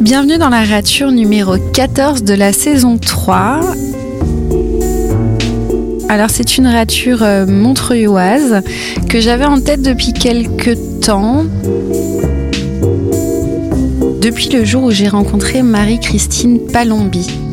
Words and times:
Bienvenue 0.00 0.38
dans 0.38 0.48
la 0.48 0.64
rature 0.64 1.10
numéro 1.10 1.56
14 1.72 2.22
de 2.22 2.34
la 2.34 2.52
saison 2.52 2.96
3. 2.96 3.60
Alors 6.08 6.30
c'est 6.30 6.56
une 6.56 6.66
rature 6.66 7.22
euh, 7.22 7.44
montreuilloise 7.46 8.62
que 9.08 9.20
j'avais 9.20 9.44
en 9.44 9.60
tête 9.60 9.82
depuis 9.82 10.12
quelques 10.12 10.76
temps. 11.00 11.44
Depuis 14.20 14.48
le 14.48 14.64
jour 14.64 14.84
où 14.84 14.90
j'ai 14.90 15.08
rencontré 15.08 15.62
Marie-Christine 15.62 16.60
Palombi. 16.72 17.45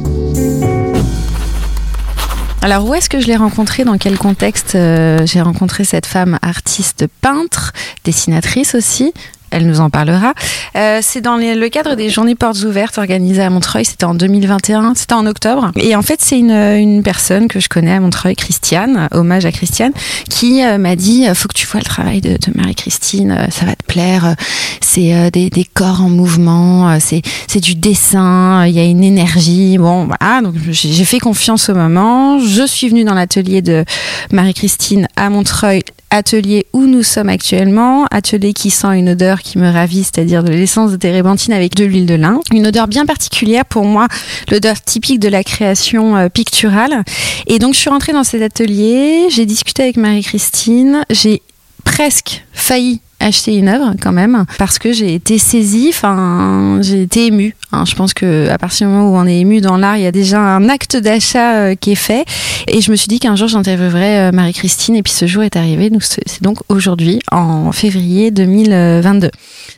Alors 2.64 2.88
où 2.88 2.94
est-ce 2.94 3.10
que 3.10 3.20
je 3.20 3.28
l'ai 3.28 3.36
rencontrée? 3.36 3.84
Dans 3.84 3.98
quel 3.98 4.18
contexte 4.18 4.76
euh, 4.76 5.26
j'ai 5.26 5.42
rencontré 5.42 5.84
cette 5.84 6.06
femme 6.06 6.40
artiste 6.42 7.08
peintre, 7.20 7.74
dessinatrice 8.06 8.74
aussi? 8.74 9.14
Elle 9.54 9.68
nous 9.68 9.80
en 9.80 9.90
parlera. 9.90 10.34
Euh, 10.76 11.00
c'est 11.02 11.22
dans 11.22 11.38
le 11.38 11.70
cadre 11.70 11.96
des 11.96 12.10
journées 12.10 12.36
portes 12.36 12.64
ouvertes 12.64 12.98
organisées 12.98 13.44
à 13.44 13.50
Montreuil, 13.50 13.86
c'était 13.86 14.06
en 14.06 14.16
2021, 14.16 14.96
c'était 14.96 15.14
en 15.14 15.26
octobre. 15.26 15.72
Et 15.76 15.96
en 15.96 16.02
fait, 16.02 16.20
c'est 16.22 16.40
une, 16.40 16.52
une, 16.52 17.04
personne 17.04 17.48
que 17.48 17.60
je 17.60 17.70
connais 17.70 17.94
à 17.94 18.00
Montreuil, 18.00 18.36
Christiane, 18.36 19.08
hommage 19.12 19.46
à 19.46 19.52
Christiane, 19.52 19.92
qui 20.30 20.64
euh, 20.64 20.78
m'a 20.78 20.96
dit 20.96 21.26
faut 21.34 21.48
que 21.48 21.54
tu 21.54 21.68
vois 21.68 21.80
le 21.80 21.86
travail 21.86 22.22
de, 22.22 22.34
de 22.34 22.58
Marie-Christine, 22.58 23.32
euh, 23.32 23.46
ça 23.50 23.66
va 23.66 23.76
te 23.76 23.84
plaire. 23.86 24.36
C'est 24.82 25.14
euh, 25.14 25.30
des, 25.30 25.50
des, 25.50 25.66
corps 25.66 26.02
en 26.02 26.10
mouvement, 26.10 26.98
c'est 27.00 27.60
du 27.60 27.76
dessin, 27.76 28.66
il 28.66 28.74
y 28.74 28.80
a 28.80 28.84
une 28.84 29.04
énergie. 29.04 29.78
Bon, 29.78 30.06
voilà, 30.06 30.42
donc 30.42 30.56
j'ai 30.70 31.06
fait 31.06 31.20
confiance 31.20 31.70
au 31.70 31.76
moment. 31.76 32.40
Je 32.40 32.66
suis 32.66 32.90
venue 32.90 33.04
dans 33.04 33.14
l'atelier 33.14 33.62
de 33.62 33.86
Marie-Christine 34.32 35.08
à 35.16 35.30
Montreuil 35.30 35.84
atelier 36.14 36.68
où 36.74 36.86
nous 36.86 37.04
sommes 37.04 37.30
actuellement, 37.30 38.06
atelier 38.12 38.54
qui 38.54 38.70
sent 38.70 38.96
une 38.98 39.10
odeur 39.10 39.42
qui 39.42 39.58
me 39.58 39.70
ravit, 39.70 40.04
c'est-à-dire 40.04 40.44
de 40.44 40.52
l'essence 40.52 40.92
de 40.92 40.96
térébenthine 40.96 41.54
avec 41.54 41.76
de 41.76 41.86
l'huile 41.86 42.06
de 42.06 42.14
lin. 42.14 42.40
Une 42.52 42.68
odeur 42.68 42.88
bien 42.88 43.06
particulière 43.06 43.66
pour 43.66 43.86
moi, 43.86 44.08
l'odeur 44.52 44.80
typique 44.82 45.20
de 45.20 45.28
la 45.28 45.44
création 45.44 46.16
euh, 46.16 46.30
picturale. 46.30 47.04
Et 47.48 47.58
donc 47.60 47.74
je 47.74 47.80
suis 47.80 47.90
rentrée 47.90 48.14
dans 48.14 48.24
cet 48.24 48.42
atelier, 48.42 49.28
j'ai 49.30 49.46
discuté 49.46 49.84
avec 49.84 49.98
Marie-Christine, 49.98 51.04
j'ai 51.10 51.42
presque 51.84 52.46
failli 52.54 53.02
acheter 53.24 53.56
une 53.56 53.70
œuvre 53.70 53.94
quand 54.02 54.12
même 54.12 54.46
parce 54.58 54.80
que 54.80 54.92
j'ai 54.92 55.14
été 55.14 55.38
saisie, 55.38 55.88
enfin 55.90 56.80
j'ai 56.82 57.04
été 57.04 57.28
émue. 57.28 57.56
Hein. 57.72 57.86
Je 57.86 57.96
pense 57.96 58.14
que 58.14 58.50
à 58.50 58.58
partir 58.58 58.88
du 58.88 58.94
moment 58.94 59.10
où 59.10 59.16
on 59.16 59.26
est 59.26 59.40
ému 59.40 59.62
dans 59.62 59.78
l'art, 59.78 59.98
il 59.98 60.04
y 60.04 60.08
a 60.08 60.12
déjà 60.12 60.40
un 60.40 60.70
acte 60.70 60.98
d'achat 60.98 61.56
euh, 61.56 61.76
qui 61.76 61.92
est 61.92 61.96
fait. 61.96 62.26
Et 62.68 62.82
je 62.82 62.92
me 62.92 62.96
suis 62.96 63.08
dit 63.08 63.20
qu'un 63.20 63.36
jour 63.36 63.48
j'interviewerais 63.48 64.30
euh, 64.30 64.32
Marie-Christine 64.32 64.96
et 64.96 65.04
puis 65.04 65.14
ce 65.14 65.26
jour 65.26 65.44
est 65.44 65.56
arrivé. 65.56 65.92
C'est 66.00 66.42
donc 66.42 66.60
aujourd'hui 66.70 67.20
en 67.32 67.72
février 67.72 68.32
2022. 68.32 69.32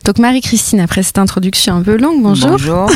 Donc 0.04 0.18
Marie-Christine, 0.18 0.80
après 0.80 1.02
cette 1.02 1.18
introduction 1.18 1.74
un 1.76 1.82
peu 1.82 1.96
longue, 1.96 2.22
bonjour. 2.22 2.50
Bonjour. 2.50 2.88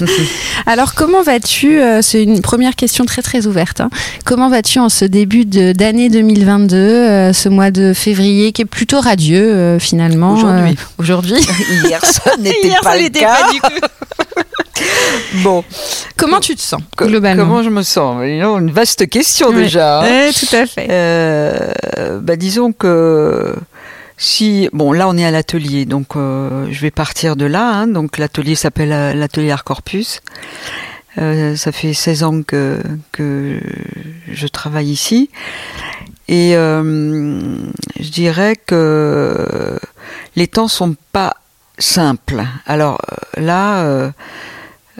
Alors 0.66 0.94
comment 0.94 1.22
vas-tu 1.22 1.80
euh, 1.80 2.00
C'est 2.02 2.22
une 2.22 2.40
première 2.40 2.74
question 2.76 3.04
très 3.04 3.20
très 3.22 3.46
ouverte. 3.46 3.80
Hein. 3.82 3.90
Comment 4.24 4.48
vas-tu 4.48 4.78
en 4.78 4.88
ce 4.88 5.04
début 5.04 5.44
d'année 5.44 6.08
2022, 6.08 7.32
ce 7.32 7.48
mois 7.48 7.70
de 7.70 7.92
février 7.92 8.52
qui 8.52 8.62
est 8.62 8.66
plutôt 8.66 9.00
radieux 9.00 9.78
finalement 9.78 10.32
Aujourd'hui. 10.34 10.72
euh, 10.72 10.84
aujourd'hui. 10.98 11.34
Hier, 11.84 12.02
ça 12.04 12.36
n'était 12.38 12.72
pas 12.82 12.96
le 12.96 13.08
cas. 13.10 13.36
pas 13.44 13.52
du 13.52 13.60
coup. 13.60 13.86
Bon, 15.42 15.64
Comment 16.16 16.40
tu 16.40 16.54
te 16.54 16.60
sens 16.60 16.80
globalement 16.96 17.44
comment 17.44 17.62
je 17.62 17.70
me 17.70 17.82
sens? 17.82 18.22
Une 18.24 18.70
vaste 18.70 19.08
question 19.08 19.50
déjà. 19.50 20.00
hein. 20.00 20.04
Ouais, 20.04 20.30
tout 20.32 20.54
à 20.56 20.66
fait. 20.66 20.86
Euh, 20.90 22.20
bah, 22.22 22.36
disons 22.36 22.72
que 22.72 23.54
si 24.16 24.68
bon 24.72 24.92
là 24.92 25.08
on 25.08 25.16
est 25.16 25.24
à 25.24 25.30
l'atelier 25.30 25.84
donc 25.84 26.16
euh, 26.16 26.66
je 26.70 26.80
vais 26.80 26.90
partir 26.90 27.36
de 27.36 27.44
là 27.44 27.68
hein. 27.68 27.86
donc 27.86 28.18
l'atelier 28.18 28.54
s'appelle 28.54 28.92
euh, 28.92 29.12
l'atelier 29.12 29.50
Art 29.50 29.64
Corpus 29.64 30.20
Euh, 31.18 31.56
ça 31.56 31.72
fait 31.72 31.94
16 31.94 32.24
ans 32.24 32.42
que 32.42 32.82
que 33.10 33.58
je 34.30 34.46
travaille 34.46 34.90
ici 34.90 35.30
et 36.28 36.54
euh, 36.54 37.56
je 37.98 38.10
dirais 38.10 38.54
que 38.54 39.78
les 40.34 40.46
temps 40.46 40.68
sont 40.68 40.94
pas 41.12 41.36
simples 41.78 42.44
alors 42.66 43.00
là 43.38 44.12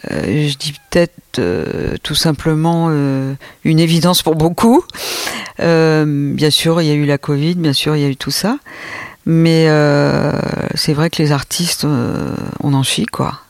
je 0.09 0.57
dis 0.57 0.73
peut-être 0.89 1.43
tout 2.03 2.15
simplement 2.15 2.89
une 3.65 3.79
évidence 3.79 4.23
pour 4.23 4.37
beaucoup. 4.37 4.85
Bien 5.59 6.51
sûr, 6.51 6.81
il 6.81 6.89
y 6.89 6.91
a 6.91 6.95
eu 6.95 7.05
la 7.05 7.19
Covid, 7.19 7.57
bien 7.57 7.75
sûr, 7.75 7.95
il 7.97 8.03
y 8.03 8.05
a 8.05 8.09
eu 8.09 8.17
tout 8.17 8.31
ça. 8.31 8.57
Mais 9.27 9.67
euh, 9.69 10.33
c'est 10.75 10.93
vrai 10.93 11.11
que 11.11 11.21
les 11.21 11.33
artistes, 11.33 11.85
euh, 11.85 12.35
on 12.63 12.73
en 12.75 12.83
chie, 12.83 13.07
quoi. 13.07 13.41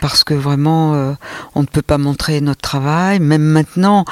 Parce 0.00 0.24
que 0.24 0.34
vraiment, 0.34 0.94
euh, 0.94 1.12
on 1.54 1.60
ne 1.60 1.66
peut 1.66 1.82
pas 1.82 1.98
montrer 1.98 2.40
notre 2.40 2.62
travail. 2.62 3.20
Même 3.20 3.42
maintenant, 3.42 4.04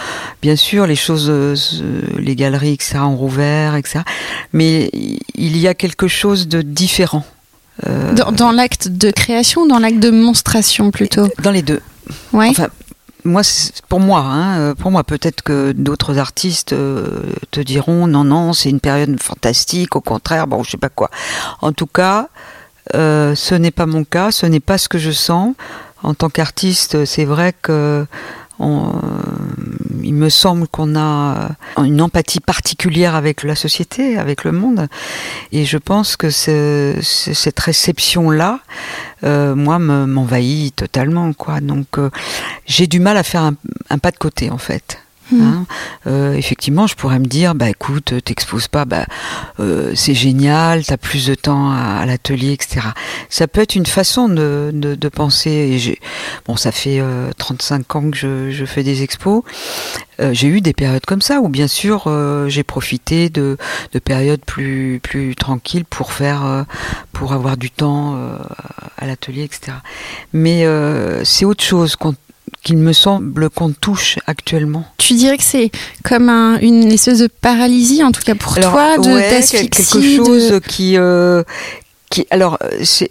bien 0.42 0.54
sûr, 0.56 0.86
les 0.86 0.94
choses, 0.96 1.26
se- 1.58 2.16
les 2.18 2.36
galeries, 2.36 2.74
etc., 2.74 2.98
ont 3.00 3.16
rouvert, 3.16 3.74
etc. 3.76 4.00
Mais 4.52 4.90
il 5.34 5.56
y 5.56 5.66
a 5.66 5.74
quelque 5.74 6.06
chose 6.06 6.46
de 6.48 6.62
différent. 6.62 7.24
Dans, 8.14 8.30
dans 8.30 8.52
l'acte 8.52 8.88
de 8.88 9.10
création 9.10 9.62
ou 9.62 9.66
dans 9.68 9.78
l'acte 9.78 10.00
de 10.00 10.10
monstration 10.10 10.90
plutôt? 10.90 11.28
Dans 11.42 11.50
les 11.50 11.62
deux. 11.62 11.80
Ouais. 12.34 12.48
Enfin, 12.50 12.68
moi, 13.24 13.42
pour 13.88 14.00
moi, 14.00 14.20
hein, 14.20 14.58
euh, 14.58 14.74
pour 14.74 14.90
moi, 14.90 15.04
peut-être 15.04 15.42
que 15.42 15.72
d'autres 15.72 16.18
artistes 16.18 16.72
euh, 16.72 17.32
te 17.50 17.60
diront 17.60 18.06
non, 18.06 18.24
non, 18.24 18.52
c'est 18.52 18.70
une 18.70 18.80
période 18.80 19.20
fantastique, 19.20 19.96
au 19.96 20.00
contraire, 20.00 20.46
bon, 20.46 20.62
je 20.62 20.72
sais 20.72 20.76
pas 20.76 20.88
quoi. 20.88 21.10
En 21.60 21.72
tout 21.72 21.86
cas, 21.86 22.28
euh, 22.94 23.34
ce 23.34 23.54
n'est 23.54 23.70
pas 23.70 23.86
mon 23.86 24.04
cas, 24.04 24.30
ce 24.30 24.46
n'est 24.46 24.60
pas 24.60 24.78
ce 24.78 24.88
que 24.88 24.98
je 24.98 25.10
sens. 25.10 25.54
En 26.02 26.14
tant 26.14 26.30
qu'artiste, 26.30 27.04
c'est 27.04 27.26
vrai 27.26 27.54
que 27.60 28.06
euh, 28.60 28.92
il 30.02 30.14
me 30.14 30.28
semble 30.28 30.66
qu'on 30.68 30.96
a 30.98 31.50
une 31.78 32.00
empathie 32.02 32.40
particulière 32.40 33.14
avec 33.14 33.42
la 33.42 33.54
société, 33.54 34.18
avec 34.18 34.44
le 34.44 34.52
monde, 34.52 34.86
et 35.52 35.64
je 35.64 35.78
pense 35.78 36.16
que 36.16 36.30
ce- 36.30 36.98
ce- 37.02 37.32
cette 37.34 37.58
réception-là, 37.60 38.60
euh, 39.24 39.54
moi, 39.54 39.78
me- 39.78 40.06
m'envahit 40.06 40.74
totalement, 40.76 41.32
quoi. 41.32 41.60
Donc, 41.60 41.86
euh, 41.98 42.10
j'ai 42.66 42.86
du 42.86 43.00
mal 43.00 43.16
à 43.16 43.22
faire 43.22 43.50
un 43.90 43.98
pas 43.98 44.10
de 44.10 44.16
côté, 44.18 44.50
en 44.50 44.58
fait. 44.58 44.98
Hmm. 45.30 45.42
Hein. 45.42 45.66
Euh, 46.06 46.34
effectivement, 46.34 46.86
je 46.86 46.94
pourrais 46.94 47.18
me 47.18 47.26
dire, 47.26 47.54
bah 47.54 47.68
écoute, 47.70 48.14
t'exposes 48.24 48.68
pas, 48.68 48.84
bah 48.84 49.06
euh, 49.60 49.92
c'est 49.94 50.14
génial, 50.14 50.84
t'as 50.84 50.96
plus 50.96 51.26
de 51.26 51.34
temps 51.34 51.70
à, 51.70 52.00
à 52.00 52.06
l'atelier, 52.06 52.52
etc. 52.52 52.80
Ça 53.28 53.46
peut 53.46 53.60
être 53.60 53.74
une 53.74 53.86
façon 53.86 54.28
de, 54.28 54.70
de, 54.72 54.94
de 54.94 55.08
penser. 55.08 55.50
Et 55.50 55.78
j'ai, 55.78 55.98
bon, 56.46 56.56
ça 56.56 56.72
fait 56.72 57.00
euh, 57.00 57.30
35 57.38 57.96
ans 57.96 58.10
que 58.10 58.16
je, 58.16 58.50
je 58.50 58.64
fais 58.64 58.82
des 58.82 59.02
expos. 59.02 59.42
Euh, 60.20 60.30
j'ai 60.32 60.48
eu 60.48 60.60
des 60.60 60.72
périodes 60.72 61.06
comme 61.06 61.22
ça 61.22 61.40
où, 61.40 61.48
bien 61.48 61.68
sûr, 61.68 62.04
euh, 62.06 62.48
j'ai 62.48 62.62
profité 62.62 63.30
de, 63.30 63.56
de 63.92 63.98
périodes 63.98 64.44
plus 64.44 65.00
plus 65.02 65.34
tranquilles 65.34 65.84
pour 65.84 66.12
faire, 66.12 66.44
euh, 66.44 66.62
pour 67.12 67.32
avoir 67.32 67.56
du 67.56 67.70
temps 67.70 68.14
euh, 68.16 68.36
à 68.98 69.06
l'atelier, 69.06 69.44
etc. 69.44 69.72
Mais 70.32 70.64
euh, 70.66 71.24
c'est 71.24 71.44
autre 71.44 71.64
chose 71.64 71.96
qu'on 71.96 72.14
qu'il 72.62 72.76
me 72.78 72.92
semble 72.92 73.48
qu'on 73.50 73.70
touche 73.72 74.18
actuellement. 74.26 74.84
Tu 74.98 75.14
dirais 75.14 75.36
que 75.38 75.42
c'est 75.44 75.70
comme 76.04 76.28
un- 76.28 76.58
une 76.60 76.90
espèce 76.92 77.18
de 77.20 77.26
paralysie, 77.28 78.04
en 78.04 78.12
tout 78.12 78.22
cas 78.22 78.34
pour 78.34 78.56
Alors, 78.58 78.72
toi, 78.72 78.98
de 78.98 79.10
ouais, 79.14 79.42
quelque 79.50 79.82
chose 79.82 80.50
de- 80.50 80.58
qui, 80.58 80.96
euh, 80.96 81.42
qui, 82.10 82.26
alors, 82.30 82.58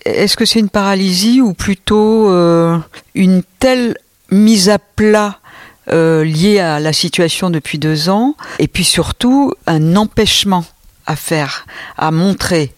est-ce 0.05 0.35
que 0.38 0.45
c'est 0.45 0.59
une 0.59 0.69
paralysie 0.69 1.41
ou 1.41 1.53
plutôt 1.53 2.29
euh, 2.29 2.77
une 3.15 3.41
telle 3.59 3.95
mise 4.31 4.69
à 4.69 4.77
plat 4.79 5.39
euh, 5.91 6.23
liée 6.23 6.59
à 6.59 6.79
la 6.79 6.94
situation 6.94 7.50
depuis 7.50 7.79
deux 7.79 8.09
ans, 8.09 8.35
et 8.59 8.68
puis 8.68 8.83
surtout 8.83 9.53
un 9.65 9.95
empêchement 9.95 10.63
à 11.07 11.15
faire, 11.15 11.65
à 11.97 12.12
montrer 12.12 12.71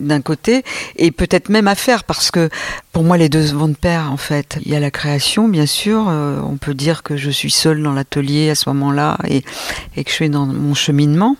d'un 0.00 0.20
côté 0.20 0.62
et 0.96 1.10
peut-être 1.10 1.48
même 1.48 1.68
à 1.68 1.74
faire 1.74 2.04
parce 2.04 2.30
que 2.30 2.48
pour 2.92 3.04
moi 3.04 3.16
les 3.16 3.28
deux 3.28 3.46
vont 3.52 3.68
de 3.68 3.76
pair 3.76 4.10
en 4.12 4.16
fait 4.16 4.58
il 4.64 4.72
y 4.72 4.76
a 4.76 4.80
la 4.80 4.90
création 4.90 5.48
bien 5.48 5.66
sûr 5.66 6.06
euh, 6.08 6.40
on 6.42 6.56
peut 6.56 6.74
dire 6.74 7.02
que 7.02 7.16
je 7.16 7.30
suis 7.30 7.50
seule 7.50 7.82
dans 7.82 7.92
l'atelier 7.92 8.50
à 8.50 8.54
ce 8.54 8.68
moment-là 8.70 9.18
et, 9.28 9.42
et 9.96 10.04
que 10.04 10.10
je 10.10 10.14
suis 10.14 10.30
dans 10.30 10.46
mon 10.46 10.74
cheminement 10.74 11.36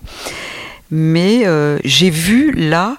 mais 0.90 1.46
euh, 1.46 1.78
j'ai 1.84 2.10
vu 2.10 2.52
là 2.52 2.96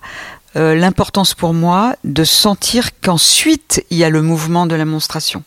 euh, 0.56 0.74
l'importance 0.74 1.36
pour 1.36 1.54
moi 1.54 1.96
de 2.04 2.24
sentir 2.24 2.90
qu'ensuite 3.02 3.86
il 3.92 3.98
y 3.98 4.04
a 4.04 4.10
le 4.10 4.24
mouvement 4.24 4.66
de 4.66 4.74
la 4.74 4.86
monstration. 4.86 5.44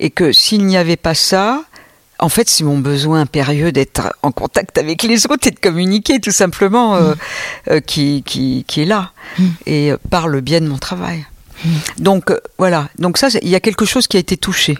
Et 0.00 0.10
que 0.10 0.32
s'il 0.32 0.66
n'y 0.66 0.76
avait 0.76 0.96
pas 0.96 1.14
ça 1.14 1.62
en 2.22 2.28
fait, 2.28 2.48
c'est 2.48 2.64
mon 2.64 2.78
besoin 2.78 3.20
impérieux 3.20 3.72
d'être 3.72 4.14
en 4.22 4.30
contact 4.30 4.78
avec 4.78 5.02
les 5.02 5.26
autres 5.26 5.48
et 5.48 5.50
de 5.50 5.58
communiquer 5.58 6.20
tout 6.20 6.30
simplement 6.30 6.94
euh, 6.94 7.14
euh, 7.68 7.80
qui, 7.80 8.22
qui, 8.24 8.64
qui 8.66 8.82
est 8.82 8.86
là 8.86 9.12
Mm. 9.38 9.44
et 9.66 9.92
euh, 9.92 9.96
par 10.10 10.28
le 10.28 10.40
biais 10.40 10.60
de 10.60 10.68
mon 10.68 10.78
travail. 10.78 11.26
Mm. 11.64 11.68
Donc 11.98 12.32
voilà, 12.58 12.88
donc 12.98 13.18
ça, 13.18 13.28
il 13.42 13.48
y 13.48 13.54
a 13.54 13.60
quelque 13.60 13.84
chose 13.84 14.06
qui 14.06 14.16
a 14.16 14.20
été 14.20 14.36
touché 14.36 14.78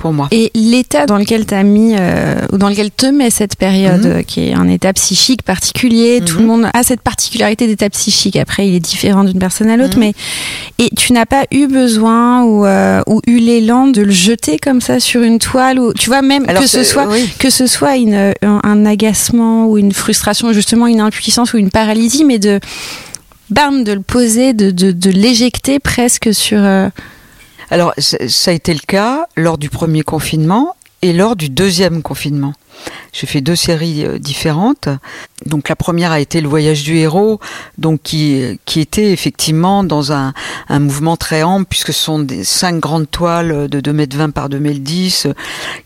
pour 0.00 0.12
moi. 0.14 0.28
Et 0.30 0.50
l'état 0.54 1.04
dans 1.04 1.18
lequel 1.18 1.44
tu 1.44 1.54
as 1.54 1.62
mis, 1.62 1.94
euh, 1.94 2.34
ou 2.52 2.56
dans 2.56 2.70
lequel 2.70 2.90
te 2.90 3.06
met 3.06 3.28
cette 3.28 3.56
période, 3.56 4.06
mhm. 4.06 4.24
qui 4.24 4.48
est 4.48 4.54
un 4.54 4.66
état 4.66 4.92
psychique 4.94 5.42
particulier, 5.42 6.22
tout 6.24 6.38
le 6.38 6.42
mhm. 6.42 6.48
monde 6.48 6.70
a 6.72 6.82
cette 6.82 7.02
particularité 7.02 7.66
d'état 7.66 7.90
psychique. 7.90 8.36
Après, 8.36 8.66
il 8.66 8.74
est 8.74 8.80
différent 8.80 9.24
d'une 9.24 9.38
personne 9.38 9.68
à 9.68 9.76
l'autre, 9.76 9.98
mhm. 9.98 10.00
mais 10.00 10.14
et 10.78 10.88
tu 10.96 11.12
n'as 11.12 11.26
pas 11.26 11.44
eu 11.50 11.66
besoin 11.66 12.42
ou, 12.44 12.66
ou 13.06 13.20
eu 13.26 13.38
l'élan 13.38 13.88
de 13.88 14.00
le 14.00 14.10
jeter 14.10 14.58
comme 14.58 14.80
ça 14.80 15.00
sur 15.00 15.22
une 15.22 15.38
toile, 15.38 15.78
ou 15.78 15.92
tu 15.92 16.08
vois 16.08 16.22
même 16.22 16.46
que 16.46 16.66
ce 16.66 16.82
soit 16.82 17.06
que 17.38 17.50
ce 17.50 17.66
soit 17.66 17.96
une, 17.96 18.32
un, 18.42 18.86
agacement 18.86 19.66
ou 19.66 19.76
une 19.76 19.92
frustration, 19.92 20.52
justement 20.54 20.86
une 20.86 21.00
impuissance 21.00 21.52
ou 21.52 21.58
une 21.58 21.70
paralysie, 21.70 22.24
mais 22.24 22.38
de 22.38 22.58
bam, 23.50 23.84
de 23.84 23.92
le 23.92 24.00
poser, 24.00 24.54
de, 24.54 24.70
de, 24.70 24.92
de 24.92 25.10
l'éjecter 25.10 25.78
presque 25.78 26.32
sur. 26.32 26.58
Euh, 26.58 26.88
Alors, 27.70 27.94
ça 27.98 28.50
a 28.50 28.54
été 28.54 28.74
le 28.74 28.80
cas 28.80 29.26
lors 29.36 29.56
du 29.56 29.70
premier 29.70 30.02
confinement 30.02 30.74
et 31.02 31.12
lors 31.12 31.36
du 31.36 31.48
deuxième 31.48 32.02
confinement. 32.02 32.52
J'ai 33.12 33.26
fait 33.26 33.40
deux 33.40 33.56
séries 33.56 34.04
euh, 34.04 34.18
différentes. 34.18 34.88
Donc 35.46 35.68
la 35.68 35.76
première 35.76 36.12
a 36.12 36.20
été 36.20 36.40
le 36.40 36.48
voyage 36.48 36.84
du 36.84 36.96
héros, 36.98 37.40
donc 37.78 38.00
qui, 38.02 38.58
qui 38.66 38.80
était 38.80 39.10
effectivement 39.10 39.82
dans 39.84 40.12
un, 40.12 40.34
un 40.68 40.78
mouvement 40.78 41.16
très 41.16 41.42
ample 41.42 41.66
puisque 41.68 41.92
ce 41.94 42.04
sont 42.04 42.18
des 42.18 42.44
cinq 42.44 42.78
grandes 42.78 43.10
toiles 43.10 43.68
de 43.68 43.80
2 43.80 43.92
mètres 43.92 44.16
20 44.16 44.30
par 44.30 44.48
2 44.50 44.60
mètres 44.60 44.80
10 44.80 45.28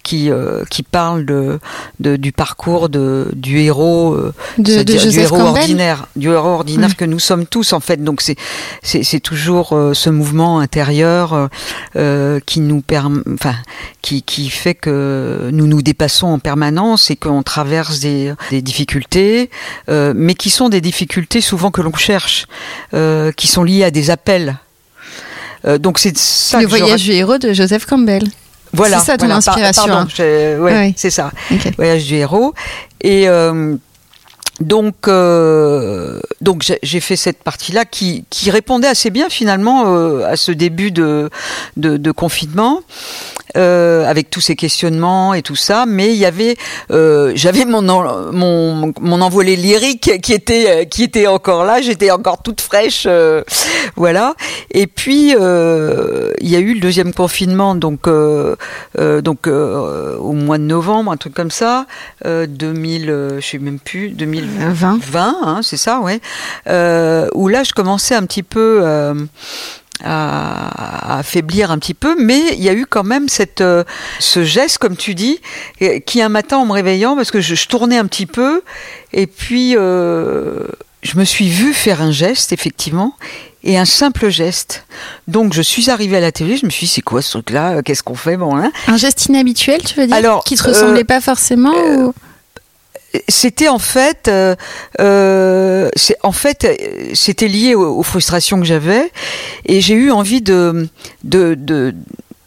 qui 0.02 0.30
euh, 0.30 0.64
qui 0.70 0.82
parlent 0.82 1.24
de, 1.24 1.60
de, 2.00 2.16
du 2.16 2.32
parcours 2.32 2.88
de 2.88 3.28
du 3.34 3.60
héros 3.60 4.14
euh, 4.14 4.34
de, 4.58 4.82
du 4.82 5.20
héros 5.20 5.40
ordinaire, 5.40 6.08
du 6.16 6.30
héros 6.30 6.48
ordinaire 6.48 6.96
que 6.96 7.04
nous 7.04 7.20
sommes 7.20 7.46
tous 7.46 7.72
en 7.72 7.80
fait. 7.80 8.02
Donc 8.02 8.22
c'est 8.22 8.36
c'est 8.82 9.20
toujours 9.20 9.68
ce 9.92 10.10
mouvement 10.10 10.58
intérieur 10.58 11.48
qui 12.46 12.60
nous 12.60 12.80
permet, 12.80 13.22
enfin 13.32 13.54
qui 14.02 14.22
qui 14.22 14.50
fait 14.50 14.74
que 14.74 15.50
nous 15.52 15.68
nous 15.68 15.80
dépassons 15.80 16.26
en 16.26 16.38
permanence 16.40 16.83
et 17.10 17.16
qu'on 17.16 17.42
traverse 17.42 18.00
des, 18.00 18.32
des 18.50 18.62
difficultés, 18.62 19.50
euh, 19.88 20.12
mais 20.14 20.34
qui 20.34 20.50
sont 20.50 20.68
des 20.68 20.80
difficultés 20.80 21.40
souvent 21.40 21.70
que 21.70 21.82
l'on 21.82 21.94
cherche, 21.94 22.46
euh, 22.92 23.32
qui 23.32 23.46
sont 23.46 23.64
liées 23.64 23.84
à 23.84 23.90
des 23.90 24.10
appels. 24.10 24.56
Euh, 25.66 25.78
donc 25.78 25.98
c'est 25.98 26.16
ça. 26.16 26.60
Le 26.60 26.66
voyage 26.66 27.02
du 27.02 27.12
héros 27.12 27.38
de 27.38 27.52
Joseph 27.52 27.86
Campbell. 27.86 28.24
Voilà. 28.72 28.98
C'est 28.98 29.06
ça 29.06 29.16
ton 29.16 29.30
inspiration. 29.30 29.86
Pardon, 29.86 30.64
ouais, 30.64 30.94
c'est 30.96 31.10
ça. 31.10 31.30
Voyage 31.76 32.04
du 32.04 32.14
héros. 32.16 32.54
Et 33.00 33.28
donc, 34.60 35.08
euh, 35.08 36.20
donc 36.40 36.62
j'ai 36.82 37.00
fait 37.00 37.16
cette 37.16 37.42
partie-là 37.42 37.84
qui, 37.84 38.24
qui 38.30 38.50
répondait 38.50 38.86
assez 38.86 39.10
bien 39.10 39.28
finalement 39.28 39.84
euh, 39.86 40.24
à 40.26 40.36
ce 40.36 40.52
début 40.52 40.92
de, 40.92 41.28
de, 41.76 41.96
de 41.96 42.10
confinement. 42.12 42.82
Euh, 43.56 44.04
avec 44.04 44.30
tous 44.30 44.40
ces 44.40 44.56
questionnements 44.56 45.32
et 45.32 45.42
tout 45.42 45.54
ça, 45.54 45.84
mais 45.86 46.12
il 46.12 46.16
y 46.16 46.26
avait, 46.26 46.56
euh, 46.90 47.30
j'avais 47.36 47.64
mon, 47.64 47.82
mon 47.82 48.92
mon 49.00 49.20
envolée 49.20 49.54
lyrique 49.54 50.20
qui 50.22 50.32
était 50.32 50.88
qui 50.90 51.04
était 51.04 51.28
encore 51.28 51.64
là, 51.64 51.80
j'étais 51.80 52.10
encore 52.10 52.42
toute 52.42 52.60
fraîche, 52.60 53.04
euh, 53.06 53.42
voilà. 53.94 54.34
Et 54.72 54.88
puis 54.88 55.30
il 55.30 56.48
y 56.50 56.56
a 56.56 56.58
eu 56.58 56.74
le 56.74 56.80
deuxième 56.80 57.12
confinement, 57.14 57.76
donc 57.76 58.08
donc 58.08 59.46
au 59.46 60.32
mois 60.32 60.58
de 60.58 60.64
novembre, 60.64 61.12
un 61.12 61.16
truc 61.16 61.34
comme 61.34 61.52
ça, 61.52 61.86
2000, 62.24 63.36
je 63.38 63.40
sais 63.40 63.58
même 63.58 63.78
plus, 63.78 64.08
2020, 64.08 64.98
20, 65.00 65.36
hein, 65.44 65.60
c'est 65.62 65.76
ça, 65.76 66.00
ouais. 66.00 66.20
où 67.34 67.48
là, 67.48 67.62
je 67.62 67.72
commençais 67.72 68.16
un 68.16 68.26
petit 68.26 68.42
peu 68.42 68.82
à, 70.02 71.18
affaiblir 71.18 71.70
un 71.70 71.78
petit 71.78 71.94
peu, 71.94 72.16
mais 72.18 72.40
il 72.54 72.62
y 72.62 72.68
a 72.68 72.72
eu 72.72 72.86
quand 72.86 73.04
même 73.04 73.28
cette, 73.28 73.60
euh, 73.60 73.84
ce 74.18 74.44
geste, 74.44 74.78
comme 74.78 74.96
tu 74.96 75.14
dis, 75.14 75.40
qui 76.06 76.20
un 76.20 76.28
matin 76.28 76.58
en 76.58 76.66
me 76.66 76.72
réveillant, 76.72 77.16
parce 77.16 77.30
que 77.30 77.40
je, 77.40 77.66
tournais 77.66 77.98
un 77.98 78.06
petit 78.06 78.26
peu, 78.26 78.62
et 79.12 79.26
puis 79.26 79.74
euh, 79.76 80.66
je 81.02 81.18
me 81.18 81.24
suis 81.24 81.48
vue 81.48 81.72
faire 81.72 82.02
un 82.02 82.10
geste, 82.10 82.52
effectivement, 82.52 83.14
et 83.62 83.78
un 83.78 83.84
simple 83.84 84.28
geste. 84.28 84.86
Donc 85.28 85.54
je 85.54 85.62
suis 85.62 85.90
arrivée 85.90 86.18
à 86.18 86.20
la 86.20 86.32
télé, 86.32 86.56
je 86.56 86.66
me 86.66 86.70
suis 86.70 86.86
dit 86.86 86.92
c'est 86.92 87.02
quoi 87.02 87.22
ce 87.22 87.30
truc-là? 87.30 87.82
Qu'est-ce 87.82 88.02
qu'on 88.02 88.14
fait? 88.14 88.36
Bon 88.36 88.56
hein. 88.56 88.70
Un 88.88 88.96
geste 88.96 89.26
inhabituel, 89.26 89.82
tu 89.82 89.98
veux 89.98 90.06
dire? 90.06 90.16
Alors, 90.16 90.44
Qui 90.44 90.56
te 90.56 90.64
ressemblait 90.64 91.00
euh, 91.00 91.04
pas 91.04 91.20
forcément 91.20 91.72
ou? 91.72 92.12
C'était 93.28 93.68
en 93.68 93.78
fait, 93.78 94.28
euh, 94.28 94.54
euh 95.00 95.90
en 96.22 96.32
fait, 96.32 96.66
c'était 97.14 97.48
lié 97.48 97.74
aux, 97.74 98.02
frustrations 98.02 98.58
que 98.58 98.66
j'avais, 98.66 99.10
et 99.66 99.80
j'ai 99.80 99.94
eu 99.94 100.10
envie 100.10 100.42
de, 100.42 100.88
de, 101.22 101.54
de, 101.54 101.94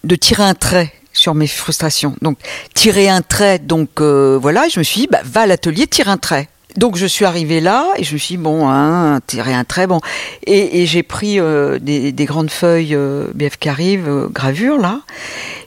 de, 0.03 0.15
tirer 0.15 0.43
un 0.43 0.53
trait 0.53 0.93
sur 1.13 1.33
mes 1.35 1.47
frustrations. 1.47 2.15
Donc 2.21 2.37
tirer 2.73 3.09
un 3.09 3.21
trait, 3.21 3.59
donc 3.59 4.01
euh, 4.01 4.37
voilà, 4.41 4.67
je 4.67 4.79
me 4.79 4.83
suis 4.83 5.01
dit, 5.01 5.07
bah, 5.07 5.21
va 5.23 5.41
à 5.41 5.45
l'atelier, 5.45 5.87
tire 5.87 6.09
un 6.09 6.17
trait. 6.17 6.49
Donc 6.77 6.95
je 6.95 7.07
suis 7.07 7.25
arrivée 7.25 7.59
là 7.59 7.87
et 7.97 8.03
je 8.03 8.13
me 8.13 8.19
suis 8.19 8.35
dit, 8.35 8.41
bon, 8.41 8.69
hein, 8.69 9.19
tirer 9.25 9.53
un 9.53 9.63
trait, 9.63 9.87
bon. 9.87 9.99
Et, 10.45 10.85
j'ai 10.85 11.01
pris 11.01 11.39
euh, 11.39 11.79
des, 11.79 12.11
des, 12.11 12.25
grandes 12.25 12.51
feuilles 12.51 12.93
euh, 12.93 13.27
BF 13.33 13.57
Carive, 13.57 14.07
euh, 14.07 14.27
gravure 14.27 14.77
là. 14.77 15.01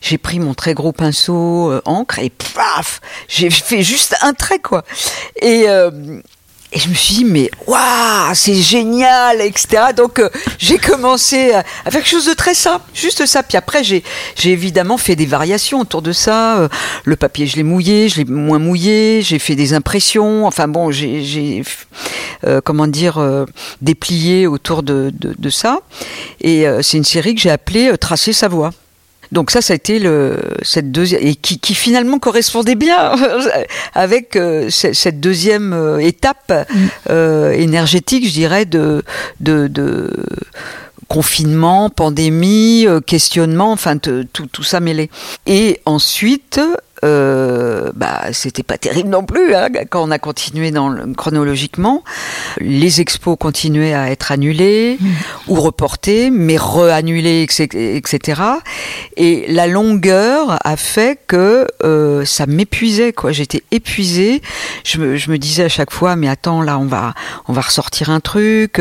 J'ai 0.01 0.19
pris 0.19 0.39
mon 0.39 0.55
très 0.55 0.73
gros 0.73 0.93
pinceau 0.93 1.73
encre 1.85 2.21
et 2.21 2.31
paf, 2.31 3.01
j'ai 3.29 3.51
fait 3.51 3.83
juste 3.83 4.17
un 4.23 4.33
trait 4.33 4.61
quoi. 4.61 4.85
Et 5.43 5.67
et 6.73 6.79
je 6.79 6.89
me 6.89 6.95
suis 6.95 7.15
dit, 7.17 7.25
mais 7.25 7.51
waouh, 7.67 8.35
c'est 8.35 8.55
génial, 8.55 9.41
etc. 9.41 9.87
Donc 9.97 10.21
euh, 10.21 10.29
j'ai 10.59 10.79
commencé 10.79 11.53
à, 11.53 11.65
faire 11.91 12.03
quelque 12.03 12.09
chose 12.09 12.27
de 12.27 12.33
très 12.33 12.55
simple, 12.55 12.85
juste 12.95 13.27
ça. 13.27 13.43
Puis 13.43 13.57
après, 13.57 13.83
j'ai, 13.83 14.05
évidemment 14.45 14.97
fait 14.97 15.17
des 15.17 15.27
variations 15.27 15.81
autour 15.81 16.01
de 16.01 16.13
ça. 16.13 16.61
Euh, 16.61 16.69
le 17.05 17.17
papier, 17.17 17.47
je 17.49 17.57
l'ai 17.57 17.65
mouillé, 17.65 18.09
je 18.09 18.19
l'ai 18.19 18.25
moins 18.25 18.61
mouillé. 18.61 19.21
J'ai 19.23 19.41
fait 19.41 19.57
des 19.57 19.75
impressions. 19.75 20.47
Enfin 20.47 20.69
bon, 20.69 20.93
j'ai, 20.93 21.65
euh, 22.45 22.61
comment 22.65 22.87
dire, 22.87 23.19
déplié 23.81 24.47
autour 24.47 24.85
de, 24.85 25.13
de, 25.19 25.35
de 25.37 25.51
ça. 25.51 25.81
Et 26.41 26.67
c'est 26.83 26.99
une 26.99 27.05
série 27.05 27.35
que 27.35 27.41
j'ai 27.41 27.51
appelée 27.51 27.91
Tracer 27.99 28.33
sa 28.33 28.47
voie. 28.49 28.71
Donc 29.33 29.51
ça, 29.51 29.63
ça 29.63 29.75
a 29.75 29.77
été 29.77 29.99
le, 29.99 30.39
cette 30.63 30.91
deuxième 30.91 31.25
et 31.25 31.35
qui, 31.35 31.59
qui 31.59 31.75
finalement 31.75 32.19
correspondait 32.19 32.75
bien 32.75 33.15
avec 33.95 34.37
euh, 34.37 34.69
cette 34.71 35.21
deuxième 35.21 35.73
euh, 35.73 35.99
étape 35.99 36.53
mm. 36.53 36.87
euh, 37.11 37.53
énergétique, 37.53 38.27
je 38.27 38.33
dirais, 38.33 38.65
de, 38.65 39.05
de, 39.41 39.69
de 39.69 40.11
confinement, 41.09 41.91
pandémie, 41.91 42.87
questionnement, 43.07 43.73
enfin 43.73 43.99
tout, 43.99 44.25
tout 44.33 44.63
ça 44.63 44.81
mêlé. 44.81 45.11
Et 45.47 45.81
ensuite, 45.85 46.61
euh, 47.05 47.91
bah, 47.95 48.33
c'était 48.33 48.63
pas 48.63 48.79
terrible 48.79 49.09
non 49.09 49.25
plus 49.25 49.55
hein, 49.55 49.69
quand 49.89 50.03
on 50.03 50.11
a 50.11 50.19
continué 50.19 50.71
dans 50.71 50.89
le, 50.89 51.13
chronologiquement. 51.15 52.05
Les 52.59 53.01
expos 53.01 53.37
continuaient 53.39 53.95
à 53.95 54.11
être 54.11 54.33
annulés 54.33 54.99
mmh. 55.01 55.09
ou 55.49 55.55
reportés, 55.55 56.31
mais 56.31 56.57
re-annulés, 56.57 57.43
etc. 57.43 58.43
Et 59.17 59.47
la 59.49 59.67
longueur 59.67 60.59
a 60.65 60.77
fait 60.77 61.19
que 61.27 61.67
euh, 61.83 62.25
ça 62.25 62.47
m'épuisait. 62.47 63.13
quoi. 63.13 63.33
J'étais 63.33 63.63
épuisée. 63.71 64.43
Je 64.85 64.99
me, 64.99 65.17
je 65.17 65.31
me, 65.31 65.39
disais 65.39 65.65
à 65.65 65.69
chaque 65.69 65.91
fois, 65.91 66.17
mais 66.17 66.29
attends, 66.29 66.63
là, 66.63 66.79
on 66.79 66.87
va, 66.87 67.15
on 67.49 67.53
va 67.53 67.63
ressortir 67.63 68.11
un 68.11 68.21
truc. 68.21 68.81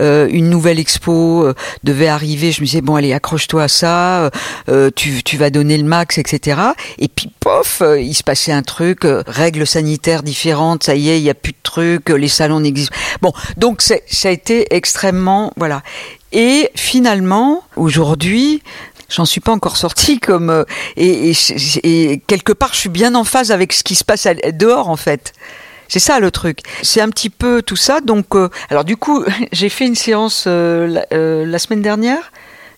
Euh, 0.00 0.28
une 0.30 0.50
nouvelle 0.50 0.78
expo 0.78 1.44
euh, 1.44 1.54
devait 1.84 2.08
arriver. 2.08 2.52
Je 2.52 2.60
me 2.60 2.66
disais, 2.66 2.80
bon, 2.80 2.96
allez, 2.96 3.12
accroche-toi 3.12 3.64
à 3.64 3.68
ça. 3.68 4.30
Euh, 4.68 4.90
tu, 4.94 5.22
tu 5.22 5.36
vas 5.36 5.50
donner 5.50 5.76
le 5.78 5.84
max, 5.84 6.18
etc. 6.18 6.60
Et 6.98 7.08
puis 7.08 7.30
pof, 7.40 7.82
euh, 7.82 8.00
il 8.00 8.14
se 8.14 8.22
passait 8.22 8.52
un 8.52 8.62
truc, 8.62 9.04
euh, 9.04 9.22
règles 9.26 9.66
sanitaires 9.66 10.22
différentes, 10.22 10.84
ça 10.84 10.94
y 10.94 11.10
est, 11.10 11.18
il 11.18 11.22
n'y 11.22 11.30
a 11.30 11.34
plus 11.34 11.52
de 11.52 11.58
trucs, 11.62 12.10
euh, 12.10 12.14
les 12.14 12.28
salons 12.28 12.60
n'existent. 12.60 12.94
Bon, 13.22 13.32
donc 13.56 13.82
ça 13.82 13.96
a 14.28 14.30
été 14.30 14.74
extrêmement, 14.74 15.52
voilà. 15.56 15.82
Et 16.32 16.70
finalement, 16.74 17.62
aujourd'hui, 17.76 18.62
j'en 19.08 19.24
suis 19.24 19.40
pas 19.40 19.52
encore 19.52 19.76
sortie 19.76 20.20
comme 20.20 20.64
et, 20.96 21.32
et, 21.82 22.22
quelque 22.26 22.52
part, 22.52 22.74
je 22.74 22.78
suis 22.80 22.88
bien 22.88 23.14
en 23.14 23.24
phase 23.24 23.50
avec 23.50 23.72
ce 23.72 23.82
qui 23.82 23.94
se 23.94 24.04
passe 24.04 24.28
dehors 24.52 24.90
en 24.90 24.96
fait. 24.96 25.32
C'est 25.88 26.00
ça 26.00 26.20
le 26.20 26.30
truc. 26.30 26.60
C'est 26.82 27.00
un 27.00 27.08
petit 27.08 27.30
peu 27.30 27.62
tout 27.62 27.76
ça. 27.76 28.02
Donc, 28.02 28.26
alors 28.68 28.84
du 28.84 28.98
coup, 28.98 29.24
j'ai 29.52 29.70
fait 29.70 29.86
une 29.86 29.94
séance 29.94 30.46
la, 30.46 31.06
la, 31.10 31.58
semaine 31.58 31.80
dernière, 31.80 32.30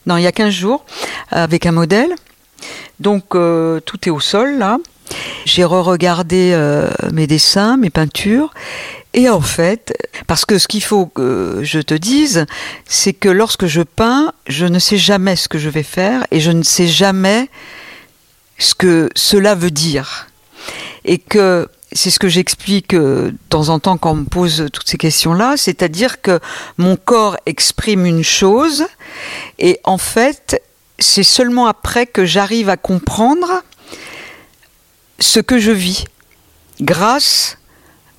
non, 0.06 0.16
il 0.16 0.22
y 0.22 0.28
a 0.28 0.32
15 0.32 0.50
jours, 0.50 0.84
avec 1.30 1.66
un 1.66 1.72
modèle. 1.72 2.14
Donc 3.00 3.34
euh, 3.34 3.80
tout 3.80 4.06
est 4.06 4.10
au 4.10 4.20
sol 4.20 4.58
là. 4.58 4.78
J'ai 5.44 5.64
re-regardé 5.64 6.52
euh, 6.54 6.88
mes 7.12 7.26
dessins, 7.26 7.76
mes 7.76 7.90
peintures. 7.90 8.54
Et 9.12 9.28
en 9.28 9.40
fait, 9.40 9.92
parce 10.28 10.44
que 10.44 10.58
ce 10.58 10.68
qu'il 10.68 10.84
faut 10.84 11.06
que 11.06 11.60
je 11.62 11.80
te 11.80 11.94
dise, 11.94 12.46
c'est 12.86 13.12
que 13.12 13.28
lorsque 13.28 13.66
je 13.66 13.82
peins, 13.82 14.32
je 14.46 14.66
ne 14.66 14.78
sais 14.78 14.98
jamais 14.98 15.34
ce 15.34 15.48
que 15.48 15.58
je 15.58 15.68
vais 15.68 15.82
faire 15.82 16.24
et 16.30 16.38
je 16.38 16.52
ne 16.52 16.62
sais 16.62 16.86
jamais 16.86 17.48
ce 18.58 18.74
que 18.74 19.10
cela 19.16 19.56
veut 19.56 19.72
dire. 19.72 20.28
Et 21.04 21.18
que 21.18 21.68
c'est 21.92 22.10
ce 22.10 22.20
que 22.20 22.28
j'explique 22.28 22.94
euh, 22.94 23.32
de 23.32 23.38
temps 23.48 23.68
en 23.68 23.80
temps 23.80 23.96
quand 23.96 24.12
on 24.12 24.16
me 24.16 24.24
pose 24.24 24.68
toutes 24.72 24.88
ces 24.88 24.98
questions-là, 24.98 25.56
c'est-à-dire 25.56 26.20
que 26.20 26.38
mon 26.78 26.94
corps 26.96 27.36
exprime 27.46 28.06
une 28.06 28.22
chose 28.22 28.84
et 29.58 29.80
en 29.82 29.98
fait, 29.98 30.62
c'est 31.00 31.22
seulement 31.22 31.66
après 31.66 32.06
que 32.06 32.24
j'arrive 32.24 32.68
à 32.68 32.76
comprendre 32.76 33.62
ce 35.18 35.40
que 35.40 35.58
je 35.58 35.72
vis 35.72 36.04
grâce 36.80 37.58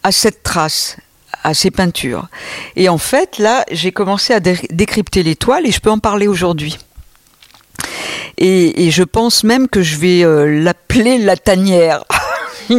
à 0.03 0.11
cette 0.11 0.43
trace, 0.43 0.97
à 1.43 1.53
ces 1.53 1.71
peintures. 1.71 2.27
Et 2.75 2.89
en 2.89 2.97
fait, 2.97 3.37
là, 3.37 3.65
j'ai 3.71 3.91
commencé 3.91 4.33
à 4.33 4.39
décrypter 4.39 5.23
l'étoile 5.23 5.65
et 5.65 5.71
je 5.71 5.79
peux 5.79 5.91
en 5.91 5.99
parler 5.99 6.27
aujourd'hui. 6.27 6.77
Et, 8.37 8.89
je 8.89 9.03
pense 9.03 9.43
même 9.43 9.67
que 9.67 9.83
je 9.83 9.97
vais 9.97 10.23
euh, 10.23 10.63
l'appeler 10.63 11.19
la 11.19 11.37
tanière. 11.37 12.03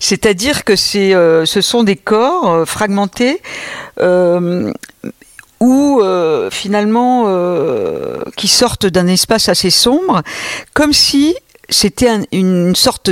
C'est-à-dire 0.00 0.64
que 0.64 0.74
euh, 0.96 1.44
ce 1.44 1.60
sont 1.60 1.84
des 1.84 1.94
corps 1.94 2.50
euh, 2.50 2.64
fragmentés 2.64 3.40
ou 5.60 6.02
finalement 6.50 7.26
qui 8.36 8.48
sortent 8.48 8.86
d'un 8.86 9.06
espace 9.06 9.48
assez 9.48 9.70
sombre, 9.70 10.22
comme 10.74 10.92
si 10.92 11.34
c'était 11.68 12.26
une 12.32 12.74
sorte, 12.74 13.10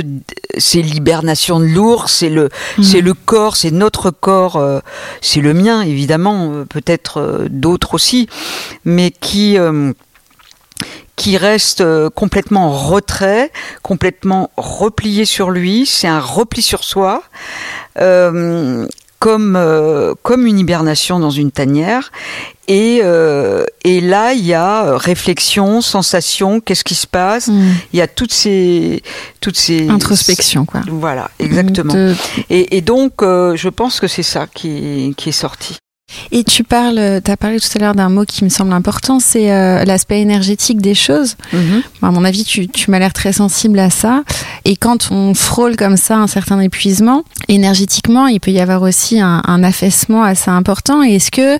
c'est 0.57 0.81
l'hibernation 0.81 1.59
de 1.59 1.65
l'ours, 1.65 2.11
c'est 2.11 2.29
le, 2.29 2.49
mmh. 2.77 2.83
c'est 2.83 3.01
le 3.01 3.13
corps, 3.13 3.55
c'est 3.55 3.71
notre 3.71 4.09
corps, 4.09 4.55
euh, 4.55 4.79
c'est 5.21 5.41
le 5.41 5.53
mien 5.53 5.81
évidemment, 5.81 6.51
euh, 6.51 6.65
peut-être 6.65 7.17
euh, 7.19 7.47
d'autres 7.49 7.93
aussi, 7.93 8.27
mais 8.85 9.11
qui 9.11 9.57
qui 11.15 11.35
reste 11.35 11.83
complètement 12.09 12.67
en 12.67 12.71
retrait, 12.71 13.51
complètement 13.81 14.51
replié 14.55 15.25
sur 15.25 15.49
lui. 15.49 15.87
C'est 15.87 16.07
un 16.07 16.19
repli 16.19 16.61
sur 16.61 16.83
soi 16.83 17.23
comme, 19.19 19.55
euh, 19.55 20.13
comme 20.21 20.45
une 20.45 20.59
hibernation 20.59 21.19
dans 21.19 21.31
une 21.31 21.51
tanière. 21.51 22.11
Et, 22.67 22.99
euh, 23.01 23.65
et 23.83 24.01
là, 24.01 24.33
il 24.33 24.45
y 24.45 24.53
a 24.53 24.85
euh, 24.85 24.97
réflexion, 24.97 25.81
sensation, 25.81 26.59
qu'est-ce 26.59 26.83
qui 26.83 26.95
se 26.95 27.07
passe? 27.07 27.47
Hmm. 27.47 27.73
Il 27.93 27.99
y 27.99 28.01
a 28.01 28.07
toutes 28.07 28.33
ces, 28.33 29.01
toutes 29.39 29.57
ces 29.57 29.89
introspection, 29.89 30.65
quoi. 30.65 30.81
Voilà, 30.87 31.31
exactement. 31.39 31.93
Et, 32.49 32.77
et, 32.77 32.81
donc, 32.81 33.13
je 33.21 33.69
pense 33.69 33.99
que 33.99 34.07
c'est 34.07 34.23
ça 34.23 34.47
qui, 34.53 35.13
qui 35.15 35.29
est 35.29 35.33
sorti. 35.33 35.77
Et 36.31 36.43
tu 36.43 36.63
parles, 36.63 37.21
tu 37.23 37.31
as 37.31 37.37
parlé 37.37 37.59
tout 37.59 37.69
à 37.75 37.79
l'heure 37.79 37.95
d'un 37.95 38.09
mot 38.09 38.25
qui 38.25 38.43
me 38.43 38.49
semble 38.49 38.73
important, 38.73 39.19
c'est 39.19 39.51
euh, 39.51 39.83
l'aspect 39.85 40.21
énergétique 40.21 40.81
des 40.81 40.95
choses. 40.95 41.35
Mhm. 41.53 41.81
à 42.01 42.11
mon 42.11 42.23
avis, 42.23 42.43
tu, 42.43 42.67
tu 42.67 42.91
m'as 42.91 42.99
l'air 42.99 43.13
très 43.13 43.33
sensible 43.33 43.79
à 43.79 43.89
ça. 43.89 44.23
Et 44.65 44.75
quand 44.75 45.11
on 45.11 45.33
frôle 45.33 45.75
comme 45.75 45.97
ça 45.97 46.17
un 46.17 46.27
certain 46.27 46.59
épuisement, 46.59 47.23
énergétiquement, 47.47 48.27
il 48.27 48.39
peut 48.39 48.51
y 48.51 48.59
avoir 48.59 48.81
aussi 48.81 49.19
un, 49.19 49.41
un 49.45 49.63
affaissement 49.63 50.23
assez 50.23 50.51
important. 50.51 51.03
Et 51.03 51.15
est-ce 51.15 51.31
que 51.31 51.57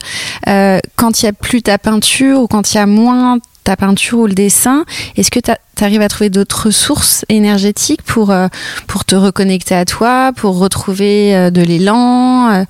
euh, 0.47 0.79
quand 0.95 1.21
il 1.21 1.25
y 1.25 1.29
a 1.29 1.33
plus 1.33 1.61
ta 1.61 1.77
peinture 1.77 2.39
ou 2.41 2.47
quand 2.47 2.73
il 2.73 2.77
y 2.77 2.79
a 2.79 2.85
moins 2.85 3.39
ta 3.63 3.75
peinture 3.75 4.19
ou 4.19 4.27
le 4.27 4.33
dessin, 4.33 4.85
est-ce 5.17 5.29
que 5.29 5.39
tu 5.39 5.51
arrives 5.84 6.01
à 6.01 6.10
trouver 6.10 6.29
d'autres 6.29 6.67
ressources 6.67 7.25
énergétiques 7.29 8.01
pour, 8.01 8.31
euh, 8.31 8.48
pour 8.88 9.05
te 9.05 9.15
reconnecter 9.15 9.75
à 9.75 9.86
toi, 9.86 10.31
pour 10.36 10.57
retrouver 10.57 11.36
euh, 11.36 11.50
de 11.50 11.62
l'élan 11.62 12.50
euh? 12.51 12.63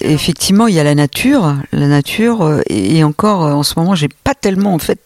Effectivement, 0.00 0.66
il 0.66 0.74
y 0.74 0.80
a 0.80 0.84
la 0.84 0.94
nature. 0.94 1.56
La 1.72 1.86
nature, 1.86 2.60
et 2.68 3.04
encore 3.04 3.42
en 3.42 3.62
ce 3.62 3.74
moment, 3.78 3.94
j'ai 3.94 4.08
pas 4.08 4.34
tellement 4.34 4.74
en 4.74 4.78
fait 4.78 4.98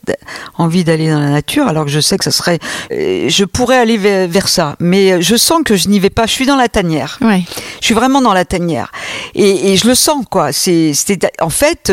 envie 0.56 0.84
d'aller 0.84 1.10
dans 1.10 1.20
la 1.20 1.30
nature, 1.30 1.68
alors 1.68 1.84
que 1.84 1.90
je 1.90 2.00
sais 2.00 2.16
que 2.16 2.24
ça 2.24 2.30
serait. 2.30 2.58
Je 2.90 3.44
pourrais 3.44 3.76
aller 3.76 3.98
vers, 3.98 4.48
ça, 4.48 4.76
mais 4.80 5.20
je 5.20 5.36
sens 5.36 5.60
que 5.64 5.76
je 5.76 5.88
n'y 5.88 5.98
vais 5.98 6.10
pas. 6.10 6.26
Je 6.26 6.32
suis 6.32 6.46
dans 6.46 6.56
la 6.56 6.68
tanière. 6.68 7.18
Ouais. 7.20 7.42
Je 7.80 7.86
suis 7.86 7.94
vraiment 7.94 8.22
dans 8.22 8.32
la 8.32 8.44
tanière. 8.44 8.90
Et, 9.34 9.72
et 9.72 9.76
je 9.76 9.86
le 9.86 9.94
sens, 9.94 10.24
quoi. 10.30 10.52
C'est, 10.52 10.92
en 11.40 11.50
fait, 11.50 11.92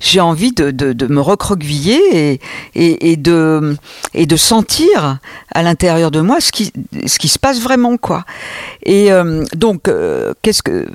j'ai 0.00 0.20
envie 0.20 0.52
de, 0.52 0.70
de, 0.70 0.92
de 0.92 1.06
me 1.06 1.20
recroqueviller 1.20 2.38
et 2.74 3.10
et, 3.10 3.16
de, 3.16 3.76
et 4.14 4.26
de 4.26 4.36
sentir 4.40 5.18
à 5.54 5.62
l'intérieur 5.62 6.10
de 6.10 6.20
moi 6.20 6.40
ce 6.40 6.50
qui, 6.52 6.72
ce 7.06 7.18
qui 7.18 7.28
se 7.28 7.38
passe 7.38 7.60
vraiment, 7.60 7.96
quoi. 7.96 8.24
Et 8.84 9.12
euh, 9.12 9.44
donc, 9.54 9.88
euh, 9.88 10.32
qu'est-ce 10.42 10.62
que 10.62 10.86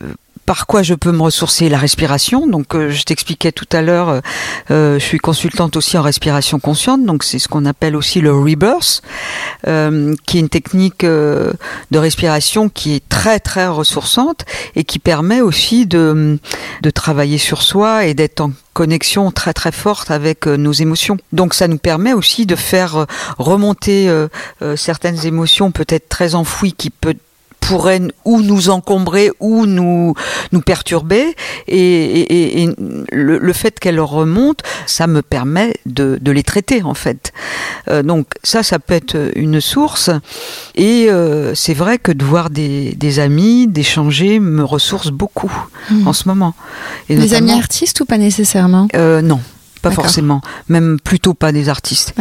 par 0.45 0.67
quoi 0.67 0.83
je 0.83 0.93
peux 0.93 1.11
me 1.11 1.21
ressourcer 1.21 1.69
La 1.69 1.77
respiration. 1.77 2.47
Donc, 2.47 2.75
euh, 2.75 2.89
je 2.89 3.03
t'expliquais 3.03 3.51
tout 3.51 3.67
à 3.71 3.81
l'heure, 3.81 4.21
je 4.69 4.99
suis 4.99 5.17
consultante 5.17 5.75
aussi 5.75 5.97
en 5.97 6.01
respiration 6.01 6.59
consciente. 6.59 7.05
Donc, 7.05 7.23
c'est 7.23 7.39
ce 7.39 7.47
qu'on 7.47 7.65
appelle 7.65 7.95
aussi 7.95 8.21
le 8.21 8.33
rebirth, 8.33 9.01
qui 9.63 10.37
est 10.37 10.39
une 10.39 10.49
technique 10.49 11.03
de 11.03 11.57
respiration 11.97 12.69
qui 12.69 12.95
est 12.95 13.09
très 13.09 13.39
très 13.39 13.67
ressourçante 13.67 14.45
et 14.75 14.83
qui 14.83 14.99
permet 14.99 15.41
aussi 15.41 15.85
de, 15.85 16.39
de 16.81 16.89
travailler 16.89 17.37
sur 17.37 17.61
soi 17.61 18.05
et 18.05 18.13
d'être 18.13 18.41
en 18.41 18.51
connexion 18.75 19.31
très 19.31 19.53
très 19.53 19.71
forte 19.71 20.11
avec 20.11 20.47
euh, 20.47 20.57
nos 20.57 20.73
émotions. 20.73 21.17
Donc 21.31 21.53
ça 21.53 21.67
nous 21.67 21.77
permet 21.77 22.13
aussi 22.13 22.45
de 22.45 22.55
faire 22.55 22.97
euh, 22.97 23.05
remonter 23.39 24.09
euh, 24.09 24.27
certaines 24.75 25.25
émotions 25.25 25.71
peut-être 25.71 26.09
très 26.09 26.35
enfouies 26.35 26.73
qui 26.73 26.89
peut 26.89 27.15
pourrait 27.67 28.01
ou 28.25 28.41
nous 28.41 28.69
encombrer 28.69 29.31
ou 29.39 29.65
nous 29.65 30.13
nous 30.51 30.61
perturber. 30.61 31.35
Et, 31.67 32.69
le, 33.11 33.53
fait 33.53 33.79
qu'elle 33.79 33.99
remonte 33.99 34.61
ça 34.85 35.07
me 35.07 35.21
permet 35.21 35.75
de, 35.85 36.19
les 36.25 36.43
traiter 36.43 36.83
en 36.83 36.93
fait. 36.93 37.31
Euh, 37.89 38.03
donc 38.03 38.27
ça 38.43 38.63
ça 38.63 38.79
peut 38.79 38.93
être 38.93 39.31
une 39.35 39.61
source. 39.61 40.09
Et 40.75 41.07
euh, 41.09 41.55
c'est 41.55 41.73
vrai 41.73 41.97
que 41.97 42.11
de 42.11 42.23
voir 42.23 42.49
des, 42.49 43.19
amis 43.19 43.67
d'échanger 43.67 44.39
me 44.39 44.63
ressource 44.63 45.09
beaucoup 45.09 45.51
hmm. 45.89 46.07
en 46.07 46.13
ce 46.13 46.27
moment. 46.27 46.53
Et 47.07 47.15
des 47.15 47.33
amis 47.33 47.53
artistes 47.53 48.01
ou 48.01 48.05
pas 48.05 48.17
nécessairement? 48.17 48.87
Euh, 48.95 49.21
non 49.21 49.39
pas 49.89 49.95
forcément, 49.95 50.41
même 50.67 50.97
plutôt 51.03 51.33
pas 51.33 51.51
des 51.51 51.69
artistes. 51.69 52.13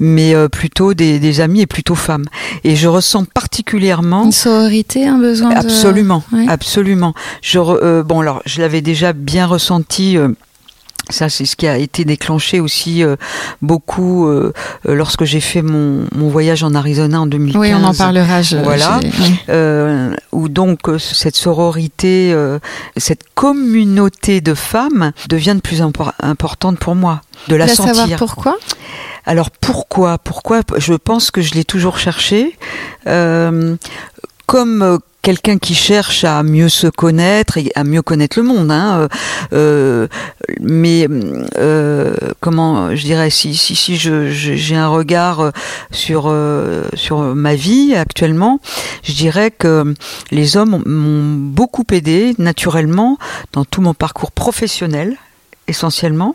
Mais 0.00 0.34
euh, 0.34 0.48
plutôt 0.48 0.94
des, 0.94 1.40
amis 1.40 1.60
et 1.60 1.66
plutôt 1.66 1.94
femmes. 1.94 2.24
Et 2.64 2.76
je 2.76 2.88
ressens 2.88 3.24
particulièrement 3.24 4.24
une 4.24 4.32
sororité, 4.32 5.06
un 5.06 5.18
besoin. 5.18 5.50
Absolument, 5.50 6.22
absolument. 6.48 7.14
Je 7.42 7.58
euh, 7.58 8.02
bon 8.02 8.20
alors, 8.20 8.42
je 8.46 8.60
l'avais 8.60 8.80
déjà 8.80 9.12
bien 9.12 9.46
ressenti. 9.46 10.16
Euh, 10.16 10.28
ça, 11.10 11.28
c'est 11.28 11.44
ce 11.44 11.56
qui 11.56 11.66
a 11.66 11.76
été 11.76 12.04
déclenché 12.04 12.60
aussi 12.60 13.04
euh, 13.04 13.16
beaucoup 13.60 14.26
euh, 14.26 14.52
euh, 14.88 14.94
lorsque 14.94 15.24
j'ai 15.24 15.40
fait 15.40 15.62
mon, 15.62 16.06
mon, 16.14 16.28
voyage 16.28 16.62
en 16.62 16.74
Arizona 16.74 17.20
en 17.20 17.26
2015. 17.26 17.60
Oui, 17.60 17.74
on 17.74 17.84
en 17.84 17.94
parlera. 17.94 18.42
Je, 18.42 18.56
voilà, 18.56 19.00
euh, 19.48 20.14
où 20.32 20.48
donc 20.48 20.80
cette 20.98 21.36
sororité, 21.36 22.34
cette 22.96 23.24
communauté 23.34 24.40
de 24.40 24.54
femmes 24.54 25.12
devient 25.28 25.54
de 25.56 25.60
plus 25.60 25.82
en 25.82 25.92
plus 25.92 26.06
importante 26.20 26.78
pour 26.78 26.94
moi, 26.94 27.20
de 27.48 27.56
la 27.56 27.68
sentir. 27.68 27.94
savoir 27.94 28.18
pourquoi? 28.18 28.56
Alors 29.26 29.50
pourquoi? 29.50 30.18
Pourquoi? 30.18 30.60
Je 30.76 30.94
pense 30.94 31.30
que 31.30 31.40
je 31.40 31.54
l'ai 31.54 31.64
toujours 31.64 31.98
cherché. 31.98 32.56
Euh, 33.06 33.76
comme 34.46 34.98
quelqu'un 35.24 35.56
qui 35.56 35.74
cherche 35.74 36.24
à 36.24 36.42
mieux 36.42 36.68
se 36.68 36.86
connaître 36.86 37.56
et 37.56 37.72
à 37.74 37.82
mieux 37.82 38.02
connaître 38.02 38.38
le 38.38 38.44
monde. 38.44 38.70
Hein, 38.70 38.98
euh, 38.98 39.08
euh 39.54 40.08
mais 40.60 41.08
euh, 41.56 42.14
comment 42.40 42.94
je 42.94 43.02
dirais 43.02 43.30
si 43.30 43.54
si, 43.54 43.74
si 43.74 43.96
je, 43.96 44.28
j'ai 44.30 44.76
un 44.76 44.88
regard 44.88 45.50
sur 45.90 46.24
euh, 46.26 46.84
sur 46.92 47.20
ma 47.34 47.54
vie 47.54 47.94
actuellement, 47.94 48.60
je 49.02 49.14
dirais 49.14 49.50
que 49.50 49.94
les 50.30 50.58
hommes 50.58 50.82
m'ont 50.84 51.50
beaucoup 51.52 51.86
aidé 51.90 52.34
naturellement 52.38 53.16
dans 53.52 53.64
tout 53.64 53.80
mon 53.80 53.94
parcours 53.94 54.30
professionnel 54.30 55.16
essentiellement 55.68 56.34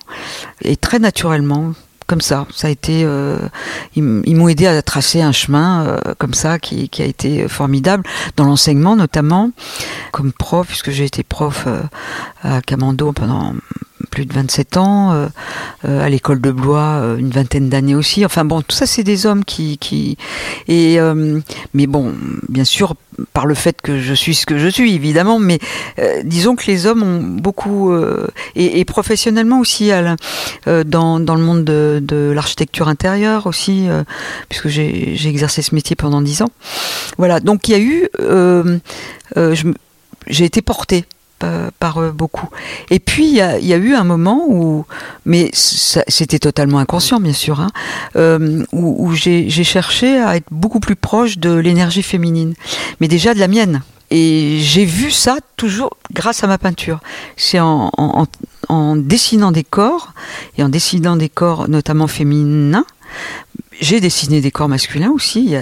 et 0.63 0.75
très 0.75 0.97
naturellement 0.97 1.73
comme 2.09 2.21
ça. 2.21 2.47
Ça 2.53 2.67
a 2.67 2.71
été, 2.71 3.03
euh, 3.05 3.37
ils, 3.95 4.03
m'ont 4.03 4.47
aidé 4.47 4.65
à 4.65 4.81
tracer 4.81 5.21
un 5.21 5.31
chemin 5.31 5.85
euh, 5.85 5.99
comme 6.17 6.33
ça 6.33 6.57
qui, 6.57 6.89
qui, 6.89 7.03
a 7.03 7.05
été 7.05 7.47
formidable 7.47 8.03
dans 8.35 8.45
l'enseignement 8.45 8.95
notamment, 8.95 9.51
comme 10.11 10.33
prof 10.33 10.67
puisque 10.67 10.89
j'ai 10.89 11.05
été 11.05 11.21
prof 11.21 11.65
euh, 11.67 11.81
à 12.41 12.61
Camando 12.61 13.13
pendant 13.13 13.53
plus 14.11 14.25
de 14.25 14.33
27 14.33 14.77
ans, 14.77 15.11
euh, 15.11 15.27
euh, 15.85 16.01
à 16.01 16.09
l'école 16.09 16.41
de 16.41 16.51
Blois 16.51 16.99
euh, 17.01 17.17
une 17.17 17.29
vingtaine 17.29 17.69
d'années 17.69 17.95
aussi. 17.95 18.25
Enfin 18.25 18.45
bon, 18.45 18.61
tout 18.61 18.75
ça 18.75 18.85
c'est 18.85 19.03
des 19.03 19.25
hommes 19.25 19.43
qui 19.43 20.17
et 20.67 20.99
mais 21.73 21.87
bon, 21.87 22.13
bien 22.47 22.63
sûr 22.63 22.95
par 23.33 23.45
le 23.45 23.53
fait 23.53 23.81
que 23.81 23.99
je 23.99 24.13
suis 24.13 24.33
ce 24.33 24.45
que 24.45 24.57
je 24.57 24.67
suis 24.67 24.93
évidemment, 24.93 25.39
mais 25.39 25.59
disons 26.23 26.55
que 26.55 26.65
les 26.67 26.85
hommes 26.85 27.03
ont 27.03 27.21
beaucoup 27.21 27.93
et, 28.55 28.85
professionnellement 28.85 29.59
aussi 29.59 29.91
dans 30.65 31.17
le 31.17 31.41
monde 31.41 31.63
de, 31.65 32.31
l'architecture 32.33 32.87
intérieure 32.87 33.47
aussi, 33.47 33.87
puisque 34.47 34.67
j'ai 34.69 35.15
j'ai 35.15 35.29
exercé 35.29 35.61
ce 35.61 35.75
métier 35.75 35.95
pendant 35.95 36.21
dix 36.21 36.41
ans. 36.41 36.51
Voilà, 37.17 37.39
donc 37.39 37.67
il 37.67 37.71
y 37.71 37.75
a 37.75 37.79
eu 37.79 38.09
j'ai 40.27 40.45
été 40.45 40.61
portée 40.61 41.05
par 41.79 41.97
euh, 41.97 42.11
beaucoup. 42.11 42.49
Et 42.89 42.99
puis 42.99 43.27
il 43.27 43.35
y 43.35 43.41
a, 43.41 43.59
eu 43.59 43.93
un 43.95 44.03
moment 44.03 44.45
où, 44.47 44.85
mais 45.25 45.49
c'était 45.53 46.39
totalement 46.39 46.79
inconscient 46.79 47.19
bien 47.19 47.33
sûr, 47.33 47.59
hein, 47.59 47.69
euh, 48.15 48.63
où, 48.71 49.13
j'ai 49.13 49.49
cherché 49.63 50.17
à 50.17 50.35
être 50.35 50.47
beaucoup 50.51 50.79
plus 50.79 50.95
proche 50.95 51.37
de 51.37 51.53
l'énergie 51.53 52.03
féminine, 52.03 52.53
mais 52.99 53.07
déjà 53.07 53.33
de 53.33 53.39
la 53.39 53.47
mienne. 53.47 53.81
Et 54.11 54.57
j'ai 54.61 54.85
vu 54.85 55.11
ça 55.11 55.37
toujours 55.55 55.91
grâce 56.13 56.43
à 56.43 56.47
ma 56.47 56.57
peinture. 56.57 56.99
C'est 57.37 57.59
en, 57.59 57.91
dessinant 58.95 59.51
des 59.51 59.63
corps, 59.63 60.13
et 60.57 60.63
en 60.63 60.69
dessinant 60.69 61.15
des 61.15 61.29
corps 61.29 61.69
notamment 61.69 62.07
féminins, 62.07 62.85
j'ai 63.79 63.99
dessiné 63.99 64.41
des 64.41 64.51
corps 64.51 64.67
masculins 64.67 65.11
aussi. 65.11 65.55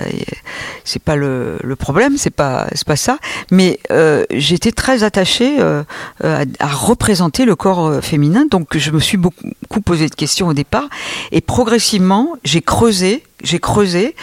C'est 0.83 1.01
pas 1.01 1.15
le, 1.15 1.59
problème, 1.77 2.17
c'est 2.17 2.31
pas 2.31 2.67
pas 2.85 2.95
ça. 2.95 3.17
Mais 3.51 3.79
euh, 3.91 4.23
j'étais 4.31 4.71
très 4.71 5.03
attachée 5.03 5.57
euh, 5.59 5.83
à, 6.23 6.67
représenter 6.67 7.45
le 7.45 7.55
corps 7.55 7.87
euh, 7.87 8.01
féminin, 8.01 8.45
donc 8.49 8.77
je 8.77 8.91
me 8.91 8.99
suis 8.99 9.17
beaucoup 9.17 9.81
posé 9.83 10.07
de 10.07 10.15
questions 10.15 10.47
au 10.47 10.53
départ, 10.53 10.87
et 11.31 11.41
progressivement 11.41 12.35
j'ai 12.43 12.61
creusé, 12.61 13.23
j'ai 13.43 13.59
creusé 13.59 14.15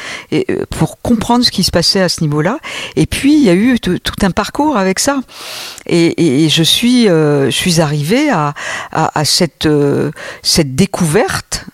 pour 0.71 1.01
comprendre 1.01 1.45
ce 1.45 1.51
qui 1.51 1.63
se 1.63 1.71
passait 1.71 2.01
à 2.01 2.09
ce 2.09 2.23
niveau-là. 2.23 2.59
Et 2.97 3.07
puis 3.07 3.35
il 3.35 3.43
y 3.43 3.51
a 3.51 3.55
eu 3.55 3.79
tout 3.79 4.01
un 4.23 4.31
parcours 4.31 4.77
avec 4.77 4.99
ça. 4.99 5.21
Et, 5.87 6.49
je 6.49 6.63
suis 6.63 7.05
je 7.05 7.51
suis 7.51 7.81
arrivée 7.81 8.31
à 8.31 9.25
cette 9.25 9.69
cette 10.43 10.75
découverte 10.75 11.67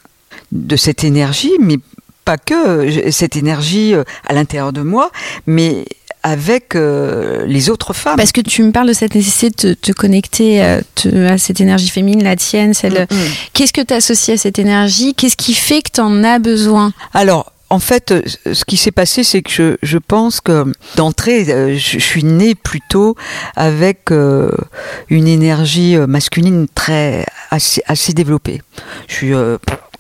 de 0.52 0.76
cette 0.76 1.04
énergie, 1.04 1.52
mais 1.60 1.78
pas 2.24 2.38
que 2.38 3.10
cette 3.10 3.36
énergie 3.36 3.94
euh, 3.94 4.04
à 4.26 4.34
l'intérieur 4.34 4.72
de 4.72 4.82
moi, 4.82 5.10
mais 5.46 5.84
avec 6.22 6.74
euh, 6.74 7.46
les 7.46 7.70
autres 7.70 7.92
femmes. 7.94 8.16
Parce 8.16 8.32
que 8.32 8.40
tu 8.40 8.62
me 8.62 8.72
parles 8.72 8.88
de 8.88 8.92
cette 8.92 9.14
nécessité 9.14 9.68
de 9.68 9.74
te, 9.74 9.92
connecter 9.92 10.62
euh, 10.62 10.80
à 11.28 11.38
cette 11.38 11.60
énergie 11.60 11.88
féminine, 11.88 12.22
la 12.22 12.36
tienne, 12.36 12.74
celle. 12.74 13.06
Mm, 13.10 13.14
mm. 13.14 13.28
Qu'est-ce 13.54 13.72
que 13.72 13.80
tu 13.80 13.94
associes 13.94 14.34
à 14.34 14.36
cette 14.36 14.58
énergie? 14.58 15.14
Qu'est-ce 15.14 15.36
qui 15.36 15.54
fait 15.54 15.82
que 15.82 15.90
tu 15.94 16.00
en 16.00 16.22
as 16.24 16.38
besoin? 16.38 16.92
Alors, 17.14 17.52
en 17.70 17.78
fait, 17.78 18.12
ce 18.52 18.64
qui 18.64 18.76
s'est 18.76 18.90
passé, 18.90 19.24
c'est 19.24 19.42
que 19.42 19.50
je, 19.50 19.76
je, 19.82 19.98
pense 19.98 20.40
que 20.40 20.70
d'entrée, 20.96 21.76
je, 21.76 21.98
suis 21.98 22.24
née 22.24 22.54
plutôt 22.54 23.16
avec 23.56 24.10
une 24.10 25.28
énergie 25.28 25.96
masculine 25.96 26.66
très 26.74 27.24
assez, 27.50 27.82
assez 27.86 28.12
développée. 28.12 28.60
Je 29.08 29.14
suis 29.14 29.34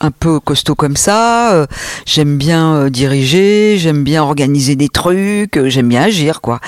un 0.00 0.10
peu 0.10 0.40
costaud 0.40 0.74
comme 0.74 0.96
ça. 0.96 1.52
Euh, 1.52 1.66
j'aime 2.06 2.38
bien 2.38 2.74
euh, 2.74 2.90
diriger, 2.90 3.76
j'aime 3.78 4.02
bien 4.02 4.22
organiser 4.22 4.76
des 4.76 4.88
trucs, 4.88 5.56
euh, 5.56 5.68
j'aime 5.68 5.88
bien 5.88 6.02
agir, 6.02 6.40
quoi. 6.40 6.60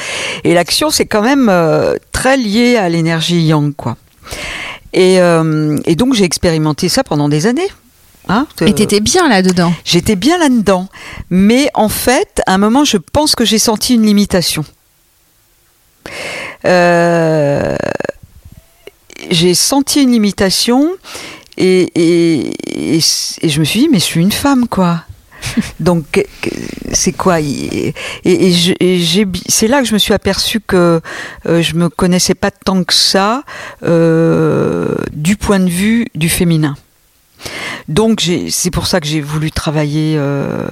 Et 0.44 0.54
l'action, 0.54 0.90
c'est 0.90 1.06
quand 1.06 1.22
même 1.22 1.50
très 2.12 2.36
lié 2.36 2.76
à 2.76 2.88
l'énergie 2.88 3.42
yang, 3.42 3.74
quoi. 3.74 3.96
Et 4.92 5.18
donc 5.96 6.14
j'ai 6.14 6.24
expérimenté 6.24 6.88
ça 6.88 7.02
pendant 7.02 7.28
des 7.28 7.46
années. 7.46 7.68
Hein, 8.28 8.46
et 8.60 8.72
t'étais 8.72 9.00
bien 9.00 9.28
là-dedans 9.28 9.72
J'étais 9.84 10.16
bien 10.16 10.38
là-dedans. 10.38 10.88
Mais 11.30 11.70
en 11.74 11.88
fait, 11.88 12.40
à 12.46 12.54
un 12.54 12.58
moment, 12.58 12.84
je 12.84 12.96
pense 12.96 13.34
que 13.34 13.44
j'ai 13.44 13.58
senti 13.58 13.94
une 13.94 14.06
limitation. 14.06 14.64
Euh, 16.64 17.76
j'ai 19.30 19.54
senti 19.54 20.02
une 20.02 20.12
limitation 20.12 20.92
et, 21.56 21.90
et, 21.94 22.96
et, 22.96 23.00
je 23.00 23.60
me 23.60 23.64
suis 23.64 23.80
dit, 23.80 23.88
mais 23.90 23.98
je 23.98 24.04
suis 24.04 24.20
une 24.20 24.32
femme, 24.32 24.68
quoi. 24.68 25.04
Donc, 25.80 26.24
c'est 26.92 27.12
quoi? 27.12 27.40
Et, 27.40 27.94
et 28.24 28.52
c'est 29.48 29.66
là 29.66 29.80
que 29.80 29.88
je 29.88 29.92
me 29.92 29.98
suis 29.98 30.14
aperçue 30.14 30.60
que 30.60 31.00
euh, 31.46 31.62
je 31.62 31.74
me 31.74 31.88
connaissais 31.88 32.34
pas 32.34 32.50
tant 32.50 32.84
que 32.84 32.94
ça 32.94 33.42
euh, 33.82 34.94
du 35.12 35.36
point 35.36 35.60
de 35.60 35.68
vue 35.68 36.06
du 36.14 36.28
féminin. 36.28 36.76
Donc, 37.88 38.28
c'est 38.50 38.70
pour 38.70 38.86
ça 38.86 39.00
que 39.00 39.06
j'ai 39.06 39.20
voulu 39.20 39.50
travailler 39.50 40.16
euh, 40.16 40.66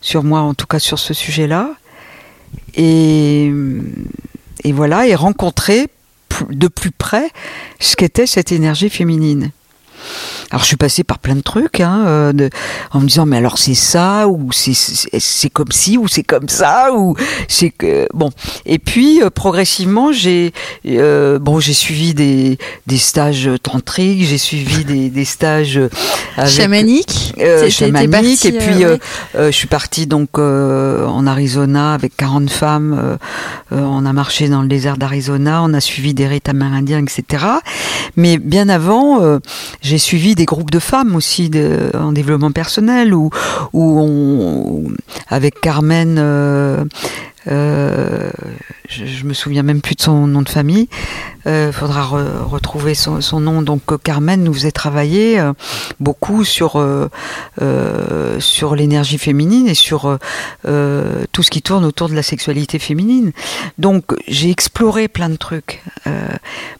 sur 0.00 0.24
moi, 0.24 0.40
en 0.40 0.54
tout 0.54 0.66
cas 0.66 0.78
sur 0.78 0.98
ce 0.98 1.14
sujet-là. 1.14 1.70
Et, 2.74 3.52
et 4.64 4.72
voilà, 4.72 5.06
et 5.06 5.14
rencontrer 5.14 5.88
de 6.50 6.68
plus 6.68 6.90
près 6.90 7.30
ce 7.80 7.96
qu'était 7.96 8.26
cette 8.26 8.52
énergie 8.52 8.90
féminine. 8.90 9.50
Alors 10.50 10.62
je 10.62 10.66
suis 10.68 10.76
passée 10.76 11.04
par 11.04 11.18
plein 11.18 11.34
de 11.34 11.40
trucs, 11.40 11.80
hein, 11.80 12.04
euh, 12.06 12.32
de, 12.32 12.50
en 12.90 13.00
me 13.00 13.06
disant 13.06 13.26
mais 13.26 13.38
alors 13.38 13.58
c'est 13.58 13.74
ça 13.74 14.28
ou 14.28 14.50
c'est 14.52 14.74
c'est 14.74 15.50
comme 15.50 15.70
ci 15.72 15.98
ou 15.98 16.08
c'est 16.08 16.22
comme 16.22 16.48
ça 16.48 16.92
ou 16.94 17.16
c'est 17.48 17.70
que 17.70 18.06
bon. 18.14 18.30
Et 18.66 18.78
puis 18.78 19.22
euh, 19.22 19.30
progressivement 19.30 20.12
j'ai 20.12 20.52
euh, 20.86 21.38
bon 21.38 21.60
j'ai 21.60 21.72
suivi 21.72 22.14
des, 22.14 22.58
des 22.86 22.98
stages 22.98 23.50
tantriques, 23.62 24.24
j'ai 24.24 24.38
suivi 24.38 24.84
des, 24.84 25.10
des 25.10 25.24
stages 25.24 25.80
avec, 26.36 26.50
chamaniques, 26.50 27.34
euh, 27.38 27.68
chamaniques 27.70 28.44
et 28.44 28.52
puis 28.52 28.84
je 29.34 29.50
suis 29.50 29.68
partie 29.68 30.06
donc 30.06 30.38
en 30.38 31.26
Arizona 31.26 31.94
avec 31.94 32.16
40 32.16 32.50
femmes. 32.50 33.18
on 33.70 34.06
a 34.06 34.12
marché 34.12 34.48
dans 34.48 34.62
le 34.62 34.68
désert 34.68 34.96
d'Arizona, 34.96 35.62
on 35.62 35.74
a 35.74 35.80
suivi 35.80 36.14
des 36.14 36.26
rites 36.26 36.48
amérindiens, 36.48 37.02
etc. 37.02 37.44
Mais 38.16 38.38
bien 38.38 38.68
avant 38.68 39.38
j'ai 39.80 39.91
suivi 39.98 40.34
des 40.34 40.44
groupes 40.44 40.70
de 40.70 40.78
femmes 40.78 41.14
aussi 41.14 41.50
en 41.94 42.12
développement 42.12 42.52
personnel 42.52 43.14
où, 43.14 43.30
où 43.72 44.00
on, 44.00 44.84
avec 45.28 45.60
Carmen, 45.60 46.16
euh, 46.18 46.84
euh, 47.48 48.30
je, 48.88 49.06
je, 49.06 49.24
me 49.24 49.34
souviens 49.34 49.62
même 49.62 49.80
plus 49.80 49.94
de 49.94 50.02
son 50.02 50.26
nom 50.26 50.42
de 50.42 50.48
famille. 50.48 50.88
Il 51.44 51.50
euh, 51.50 51.72
faudra 51.72 52.04
re, 52.04 52.48
retrouver 52.48 52.94
son, 52.94 53.40
nom. 53.40 53.62
Donc 53.62 53.82
Carmen 54.02 54.42
nous 54.44 54.54
faisait 54.54 54.70
travailler 54.70 55.40
euh, 55.40 55.52
beaucoup 55.98 56.44
sur 56.44 56.76
euh, 56.76 57.08
euh, 57.60 58.38
sur 58.38 58.76
l'énergie 58.76 59.18
féminine 59.18 59.66
et 59.66 59.74
sur 59.74 60.18
tout 60.62 61.42
ce 61.42 61.50
qui 61.50 61.62
tourne 61.62 61.84
autour 61.84 62.08
de 62.08 62.14
la 62.14 62.22
sexualité 62.22 62.78
féminine. 62.78 63.32
Donc 63.78 64.04
j'ai 64.28 64.50
exploré 64.50 65.08
plein 65.08 65.28
de 65.28 65.36
trucs 65.36 65.82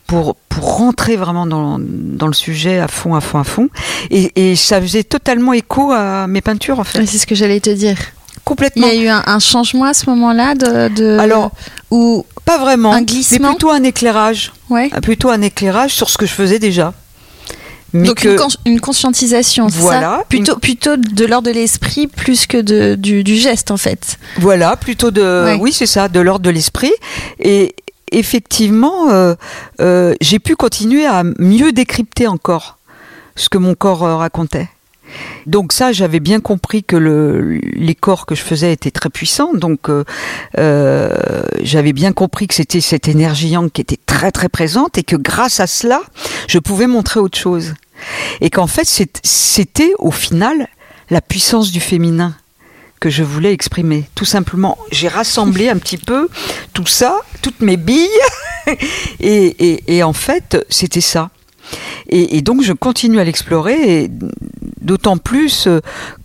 pour 0.06 0.36
pour 0.48 0.76
rentrer 0.76 1.16
vraiment 1.16 1.46
dans, 1.46 1.78
dans 1.80 2.26
le 2.26 2.34
sujet 2.34 2.78
à 2.78 2.88
fond, 2.88 3.14
à 3.14 3.20
fond, 3.20 3.38
à 3.38 3.44
fond. 3.44 3.68
Et, 4.10 4.50
et 4.50 4.56
ça 4.56 4.80
faisait 4.80 5.04
totalement 5.04 5.52
écho 5.52 5.90
à 5.92 6.26
mes 6.26 6.40
peintures 6.40 6.78
en 6.78 6.84
fait. 6.84 7.04
C'est 7.06 7.18
ce 7.18 7.26
que 7.26 7.34
j'allais 7.34 7.60
te 7.60 7.70
dire. 7.70 7.96
Complètement. 8.44 8.86
Il 8.88 8.94
y 8.94 8.98
a 8.98 9.02
eu 9.02 9.08
un, 9.08 9.22
un 9.26 9.38
changement 9.38 9.84
à 9.84 9.94
ce 9.94 10.08
moment-là 10.10 10.54
de, 10.54 10.88
de, 10.94 11.18
Alors, 11.18 11.52
ou 11.90 12.26
pas 12.44 12.58
vraiment, 12.58 12.92
un 12.92 13.02
glissement, 13.02 13.48
mais 13.50 13.54
plutôt 13.54 13.70
un 13.70 13.82
éclairage. 13.82 14.52
Ouais. 14.68 14.90
Plutôt 15.02 15.30
un 15.30 15.42
éclairage 15.42 15.92
sur 15.94 16.10
ce 16.10 16.18
que 16.18 16.26
je 16.26 16.32
faisais 16.32 16.58
déjà. 16.58 16.92
Mais 17.92 18.08
Donc 18.08 18.22
que... 18.22 18.28
une, 18.28 18.36
cons 18.36 18.48
une, 18.64 18.80
conscientisation, 18.80 19.66
voilà, 19.66 20.18
ça 20.18 20.24
plutôt, 20.28 20.54
une... 20.54 20.60
plutôt 20.60 20.96
de 20.96 21.24
l'ordre 21.26 21.48
de 21.48 21.52
l'esprit 21.54 22.06
plus 22.06 22.46
que 22.46 22.56
de, 22.56 22.94
du, 22.94 23.22
du, 23.22 23.36
geste 23.36 23.70
en 23.70 23.76
fait. 23.76 24.18
Voilà, 24.38 24.76
plutôt 24.76 25.10
de, 25.10 25.44
ouais. 25.44 25.58
oui 25.60 25.72
c'est 25.72 25.86
ça, 25.86 26.08
de 26.08 26.18
l'ordre 26.20 26.44
de 26.44 26.50
l'esprit. 26.50 26.92
Et 27.38 27.74
effectivement, 28.10 29.10
euh, 29.10 29.34
euh, 29.80 30.14
j'ai 30.20 30.38
pu 30.38 30.56
continuer 30.56 31.04
à 31.04 31.22
mieux 31.38 31.72
décrypter 31.72 32.26
encore 32.26 32.78
ce 33.36 33.48
que 33.48 33.58
mon 33.58 33.74
corps 33.74 34.04
euh, 34.04 34.16
racontait. 34.16 34.68
Donc 35.46 35.72
ça, 35.72 35.92
j'avais 35.92 36.20
bien 36.20 36.40
compris 36.40 36.84
que 36.84 36.96
le, 36.96 37.58
les 37.74 37.94
corps 37.94 38.26
que 38.26 38.34
je 38.34 38.42
faisais 38.42 38.72
étaient 38.72 38.90
très 38.90 39.10
puissants. 39.10 39.52
Donc 39.54 39.88
euh, 39.88 40.04
euh, 40.58 41.42
j'avais 41.62 41.92
bien 41.92 42.12
compris 42.12 42.48
que 42.48 42.54
c'était 42.54 42.80
cette 42.80 43.08
énergie 43.08 43.48
yang 43.48 43.70
qui 43.70 43.80
était 43.80 43.98
très 44.06 44.30
très 44.30 44.48
présente 44.48 44.98
et 44.98 45.02
que 45.02 45.16
grâce 45.16 45.60
à 45.60 45.66
cela, 45.66 46.00
je 46.48 46.58
pouvais 46.58 46.86
montrer 46.86 47.20
autre 47.20 47.38
chose. 47.38 47.74
Et 48.40 48.50
qu'en 48.50 48.66
fait, 48.66 48.86
c'était 49.22 49.92
au 49.98 50.10
final 50.10 50.66
la 51.10 51.20
puissance 51.20 51.70
du 51.70 51.80
féminin 51.80 52.34
que 53.00 53.10
je 53.10 53.22
voulais 53.22 53.52
exprimer. 53.52 54.04
Tout 54.14 54.24
simplement, 54.24 54.78
j'ai 54.92 55.08
rassemblé 55.08 55.68
un 55.68 55.76
petit 55.76 55.98
peu 55.98 56.28
tout 56.72 56.86
ça, 56.86 57.18
toutes 57.42 57.60
mes 57.60 57.76
billes, 57.76 58.08
et, 59.20 59.44
et, 59.44 59.96
et 59.96 60.02
en 60.02 60.12
fait, 60.12 60.56
c'était 60.68 61.00
ça. 61.00 61.30
Et, 62.08 62.42
donc 62.42 62.62
je 62.62 62.72
continue 62.72 63.20
à 63.20 63.24
l'explorer, 63.24 64.10
d'autant 64.80 65.16
plus 65.16 65.68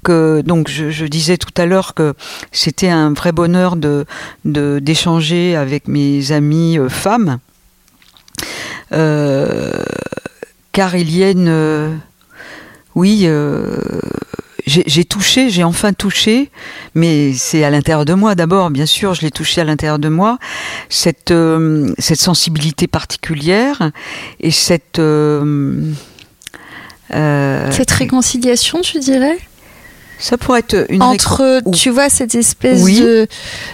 que 0.04 0.42
donc 0.42 0.70
je, 0.70 1.06
disais 1.06 1.38
tout 1.38 1.54
à 1.62 1.66
l'heure 1.66 1.94
que 1.94 2.14
c'était 2.52 2.90
un 2.90 3.14
vrai 3.14 3.32
bonheur 3.32 3.76
de 3.76 4.06
d'échanger 4.44 5.56
avec 5.56 5.88
mes 5.88 6.32
amies 6.32 6.80
euh, 6.80 6.90
femmes, 6.90 7.40
euh, 8.92 9.72
car 10.72 10.96
il 10.96 11.16
y 11.16 11.24
a 11.24 11.32
une 11.32 12.00
oui. 12.98 13.22
Euh, 13.26 13.78
j'ai 14.68 15.06
touché, 15.06 15.50
j'ai 15.50 15.64
enfin 15.64 15.94
touché, 15.94 16.50
mais 16.94 17.34
c'est 17.34 17.64
à 17.64 17.70
l'intérieur 17.70 18.04
de 18.04 18.14
moi 18.14 18.36
d'abord, 18.36 18.70
bien 18.70 18.86
sûr, 18.86 19.14
je 19.14 19.22
l'ai 19.22 19.32
touché 19.32 19.62
à 19.62 19.64
l'intérieur 19.64 19.98
de 19.98 20.10
moi, 20.10 20.38
cette, 20.90 21.32
euh, 21.32 21.94
cette 21.98 22.20
sensibilité 22.20 22.88
particulière 22.88 23.92
et 24.42 24.52
cette... 24.52 25.00
Euh, 25.00 25.82
euh, 27.14 27.72
cette 27.72 27.92
réconciliation, 27.92 28.82
tu 28.82 29.00
dirais? 29.00 29.38
Ça 30.20 30.38
pourrait 30.38 30.60
être 30.60 30.86
une 30.90 31.04
entre, 31.04 31.62
tu 31.74 31.90
vois, 31.90 32.10
cette 32.10 32.34
espèce 32.36 32.82
oui. 32.82 33.00
de, 33.00 33.28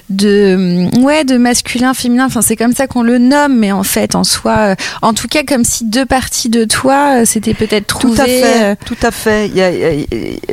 de, 0.09 0.89
ouais, 1.01 1.23
de 1.23 1.37
masculin, 1.37 1.93
féminin. 1.93 2.25
Enfin, 2.25 2.41
c'est 2.41 2.55
comme 2.55 2.73
ça 2.73 2.87
qu'on 2.87 3.01
le 3.01 3.17
nomme, 3.17 3.57
mais 3.57 3.71
en 3.71 3.83
fait, 3.83 4.15
en 4.15 4.23
soi, 4.23 4.57
euh, 4.57 4.75
en 5.01 5.13
tout 5.13 5.27
cas, 5.27 5.43
comme 5.43 5.63
si 5.63 5.85
deux 5.85 6.05
parties 6.05 6.49
de 6.49 6.65
toi 6.65 7.21
euh, 7.21 7.25
s'étaient 7.25 7.53
peut-être 7.53 7.87
trouvées. 7.87 8.15
Tout 8.15 8.21
à 8.21 8.25
fait. 8.25 8.63
Euh... 8.63 8.75
Tout 8.85 8.97
à 9.01 9.11
fait. 9.11 9.47
Il 9.47 9.55
y 9.55 9.61
a, 9.61 9.71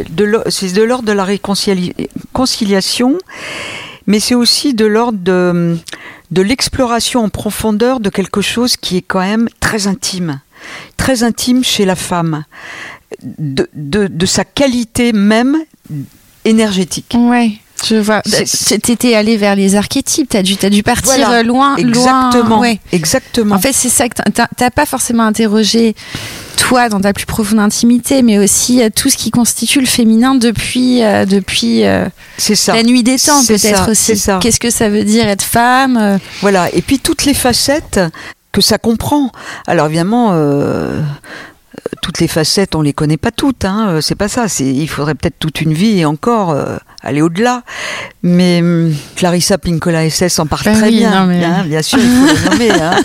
de 0.08 0.42
c'est 0.48 0.72
de 0.72 0.82
l'ordre 0.82 1.06
de 1.06 1.12
la 1.12 1.24
réconciliation, 1.24 3.18
mais 4.06 4.20
c'est 4.20 4.34
aussi 4.36 4.74
de 4.74 4.86
l'ordre 4.86 5.18
de, 5.20 5.76
de 6.30 6.42
l'exploration 6.42 7.24
en 7.24 7.28
profondeur 7.28 7.98
de 7.98 8.10
quelque 8.10 8.42
chose 8.42 8.76
qui 8.76 8.98
est 8.98 9.02
quand 9.02 9.20
même 9.20 9.48
très 9.58 9.88
intime, 9.88 10.40
très 10.96 11.24
intime 11.24 11.64
chez 11.64 11.84
la 11.84 11.96
femme. 11.96 12.44
De, 13.22 13.68
de, 13.74 14.06
de 14.06 14.26
sa 14.26 14.44
qualité 14.44 15.12
même 15.12 15.56
énergétique. 16.44 17.14
Ouais. 17.16 17.52
Je 17.88 17.96
vois. 17.96 18.22
T'étais 18.22 19.14
allé 19.14 19.36
vers 19.36 19.56
les 19.56 19.74
archétypes. 19.74 20.28
T'as 20.28 20.42
dû, 20.42 20.56
as 20.62 20.70
dû 20.70 20.82
partir 20.82 21.42
loin, 21.44 21.76
Exactement. 21.76 22.42
loin. 22.42 22.60
Ouais. 22.60 22.80
Exactement. 22.92 23.54
En 23.54 23.58
fait, 23.58 23.72
c'est 23.72 23.88
ça 23.88 24.08
que 24.08 24.16
t'as 24.56 24.70
pas 24.70 24.86
forcément 24.86 25.24
interrogé 25.24 25.94
toi 26.56 26.88
dans 26.88 27.00
ta 27.00 27.12
plus 27.12 27.26
profonde 27.26 27.58
intimité, 27.58 28.22
mais 28.22 28.38
aussi 28.38 28.82
euh, 28.82 28.90
tout 28.94 29.08
ce 29.08 29.16
qui 29.16 29.30
constitue 29.30 29.80
le 29.80 29.86
féminin 29.86 30.34
depuis 30.34 31.02
euh, 31.02 31.24
depuis 31.24 31.84
euh, 31.84 32.06
ça. 32.38 32.74
la 32.74 32.82
nuit 32.82 33.02
des 33.02 33.18
temps 33.18 33.42
peut-être 33.44 33.90
aussi. 33.90 34.12
Qu'est-ce 34.40 34.60
que 34.60 34.70
ça 34.70 34.90
veut 34.90 35.04
dire 35.04 35.26
être 35.26 35.42
femme 35.42 36.18
Voilà. 36.42 36.68
Et 36.74 36.82
puis 36.82 36.98
toutes 36.98 37.24
les 37.24 37.34
facettes 37.34 37.98
que 38.52 38.60
ça 38.60 38.76
comprend. 38.78 39.32
Alors 39.66 39.86
évidemment, 39.86 40.32
toutes 42.02 42.20
les 42.20 42.28
facettes, 42.28 42.74
on 42.74 42.82
les 42.82 42.92
connaît 42.92 43.16
pas 43.16 43.30
toutes. 43.30 43.64
Hein, 43.64 43.88
euh, 43.88 44.00
c'est 44.00 44.14
pas 44.14 44.28
ça. 44.28 44.46
Il 44.60 44.88
faudrait 44.88 45.14
peut-être 45.14 45.38
toute 45.38 45.60
une 45.60 45.72
vie 45.72 45.98
et 45.98 46.04
encore 46.04 46.50
euh, 46.50 46.76
aller 47.02 47.22
au-delà. 47.22 47.62
Mais 48.22 48.60
hum, 48.60 48.94
Clarissa 49.16 49.58
Pinkola 49.58 50.08
SS 50.08 50.38
en 50.38 50.46
parle 50.46 50.62
bah 50.64 50.72
très 50.72 50.90
bien. 50.90 51.12
Hein, 51.12 51.64
bien 51.64 51.82
sûr, 51.82 51.98
il 51.98 52.08
faut 52.08 52.26
le 52.26 52.50
nommer. 52.50 52.70
Hein. 52.70 52.96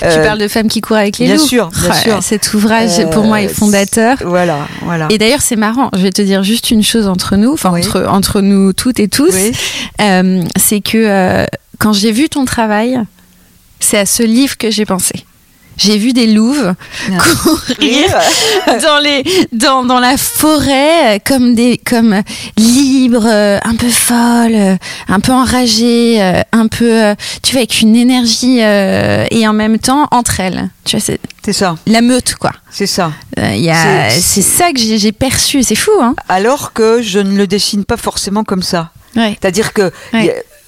tu 0.00 0.06
euh, 0.06 0.24
parles 0.24 0.38
de 0.38 0.48
femmes 0.48 0.68
qui 0.68 0.80
courent 0.80 0.96
avec 0.96 1.18
les 1.18 1.26
bien 1.26 1.36
loups. 1.36 1.46
Sûr, 1.46 1.68
bien 1.68 1.92
sûr. 1.94 2.22
Cet 2.22 2.54
ouvrage, 2.54 3.04
pour 3.10 3.24
moi, 3.24 3.42
est 3.42 3.48
fondateur. 3.48 4.16
Voilà, 4.24 4.66
voilà. 4.82 5.08
Et 5.10 5.18
d'ailleurs, 5.18 5.42
c'est 5.42 5.56
marrant. 5.56 5.90
Je 5.94 6.02
vais 6.02 6.12
te 6.12 6.22
dire 6.22 6.42
juste 6.42 6.70
une 6.70 6.82
chose 6.82 7.08
entre 7.08 7.36
nous, 7.36 7.52
enfin 7.52 7.70
entre 7.70 8.06
entre 8.08 8.40
nous 8.40 8.72
toutes 8.72 9.00
et 9.00 9.08
tous, 9.08 9.34
c'est 9.98 10.80
que 10.80 11.46
quand 11.78 11.92
j'ai 11.92 12.12
vu 12.12 12.28
ton 12.28 12.44
travail, 12.44 13.00
c'est 13.80 13.98
à 13.98 14.06
ce 14.06 14.22
livre 14.22 14.56
que 14.56 14.70
j'ai 14.70 14.86
pensé 14.86 15.24
j'ai 15.76 15.98
vu 15.98 16.12
des 16.12 16.26
louves 16.26 16.74
courir 17.42 18.18
dans 18.82 18.98
les 18.98 19.24
dans, 19.52 19.84
dans 19.84 20.00
la 20.00 20.16
forêt 20.16 21.20
comme 21.26 21.54
des 21.54 21.78
comme 21.78 22.22
libres 22.56 23.26
un 23.26 23.74
peu 23.76 23.88
folles 23.88 24.78
un 25.08 25.20
peu 25.20 25.32
enragées 25.32 26.20
un 26.52 26.66
peu 26.68 27.14
tu 27.42 27.52
vois 27.52 27.60
avec 27.60 27.80
une 27.80 27.96
énergie 27.96 28.58
et 28.60 29.46
en 29.46 29.52
même 29.52 29.78
temps 29.78 30.08
entre 30.10 30.40
elles. 30.40 30.70
Tu 30.84 30.96
vois 30.96 31.16
c'est 31.44 31.52
ça. 31.52 31.76
la 31.86 32.00
meute 32.00 32.34
quoi. 32.36 32.52
C'est 32.70 32.86
ça. 32.86 33.12
A 33.36 34.10
c'est 34.10 34.42
ça 34.42 34.72
que 34.72 34.78
j'ai 34.78 35.12
perçu 35.12 35.62
c'est 35.62 35.74
fou 35.74 35.90
hein. 36.00 36.14
Alors 36.28 36.72
que 36.72 37.02
je 37.02 37.18
ne 37.18 37.36
le 37.36 37.46
dessine 37.46 37.84
pas 37.84 37.96
forcément 37.96 38.44
comme 38.44 38.62
ça. 38.62 38.90
Ouais. 39.16 39.36
c'est 39.40 39.48
à 39.48 39.50
dire 39.50 39.72
que 39.72 39.92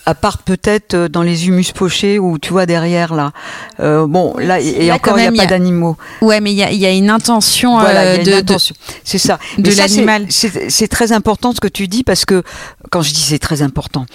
à 0.07 0.15
part 0.15 0.39
peut-être 0.39 0.95
euh, 0.95 1.09
dans 1.09 1.23
les 1.23 1.49
humus 1.49 1.73
pochés 1.73 2.19
ou 2.19 2.39
tu 2.39 2.51
vois 2.51 2.67
derrière 2.67 3.15
là. 3.15 3.33
Euh, 3.81 4.07
bon, 4.07 4.37
là 4.39 4.61
et, 4.61 4.93
encore 4.93 5.19
il 5.19 5.31
n'y 5.31 5.41
a 5.41 5.43
pas 5.43 5.49
d'animaux. 5.49 5.97
Ouais, 6.21 6.41
mais 6.41 6.53
il 6.53 6.57
y 6.57 6.87
a, 6.87 6.91
une 6.91 7.11
intention. 7.11 7.79
Voilà, 7.79 8.17
y 8.17 8.19
a 8.19 8.23
une 8.23 8.33
intention. 8.33 8.75
C'est 9.05 9.19
ça. 9.19 9.39
De 9.59 9.71
l'animal. 9.73 10.27
C'est 10.31 10.89
très 10.89 11.13
important 11.13 11.53
ce 11.53 11.61
que 11.61 11.69
tu 11.69 11.89
dis 11.89 12.05
parce 12.05 12.25
que 12.25 12.43
quand 12.91 13.03
je 13.03 13.13
dis 13.13 13.23
c'est 13.23 13.39
très 13.39 13.63
important, 13.63 14.07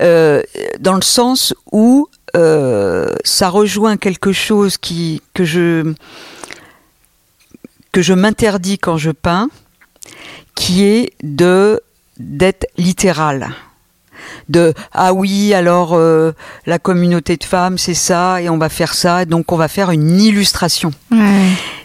euh, 0.00 0.42
dans 0.80 0.94
le 0.94 1.02
sens 1.02 1.54
où 1.70 2.08
ça 2.34 3.48
rejoint 3.48 3.96
quelque 3.96 4.32
chose 4.32 4.78
qui 4.78 5.20
que 5.34 5.44
je 5.44 5.92
que 7.92 8.00
je 8.00 8.14
m'interdis 8.14 8.78
quand 8.78 8.96
je 8.96 9.10
peins, 9.10 9.50
qui 10.54 10.84
est 10.84 11.12
de 11.22 11.80
d'être 12.18 12.66
littéral 12.78 13.50
de 14.48 14.74
ah 14.92 15.12
oui 15.12 15.54
alors 15.54 15.92
euh, 15.94 16.32
la 16.66 16.78
communauté 16.78 17.36
de 17.36 17.44
femmes 17.44 17.78
c'est 17.78 17.94
ça 17.94 18.40
et 18.42 18.48
on 18.48 18.58
va 18.58 18.68
faire 18.68 18.94
ça 18.94 19.24
donc 19.24 19.52
on 19.52 19.56
va 19.56 19.68
faire 19.68 19.90
une 19.90 20.20
illustration. 20.20 20.92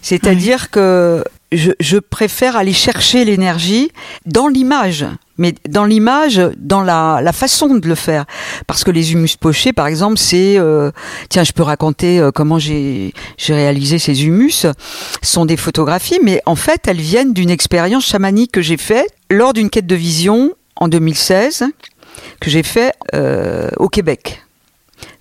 C'est-à-dire 0.02 0.70
que 0.70 1.24
je, 1.52 1.98
préfère 1.98 2.58
aller 2.58 2.74
chercher 2.74 3.24
l'énergie 3.24 3.92
dans 4.26 4.48
l'image, 4.48 5.06
mais 5.38 5.56
dans 5.70 5.86
l'image, 5.86 6.42
dans 6.58 6.82
la, 6.82 7.32
façon 7.34 7.76
de 7.76 7.88
le 7.88 7.96
faire. 7.96 8.26
Parce 8.68 8.84
que 8.84 8.92
les 8.92 9.14
humus 9.14 9.36
pochés, 9.38 9.74
par 9.74 9.88
exemple, 9.88 10.18
c'est... 10.18 10.58
Euh, 10.58 10.92
tiens, 11.30 11.44
je 11.44 11.54
peux 11.54 11.64
raconter 11.64 12.20
euh, 12.20 12.32
comment 12.32 12.60
j'ai 12.60 13.14
réalisé 13.48 14.00
ces 14.00 14.26
humus. 14.26 14.52
Ce 14.52 14.74
sont 15.22 15.46
des 15.46 15.58
photographies, 15.58 16.20
mais 16.24 16.42
en 16.46 16.56
fait, 16.56 16.88
elles 16.88 17.02
viennent 17.02 17.34
d'une 17.34 17.50
expérience 17.50 18.06
chamanique 18.06 18.52
que 18.52 18.62
j'ai 18.62 18.78
faite 18.78 19.14
lors 19.30 19.54
d'une 19.54 19.70
quête 19.70 19.88
de 19.88 19.96
vision 19.96 20.54
en 20.76 20.88
2016 20.88 21.66
que 22.40 22.50
j'ai 22.50 22.64
fait 22.64 22.94
euh, 23.14 23.70
au 23.78 23.90
Québec. 23.90 24.44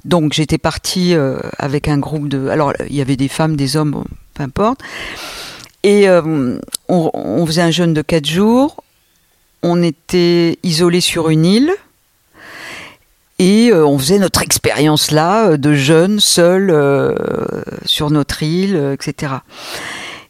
Donc 0.05 0.33
j'étais 0.33 0.59
partie 0.59 1.15
euh, 1.15 1.39
avec 1.59 1.89
un 1.89 1.99
groupe 1.99 2.29
de... 2.29 2.49
Alors 2.49 2.73
il 2.89 2.95
y 2.95 3.01
avait 3.01 3.17
des 3.17 3.29
femmes, 3.29 3.57
des 3.57 3.77
hommes, 3.77 4.05
peu 4.35 4.43
importe. 4.43 4.81
Et 5.83 6.09
euh, 6.09 6.59
on, 6.89 7.47
faisait 7.47 7.63
un 7.63 7.71
jeûne 7.71 7.95
de 7.95 8.03
quatre 8.03 8.27
jours. 8.27 8.83
On 9.63 9.83
était 9.83 10.59
isolés 10.63 11.01
sur 11.01 11.29
une 11.29 11.45
île. 11.45 11.73
Et 13.39 13.71
on 13.71 13.99
faisait 13.99 14.19
notre 14.19 14.41
expérience 14.41 15.11
là 15.11 15.59
de 15.59 15.75
jeûne, 15.75 16.21
seul, 16.21 16.75
sur 17.85 18.11
notre 18.11 18.43
île, 18.43 18.95
etc 18.95 19.35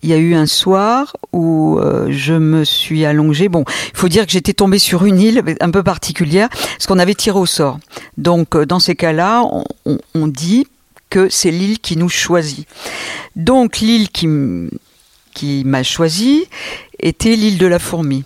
il 0.06 0.10
y 0.10 0.14
a 0.14 0.18
eu 0.18 0.36
un 0.36 0.46
soir 0.46 1.16
où 1.32 1.80
euh, 1.80 2.06
je 2.10 2.32
me 2.32 2.64
suis 2.64 3.04
allongée. 3.04 3.48
Bon, 3.48 3.64
il 3.92 3.98
faut 3.98 4.08
dire 4.08 4.24
que 4.24 4.30
j'étais 4.30 4.52
tombée 4.52 4.78
sur 4.78 5.04
une 5.04 5.20
île 5.20 5.42
un 5.60 5.70
peu 5.72 5.82
particulière, 5.82 6.48
parce 6.48 6.86
qu'on 6.86 7.00
avait 7.00 7.16
tiré 7.16 7.36
au 7.36 7.44
sort. 7.44 7.80
Donc, 8.16 8.54
euh, 8.54 8.64
dans 8.64 8.78
ces 8.78 8.94
cas-là, 8.94 9.42
on, 9.84 10.26
dit 10.28 10.68
que 11.10 11.28
c'est 11.28 11.50
l'île 11.50 11.80
qui 11.80 11.96
nous 11.96 12.08
choisit. 12.08 12.68
Donc, 13.34 13.78
l'île 13.78 14.08
qui, 14.10 14.28
qui 15.34 15.64
m'a 15.64 15.82
choisi 15.82 16.44
était 17.00 17.34
l'île 17.34 17.58
de 17.58 17.66
la 17.66 17.80
fourmi. 17.80 18.22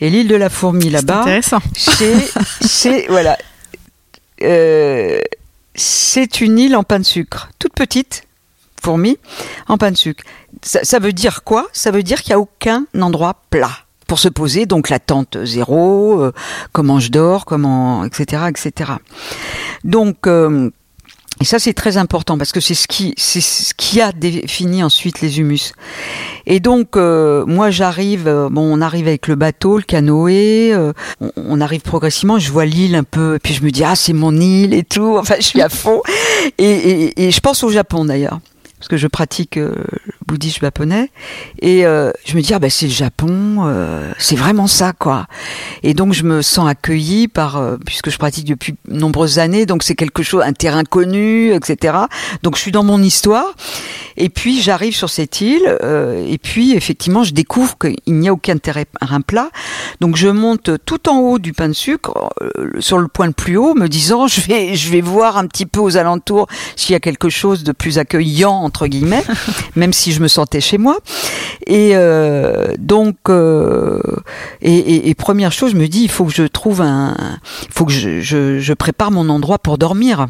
Et 0.00 0.08
l'île 0.08 0.28
de 0.28 0.36
la 0.36 0.48
fourmi 0.48 0.88
là-bas, 0.88 1.26
c'est 1.74 3.06
voilà, 3.10 3.36
euh, 4.40 5.20
c'est 5.74 6.40
une 6.40 6.58
île 6.58 6.74
en 6.74 6.84
pain 6.84 7.00
de 7.00 7.04
sucre, 7.04 7.50
toute 7.58 7.74
petite, 7.74 8.22
fourmi, 8.82 9.18
en 9.66 9.76
pain 9.76 9.90
de 9.90 9.96
sucre. 9.96 10.24
Ça, 10.62 10.98
veut 10.98 11.12
dire 11.12 11.44
quoi? 11.44 11.66
Ça 11.72 11.90
veut 11.90 12.02
dire 12.02 12.22
qu'il 12.22 12.32
n'y 12.32 12.36
a 12.36 12.40
aucun 12.40 12.84
endroit 13.00 13.42
plat 13.50 13.70
pour 14.06 14.18
se 14.18 14.28
poser, 14.28 14.66
donc 14.66 14.88
la 14.88 14.98
tente 14.98 15.44
zéro, 15.44 16.20
euh, 16.20 16.32
comment 16.72 16.98
je 16.98 17.10
dors, 17.10 17.44
comment, 17.44 18.04
etc., 18.04 18.44
etc. 18.48 18.92
Donc, 19.84 20.26
euh, 20.26 20.70
et 21.40 21.44
ça 21.44 21.58
c'est 21.58 21.74
très 21.74 21.98
important 21.98 22.38
parce 22.38 22.50
que 22.50 22.58
c'est 22.58 22.74
ce 22.74 22.88
qui, 22.88 23.14
ce 23.18 23.74
qui 23.74 24.00
a 24.00 24.10
défini 24.12 24.82
ensuite 24.82 25.20
les 25.20 25.38
humus. 25.38 25.72
Et 26.46 26.58
donc, 26.58 26.96
euh, 26.96 27.44
moi 27.46 27.70
j'arrive, 27.70 28.24
bon, 28.50 28.62
on 28.62 28.80
arrive 28.80 29.06
avec 29.06 29.28
le 29.28 29.34
bateau, 29.34 29.76
le 29.76 29.84
canoë, 29.84 30.74
on, 31.36 31.60
arrive 31.60 31.82
progressivement, 31.82 32.38
je 32.38 32.50
vois 32.50 32.64
l'île 32.64 32.96
un 32.96 33.04
peu, 33.04 33.36
et 33.36 33.38
puis 33.38 33.52
je 33.52 33.62
me 33.62 33.70
dis 33.70 33.84
ah 33.84 33.94
c'est 33.94 34.14
mon 34.14 34.34
île 34.34 34.72
et 34.72 34.84
tout. 34.84 35.16
Enfin, 35.18 35.36
je 35.38 35.44
suis 35.44 35.60
à 35.60 35.68
fond. 35.68 36.02
Et 36.56 37.30
je 37.30 37.40
pense 37.40 37.62
au 37.62 37.70
Japon 37.70 38.06
d'ailleurs 38.06 38.40
parce 38.78 38.88
que 38.88 38.96
je 38.96 39.06
pratique 39.08 39.58
euh, 40.28 40.32
le 40.32 40.34
bouddhisme 40.34 40.60
japonais. 40.62 41.10
Et 41.60 41.86
euh, 41.86 42.12
je 42.24 42.36
me 42.36 42.42
dis 42.42 42.54
ah 42.54 42.58
ben 42.58 42.70
c'est 42.70 42.86
le 42.86 42.92
Japon 42.92 43.66
euh, 43.66 44.12
c'est 44.18 44.36
vraiment 44.36 44.66
ça 44.66 44.92
quoi. 44.92 45.26
Et 45.82 45.94
donc 45.94 46.12
je 46.12 46.24
me 46.24 46.42
sens 46.42 46.68
accueillie 46.68 47.28
par 47.28 47.60
puisque 47.84 48.10
je 48.10 48.18
pratique 48.18 48.44
depuis 48.44 48.74
nombreuses 48.88 49.38
années 49.38 49.66
donc 49.66 49.82
c'est 49.82 49.94
quelque 49.94 50.22
chose 50.22 50.42
un 50.44 50.52
terrain 50.52 50.84
connu 50.84 51.52
etc 51.52 51.98
donc 52.42 52.56
je 52.56 52.62
suis 52.62 52.72
dans 52.72 52.84
mon 52.84 53.02
histoire. 53.02 53.54
Et 54.16 54.28
puis 54.28 54.60
j'arrive 54.60 54.94
sur 54.94 55.10
cette 55.10 55.40
île 55.40 55.78
et 56.26 56.38
puis 56.38 56.74
effectivement 56.74 57.24
je 57.24 57.32
découvre 57.32 57.76
qu'il 57.78 58.14
n'y 58.14 58.28
a 58.28 58.32
aucun 58.32 58.58
terrain 58.58 59.20
plat. 59.26 59.50
Donc 60.00 60.16
je 60.16 60.28
monte 60.28 60.70
tout 60.84 61.08
en 61.08 61.18
haut 61.18 61.38
du 61.38 61.52
pain 61.52 61.68
de 61.68 61.72
sucre 61.72 62.30
sur 62.80 62.98
le 62.98 63.08
point 63.08 63.26
le 63.26 63.32
plus 63.32 63.56
haut 63.56 63.74
me 63.74 63.88
disant 63.88 64.26
je 64.26 64.40
vais 64.40 64.74
je 64.74 64.90
vais 64.90 65.00
voir 65.00 65.36
un 65.36 65.46
petit 65.46 65.66
peu 65.66 65.80
aux 65.80 65.96
alentours 65.96 66.48
s'il 66.76 66.92
y 66.92 66.96
a 66.96 67.00
quelque 67.00 67.28
chose 67.28 67.64
de 67.64 67.72
plus 67.72 67.98
accueillant 67.98 68.52
entre 68.52 68.86
guillemets, 68.86 69.24
même 69.76 69.92
si 69.92 70.12
je 70.12 70.17
me 70.20 70.28
sentais 70.28 70.60
chez 70.60 70.78
moi. 70.78 70.98
Et 71.66 71.90
euh, 71.94 72.72
donc, 72.78 73.16
euh, 73.28 74.00
et, 74.62 75.14
première 75.14 75.52
chose, 75.52 75.72
je 75.72 75.76
me 75.76 75.88
dis, 75.88 76.02
il 76.02 76.10
faut 76.10 76.24
que 76.24 76.32
je 76.32 76.44
trouve 76.44 76.80
un, 76.82 77.16
il 77.62 77.72
faut 77.72 77.84
que 77.84 77.92
je, 77.92 78.72
prépare 78.74 79.10
mon 79.10 79.28
endroit 79.28 79.58
pour 79.58 79.78
dormir. 79.78 80.28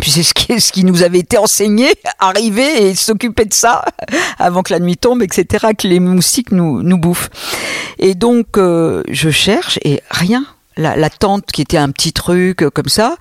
Puis 0.00 0.10
c'est 0.10 0.22
ce 0.22 0.32
qui, 0.32 0.58
ce 0.60 0.72
qui 0.72 0.84
nous 0.84 1.02
avait 1.02 1.18
été 1.18 1.36
enseigné, 1.36 1.92
arriver 2.18 2.86
et 2.86 2.94
s'occuper 2.94 3.44
de 3.44 3.52
ça 3.52 3.84
avant 4.38 4.62
que 4.62 4.72
la 4.72 4.80
nuit 4.80 4.96
tombe, 4.96 5.22
etc., 5.22 5.68
que 5.76 5.86
les 5.86 6.00
moustiques 6.00 6.52
nous, 6.52 6.82
nous 6.82 6.98
bouffent. 6.98 7.30
Et 7.98 8.14
donc, 8.14 8.56
euh, 8.56 9.02
je 9.08 9.30
cherche 9.30 9.78
et 9.84 10.00
rien. 10.10 10.44
La, 10.78 11.10
tente 11.10 11.52
qui 11.52 11.60
était 11.60 11.76
un 11.76 11.90
petit 11.90 12.14
truc 12.14 12.66
comme 12.70 12.88
ça, 12.88 13.16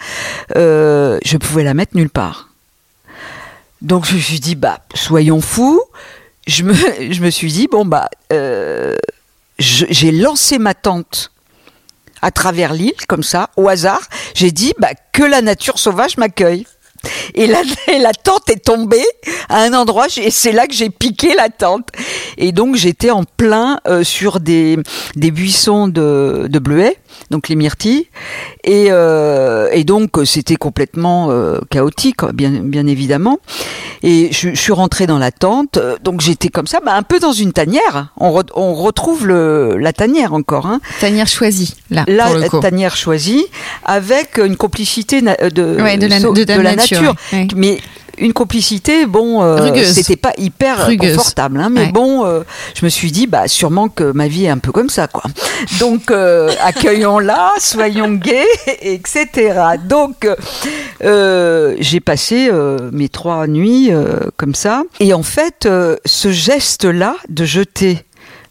je 0.56 1.38
pouvais 1.38 1.66
la 1.66 1.74
mettre 1.74 1.98
nulle 1.98 2.10
part. 2.10 2.51
Donc 3.82 4.06
je 4.06 4.16
me 4.16 4.20
suis 4.20 4.40
dit, 4.40 4.56
bah, 4.56 4.80
soyons 4.94 5.42
fous. 5.42 5.82
Je 6.48 6.64
me, 6.64 6.74
je 6.74 7.22
me 7.22 7.30
suis 7.30 7.52
dit, 7.52 7.68
bon, 7.68 7.86
bah, 7.86 8.10
euh, 8.32 8.96
j'ai 9.58 10.12
lancé 10.12 10.58
ma 10.58 10.74
tente 10.74 11.32
à 12.22 12.32
travers 12.32 12.74
l'île, 12.74 12.94
comme 13.08 13.24
ça, 13.24 13.50
au 13.58 13.68
hasard. 13.68 14.02
J'ai 14.36 14.52
dit, 14.52 14.74
bah, 14.78 14.92
que 15.12 15.24
la 15.24 15.42
nature 15.42 15.80
sauvage 15.80 16.18
m'accueille. 16.18 16.68
Et 17.34 17.48
la, 17.48 17.62
la 18.00 18.14
tente 18.14 18.50
est 18.50 18.64
tombée 18.64 19.06
à 19.50 19.62
un 19.64 19.74
endroit 19.74 20.08
et 20.18 20.30
c'est 20.32 20.52
là 20.52 20.68
que 20.68 20.74
j'ai 20.74 20.90
piqué 20.90 21.34
la 21.36 21.50
tente. 21.50 21.88
Et 22.38 22.52
donc 22.52 22.76
j'étais 22.76 23.10
en 23.12 23.24
plein 23.24 23.80
euh, 23.88 24.04
sur 24.04 24.40
des, 24.40 24.78
des 25.16 25.32
buissons 25.32 25.88
de, 25.88 26.48
de 26.50 26.60
bleuets, 26.60 26.98
donc 27.30 27.50
les 27.50 27.56
myrtilles. 27.56 28.08
Et, 28.64 28.88
euh, 28.90 29.70
et 29.72 29.84
donc 29.84 30.12
c'était 30.26 30.56
complètement 30.56 31.28
euh, 31.32 31.60
chaotique, 31.70 32.24
bien, 32.34 32.52
bien 32.64 32.86
évidemment. 32.88 33.40
Et 34.04 34.30
je, 34.32 34.50
je 34.50 34.60
suis 34.60 34.72
rentrée 34.74 35.06
dans 35.08 35.20
la 35.20 35.32
tente, 35.32 35.78
donc 36.04 36.22
j'étais 36.22 36.50
comme 36.50 36.68
ça, 36.68 36.80
bah, 36.84 36.94
un 36.96 37.04
peu 37.04 37.20
dans 37.20 37.34
une 37.34 37.54
tanière. 37.54 38.14
On, 38.18 38.32
re- 38.40 38.50
on 38.56 38.74
retrouve 38.74 39.28
le, 39.28 39.78
la 39.78 39.94
tanière 39.94 40.34
encore. 40.34 40.66
Hein. 40.66 40.80
Tanière 41.00 41.28
choisie, 41.28 41.76
là, 41.92 42.04
La 42.08 42.26
pour 42.26 42.36
le 42.36 42.50
coup. 42.50 42.60
tanière 42.60 42.96
choisie, 42.98 43.46
avec 43.86 44.38
une 44.40 44.58
complicité 44.58 45.22
de, 45.22 45.82
Ouais, 45.82 45.98
de 45.98 46.08
la, 46.08 46.20
so- 46.20 46.34
de 46.34 46.44
la 46.62 46.76
nature. 46.76 46.91
Ouais. 47.00 47.48
mais 47.56 47.80
une 48.18 48.34
complicité, 48.34 49.06
bon, 49.08 49.42
euh, 49.42 49.84
c'était 49.86 50.16
pas 50.16 50.34
hyper 50.38 50.86
Rugueuse. 50.86 51.16
confortable, 51.18 51.60
hein, 51.60 51.70
mais 51.72 51.86
Ouais. 51.86 51.92
bon, 51.92 52.24
euh, 52.26 52.42
je 52.76 52.86
me 52.86 52.90
suis 52.90 53.12
dit, 53.12 53.26
bah, 53.26 53.48
sûrement 53.48 53.88
que 53.90 54.12
ma 54.12 54.28
vie 54.28 54.46
est 54.46 54.50
un 54.50 54.60
peu 54.60 54.72
comme 54.72 54.90
ça, 54.90 55.08
quoi. 55.08 55.24
Donc, 55.80 56.12
euh, 56.12 56.52
accueillons-la, 56.62 57.54
soyons 57.60 58.12
gays, 58.14 58.46
etc. 58.82 59.28
Donc, 59.88 60.28
j'ai 61.02 62.00
passé 62.00 62.52
mes 62.92 63.10
trois 63.10 63.48
nuits 63.48 63.90
comme 64.38 64.56
ça, 64.56 64.84
et 65.00 65.14
en 65.14 65.24
fait, 65.24 65.68
ce 66.06 66.32
geste-là 66.32 67.16
de 67.30 67.46
jeter 67.46 68.04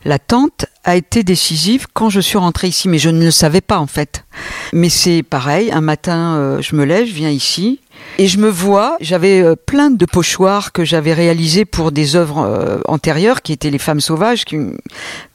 la 0.04 0.18
tente 0.18 0.64
a 0.84 0.96
été 0.96 1.22
décisif 1.22 1.86
quand 1.92 2.08
je 2.08 2.20
suis 2.20 2.38
rentrée 2.38 2.68
ici, 2.68 2.88
mais 2.88 2.98
je 2.98 3.10
ne 3.10 3.24
le 3.24 3.30
savais 3.30 3.60
pas 3.60 3.78
en 3.78 3.86
fait. 3.86 4.24
Mais 4.72 4.88
c'est 4.88 5.22
pareil, 5.22 5.70
un 5.72 5.80
matin, 5.80 6.36
euh, 6.36 6.62
je 6.62 6.74
me 6.74 6.84
lève, 6.84 7.06
je 7.06 7.12
viens 7.12 7.30
ici, 7.30 7.80
et 8.18 8.26
je 8.26 8.38
me 8.38 8.48
vois, 8.48 8.96
j'avais 9.00 9.42
euh, 9.42 9.56
plein 9.56 9.90
de 9.90 10.06
pochoirs 10.06 10.72
que 10.72 10.84
j'avais 10.84 11.12
réalisés 11.12 11.64
pour 11.64 11.92
des 11.92 12.16
œuvres 12.16 12.38
euh, 12.38 12.80
antérieures, 12.86 13.42
qui 13.42 13.52
étaient 13.52 13.70
les 13.70 13.78
femmes 13.78 14.00
sauvages, 14.00 14.44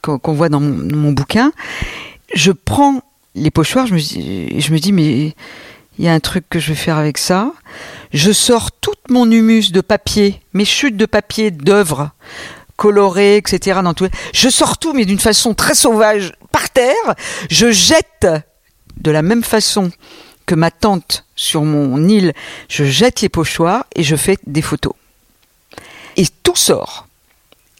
qu'on 0.02 0.32
voit 0.32 0.48
dans 0.48 0.60
mon, 0.60 0.84
dans 0.84 0.96
mon 0.96 1.12
bouquin. 1.12 1.52
Je 2.34 2.50
prends 2.50 3.00
les 3.34 3.50
pochoirs, 3.50 3.86
je 3.86 3.94
me 3.94 4.00
dis, 4.00 4.60
je 4.60 4.72
me 4.72 4.78
dis 4.78 4.92
mais 4.92 5.34
il 5.98 6.04
y 6.04 6.08
a 6.08 6.12
un 6.12 6.20
truc 6.20 6.44
que 6.50 6.58
je 6.58 6.68
vais 6.68 6.74
faire 6.74 6.96
avec 6.96 7.18
ça. 7.18 7.52
Je 8.12 8.32
sors 8.32 8.72
toute 8.72 9.10
mon 9.10 9.30
humus 9.30 9.72
de 9.72 9.80
papier, 9.80 10.40
mes 10.52 10.64
chutes 10.64 10.96
de 10.96 11.06
papier 11.06 11.50
d'œuvres 11.50 12.10
colorées, 12.76 13.36
etc. 13.36 13.80
Je 14.32 14.48
sors 14.48 14.78
tout, 14.78 14.92
mais 14.92 15.04
d'une 15.04 15.18
façon 15.18 15.54
très 15.54 15.74
sauvage, 15.74 16.32
par 16.52 16.70
terre. 16.70 17.14
Je 17.50 17.70
jette 17.70 18.26
de 18.96 19.10
la 19.10 19.22
même 19.22 19.42
façon 19.42 19.90
que 20.46 20.54
ma 20.54 20.70
tante 20.70 21.24
sur 21.34 21.62
mon 21.62 22.08
île, 22.08 22.32
je 22.68 22.84
jette 22.84 23.20
les 23.20 23.28
pochoirs 23.28 23.84
et 23.94 24.02
je 24.02 24.16
fais 24.16 24.38
des 24.46 24.62
photos. 24.62 24.94
Et 26.16 26.26
tout 26.42 26.56
sort. 26.56 27.06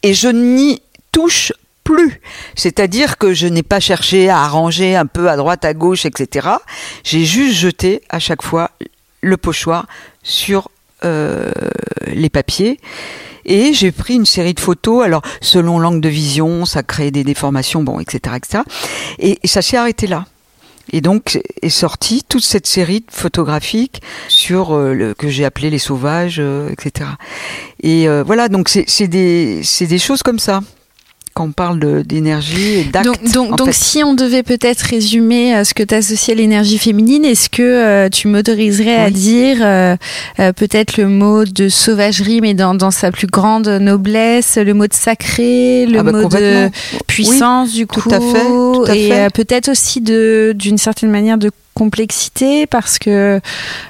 Et 0.03 0.13
je 0.13 0.27
n'y 0.27 0.81
touche 1.11 1.53
plus. 1.83 2.21
C'est-à-dire 2.55 3.17
que 3.17 3.33
je 3.33 3.47
n'ai 3.47 3.63
pas 3.63 3.79
cherché 3.79 4.29
à 4.29 4.39
arranger 4.39 4.95
un 4.95 5.05
peu 5.05 5.29
à 5.29 5.37
droite, 5.37 5.63
à 5.65 5.73
gauche, 5.73 6.05
etc. 6.05 6.49
J'ai 7.03 7.23
juste 7.23 7.55
jeté 7.55 8.01
à 8.09 8.19
chaque 8.19 8.41
fois 8.41 8.71
le 9.21 9.37
pochoir 9.37 9.87
sur 10.21 10.69
euh, 11.05 11.49
les 12.07 12.29
papiers. 12.29 12.79
Et 13.47 13.73
j'ai 13.73 13.91
pris 13.91 14.15
une 14.15 14.25
série 14.25 14.53
de 14.53 14.59
photos. 14.59 15.03
Alors, 15.03 15.21
selon 15.41 15.79
l'angle 15.79 16.01
de 16.01 16.09
vision, 16.09 16.65
ça 16.65 16.83
crée 16.83 17.11
des 17.11 17.23
déformations, 17.23 17.81
bon, 17.81 17.99
etc., 17.99 18.35
etc. 18.35 18.63
Et, 19.19 19.39
ça 19.45 19.61
s'est 19.61 19.77
arrêté 19.77 20.05
là. 20.07 20.25
Et 20.93 21.01
donc 21.01 21.41
est 21.61 21.67
sortie 21.67 22.23
toute 22.23 22.45
cette 22.45 22.65
série 22.65 23.03
photographique 23.09 24.01
sur 24.29 24.73
euh, 24.73 24.93
le, 24.93 25.13
que 25.13 25.27
j'ai 25.27 25.43
appelé 25.43 25.69
les 25.69 25.79
sauvages, 25.79 26.37
euh, 26.39 26.69
etc. 26.69 27.09
Et 27.83 28.07
euh, 28.07 28.23
voilà, 28.23 28.47
donc 28.47 28.69
c'est 28.69 29.07
des 29.07 29.61
des 29.81 29.99
choses 29.99 30.23
comme 30.23 30.39
ça 30.39 30.61
quand 31.37 31.45
on 31.45 31.51
parle 31.51 32.03
d'énergie 32.03 32.79
et 32.79 32.83
d'actes. 32.85 33.05
Donc, 33.05 33.31
donc, 33.31 33.57
donc 33.57 33.69
si 33.71 34.03
on 34.03 34.15
devait 34.15 34.41
peut-être 34.41 34.81
résumer 34.81 35.55
euh, 35.55 35.63
ce 35.63 35.75
que 35.75 35.83
tu 35.83 35.93
associes 35.93 36.31
à 36.31 36.35
l'énergie 36.35 36.79
féminine, 36.79 37.23
est-ce 37.25 37.47
que 37.47 37.61
euh, 37.61 38.09
tu 38.09 38.27
m'autoriserais 38.27 38.95
à 38.95 39.11
dire 39.11 39.57
euh, 39.61 39.95
peut-être 40.55 40.97
le 40.97 41.07
mot 41.07 41.45
de 41.45 41.69
sauvagerie, 41.69 42.41
mais 42.41 42.55
dans, 42.55 42.73
dans 42.73 42.89
sa 42.89 43.11
plus 43.11 43.27
grande 43.27 43.67
noblesse, 43.67 44.57
le 44.57 44.73
mot 44.73 44.87
de 44.87 44.93
sacré, 44.93 45.85
le 45.85 45.99
Ah 45.99 46.03
bah, 46.03 46.11
mot 46.11 46.27
de 46.27 46.69
puissance 47.05 47.71
du 47.71 47.85
tout 47.85 48.01
coup, 48.01 48.09
à 48.09 48.19
fait, 48.19 48.45
tout 48.45 48.85
à 48.87 48.95
et 48.95 49.09
fait. 49.09 49.25
euh, 49.25 49.29
peut-être 49.29 49.69
aussi 49.69 50.01
d'une 50.01 50.77
certaine 50.79 51.11
manière 51.11 51.37
de 51.37 51.51
complexité 51.75 52.65
parce 52.65 52.97
que 52.97 53.39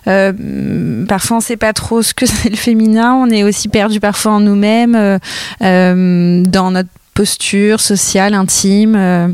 euh, 0.10 1.05
parfois 1.07 1.38
on 1.38 1.39
sait 1.39 1.55
pas 1.55 1.71
trop 1.71 2.01
ce 2.01 2.13
que 2.13 2.25
c'est 2.25 2.49
le 2.49 2.57
féminin, 2.57 3.13
on 3.15 3.29
est 3.29 3.43
aussi 3.43 3.69
perdu 3.69 4.01
parfois 4.01 4.33
en 4.33 4.39
nous-mêmes, 4.41 5.19
euh, 5.62 6.43
dans 6.45 6.71
notre 6.71 6.89
posture 7.17 7.80
sociale, 7.80 8.36
intime. 8.36 8.95
euh. 8.95 9.27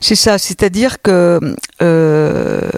C'est 0.00 0.14
ça, 0.14 0.36
c'est-à-dire 0.38 1.00
que 1.02 1.40
euh, 1.82 2.70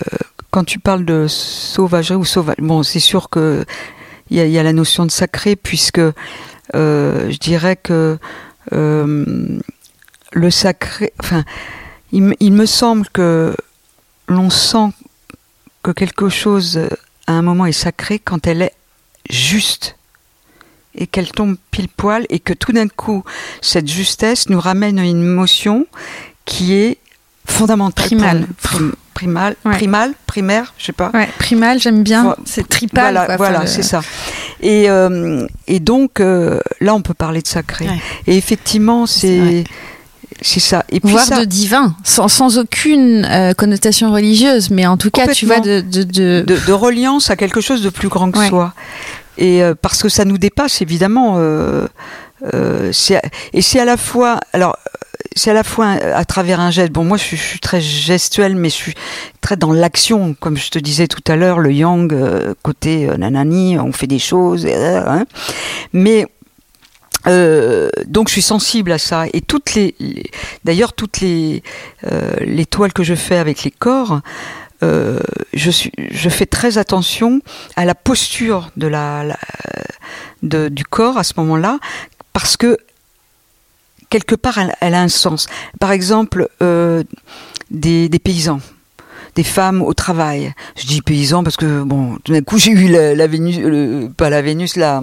quand 0.53 0.65
tu 0.65 0.79
parles 0.79 1.05
de 1.05 1.27
sauvagerie 1.29 2.17
ou 2.17 2.25
sauvage, 2.25 2.57
bon, 2.59 2.83
c'est 2.85 3.01
sûr 3.01 3.29
que 3.31 3.65
il 4.31 4.37
y 4.39 4.59
a, 4.59 4.63
la 4.63 4.73
notion 4.73 5.05
de 5.05 5.11
sacré 5.11 5.57
puisque 5.57 5.99
euh, 5.99 7.31
je 7.31 7.37
dirais 7.39 7.77
que 7.77 8.17
le 8.71 10.51
sacré, 10.51 11.13
enfin, 11.21 11.45
il, 12.13 12.23
me- 12.23 12.67
semble 12.67 13.07
que 13.13 13.55
l'on 14.29 14.49
sent 14.51 14.89
que 15.83 15.91
quelque 15.91 16.29
chose 16.29 16.81
à 17.27 17.33
un 17.33 17.43
moment 17.43 17.67
est 17.67 17.73
sacré 17.73 18.19
quand 18.19 18.47
elle 18.47 18.63
est 18.63 18.75
juste 19.29 19.97
et 20.95 21.07
qu'elle 21.07 21.31
tombe 21.31 21.57
pile 21.71 21.89
poil 21.89 22.27
et 22.29 22.39
que 22.39 22.53
tout 22.53 22.73
d'un 22.73 22.89
coup 22.89 23.25
cette 23.61 23.89
justesse 23.89 24.49
nous 24.49 24.61
ramène 24.61 24.99
à 24.99 25.05
une 25.05 25.23
émotion 25.23 25.87
qui 26.45 26.75
est 26.75 26.99
fondamentale 27.47 28.07
Primale. 28.07 28.47
Prim- 28.63 28.93
primale 29.15 29.57
Ouais. 29.65 29.73
primale 29.77 30.13
primaire 30.27 30.73
je 30.79 30.87
sais 30.87 30.93
pas 30.93 31.11
Ouais, 31.15 31.29
primal, 31.39 31.79
j'aime 31.81 32.03
bien. 32.03 32.35
C'est 32.45 32.69
tripal. 32.69 33.15
voilà 33.15 33.37
voilà 33.37 33.61
le- 33.63 33.67
c'est 33.67 33.83
ça 33.83 34.01
et 34.61 34.89
euh, 34.89 35.47
et 35.67 35.81
donc 35.81 36.21
euh, 36.21 36.61
là 36.81 36.95
on 36.95 37.03
peut 37.03 37.15
parler 37.15 37.43
de 37.43 37.47
sacré 37.49 37.87
Ouais. 37.87 38.01
et 38.27 38.37
effectivement 38.37 39.07
C'est 39.07 39.65
c'est 40.41 40.61
ça 40.61 40.85
et 40.89 40.99
puis 41.01 41.11
voire 41.13 41.25
ça 41.25 41.39
de 41.41 41.45
divin, 41.45 41.95
sans, 42.05 42.27
sans 42.27 42.59
aucune 42.59 43.25
euh, 43.31 43.53
connotation 43.55 44.11
religieuse, 44.13 44.71
mais 44.71 44.87
en 44.87 44.97
tout 44.97 45.11
cas, 45.11 45.29
tu 45.29 45.47
vois, 45.47 45.61
de, 45.61 45.81
de, 45.83 46.03
de- 46.03 46.43
de, 46.45 46.57
de 46.67 46.73
reliance 46.73 47.31
à 47.31 47.37
quelque 47.37 47.61
chose 47.61 47.81
de 47.83 47.91
plus 47.91 48.09
grand 48.09 48.31
que 48.33 48.45
soi. 48.49 48.73
Et 49.39 49.63
euh, 49.63 49.75
parce 49.81 50.03
que 50.03 50.09
ça 50.09 50.25
nous 50.25 50.39
dépasse 50.39 50.83
évidemment. 50.83 51.35
Euh, 51.37 51.87
euh, 52.55 52.93
et 53.53 53.63
c'est 53.63 53.81
à 53.81 53.85
la 53.85 53.97
fois, 53.97 54.41
alors 54.53 54.77
c'est 55.37 55.51
à 55.51 55.55
la 55.55 55.65
fois 55.65 55.87
à 55.87 56.25
travers 56.25 56.61
un 56.61 56.71
geste. 56.71 56.93
Bon, 56.93 57.05
moi 57.05 57.17
je 57.17 57.37
suis, 57.37 57.61
très 57.61 57.81
gestuelle, 57.81 58.57
mais 58.57 58.69
je 58.69 58.75
suis 58.75 58.95
très 59.41 59.57
dans 59.57 59.73
l'action, 59.73 60.35
comme 60.35 60.57
je 60.57 60.71
te 60.71 60.79
disais 60.79 61.07
tout 61.07 61.23
à 61.31 61.37
l'heure, 61.37 61.59
le 61.59 61.73
yang 61.73 62.13
euh, 62.13 62.55
côté 62.63 63.09
euh, 63.09 63.17
nanani, 63.17 63.79
on 63.79 63.93
fait 63.93 64.07
des 64.07 64.19
choses. 64.19 64.67
euh, 64.67 65.03
hein. 65.07 65.25
Mais 65.93 66.27
euh, 67.29 67.89
donc 68.07 68.29
je 68.29 68.33
suis 68.33 68.43
sensible 68.43 68.91
à 68.91 68.99
ça 68.99 69.27
et 69.33 69.41
toutes 69.41 69.75
les, 69.75 69.95
d'ailleurs 70.65 70.93
toutes 70.93 71.21
les 71.21 71.63
les 72.41 72.67
toiles 72.67 72.93
que 72.93 73.05
je 73.05 73.15
fais 73.15 73.37
avec 73.37 73.63
les 73.63 73.71
corps 73.71 74.23
euh, 74.83 75.19
je 75.53 75.71
suis 75.71 75.93
je 76.11 76.29
fais 76.29 76.47
très 76.47 76.79
attention 76.79 77.41
à 77.77 77.85
la 77.85 77.95
posture 77.95 78.71
de 78.77 78.87
la, 78.87 79.37
de, 80.43 80.69
du 80.69 80.85
corps 80.85 81.19
à 81.19 81.25
ce 81.25 81.35
moment-là 81.39 81.79
parce 82.33 82.57
que 82.57 82.77
quelque 84.11 84.35
part 84.35 84.59
elle, 84.81 84.95
a 84.95 85.01
un 85.01 85.09
sens. 85.09 85.47
Par 85.81 85.93
exemple 85.93 86.49
euh, 86.63 87.03
des 87.71 88.09
paysans 88.23 88.61
des 89.35 89.45
femmes 89.45 89.83
au 89.83 89.95
travail. 89.95 90.53
Je 90.77 90.87
dis 90.87 91.01
paysans 91.01 91.43
parce 91.43 91.57
que 91.57 91.83
bon, 91.83 92.19
tout 92.25 92.33
d'un 92.33 92.43
coup 92.43 92.59
j'ai 92.63 92.73
eu 92.73 92.89
la, 92.89 93.27
Vénus, 93.27 93.59
pas 94.17 94.31
la 94.31 94.43
Vénus, 94.43 94.77
la 94.77 95.03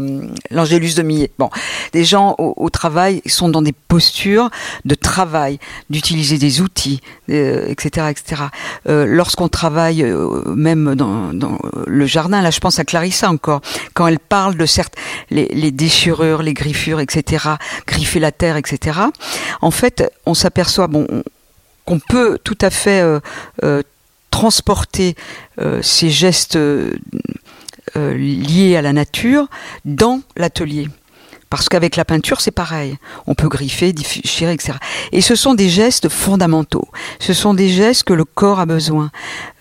l'Angélus 0.51 0.95
de 0.95 1.01
Millet. 1.03 1.31
Bon, 1.39 1.49
des 1.93 2.05
gens 2.05 2.35
au, 2.37 2.69
travail 2.69 3.21
sont 3.25 3.49
dans 3.49 3.61
des 3.61 3.73
postures 3.73 4.49
de 4.85 4.95
travail, 4.95 5.59
d'utiliser 5.89 6.37
des 6.37 6.61
outils, 6.61 7.01
euh, 7.29 7.67
etc., 7.67 8.07
etc. 8.09 8.43
Euh, 8.87 9.05
Lorsqu'on 9.05 9.49
travaille, 9.49 10.03
euh, 10.03 10.43
même 10.55 10.95
dans, 10.95 11.31
le 11.87 12.05
jardin, 12.05 12.41
là 12.41 12.51
je 12.51 12.59
pense 12.59 12.79
à 12.79 12.85
Clarissa 12.85 13.29
encore, 13.29 13.61
quand 13.93 14.07
elle 14.07 14.19
parle 14.19 14.55
de 14.55 14.65
certes 14.65 14.95
les, 15.29 15.47
les 15.47 15.71
déchirures, 15.71 16.43
les 16.43 16.53
griffures, 16.53 16.99
etc., 16.99 17.45
griffer 17.87 18.19
la 18.19 18.31
terre, 18.31 18.57
etc. 18.57 18.99
En 19.61 19.71
fait, 19.71 20.03
on 20.25 20.33
s'aperçoit 20.33 20.87
bon 20.87 21.07
on- 21.09 21.23
qu'on 21.85 21.99
peut 21.99 22.37
tout 22.43 22.57
à 22.61 22.69
fait 22.69 23.01
euh, 23.01 23.81
transporter 24.39 25.17
euh, 25.60 25.82
ces 25.82 26.10
gestes 26.10 26.56
euh, 26.56 26.93
euh, 27.97 28.13
liés 28.13 28.78
à 28.78 28.82
la 28.82 28.93
nature 28.93 29.49
dans 29.84 30.21
l'atelier. 30.38 30.88
Parce 31.49 31.67
qu'avec 31.67 31.97
la 31.97 32.06
peinture, 32.06 32.39
c'est 32.39 32.52
pareil. 32.52 32.97
On 33.28 33.36
peut 33.36 33.49
griffer, 33.49 33.91
déchirer, 33.91 34.54
etc. 34.54 34.78
Et 35.12 35.19
ce 35.19 35.36
sont 35.36 35.56
des 35.56 35.67
gestes 35.67 36.08
fondamentaux. 36.08 36.88
Ce 37.19 37.34
sont 37.34 37.54
des 37.54 37.67
gestes 37.67 38.04
que 38.06 38.13
le 38.13 38.23
corps 38.23 38.62
a 38.62 38.65
besoin. 38.65 39.12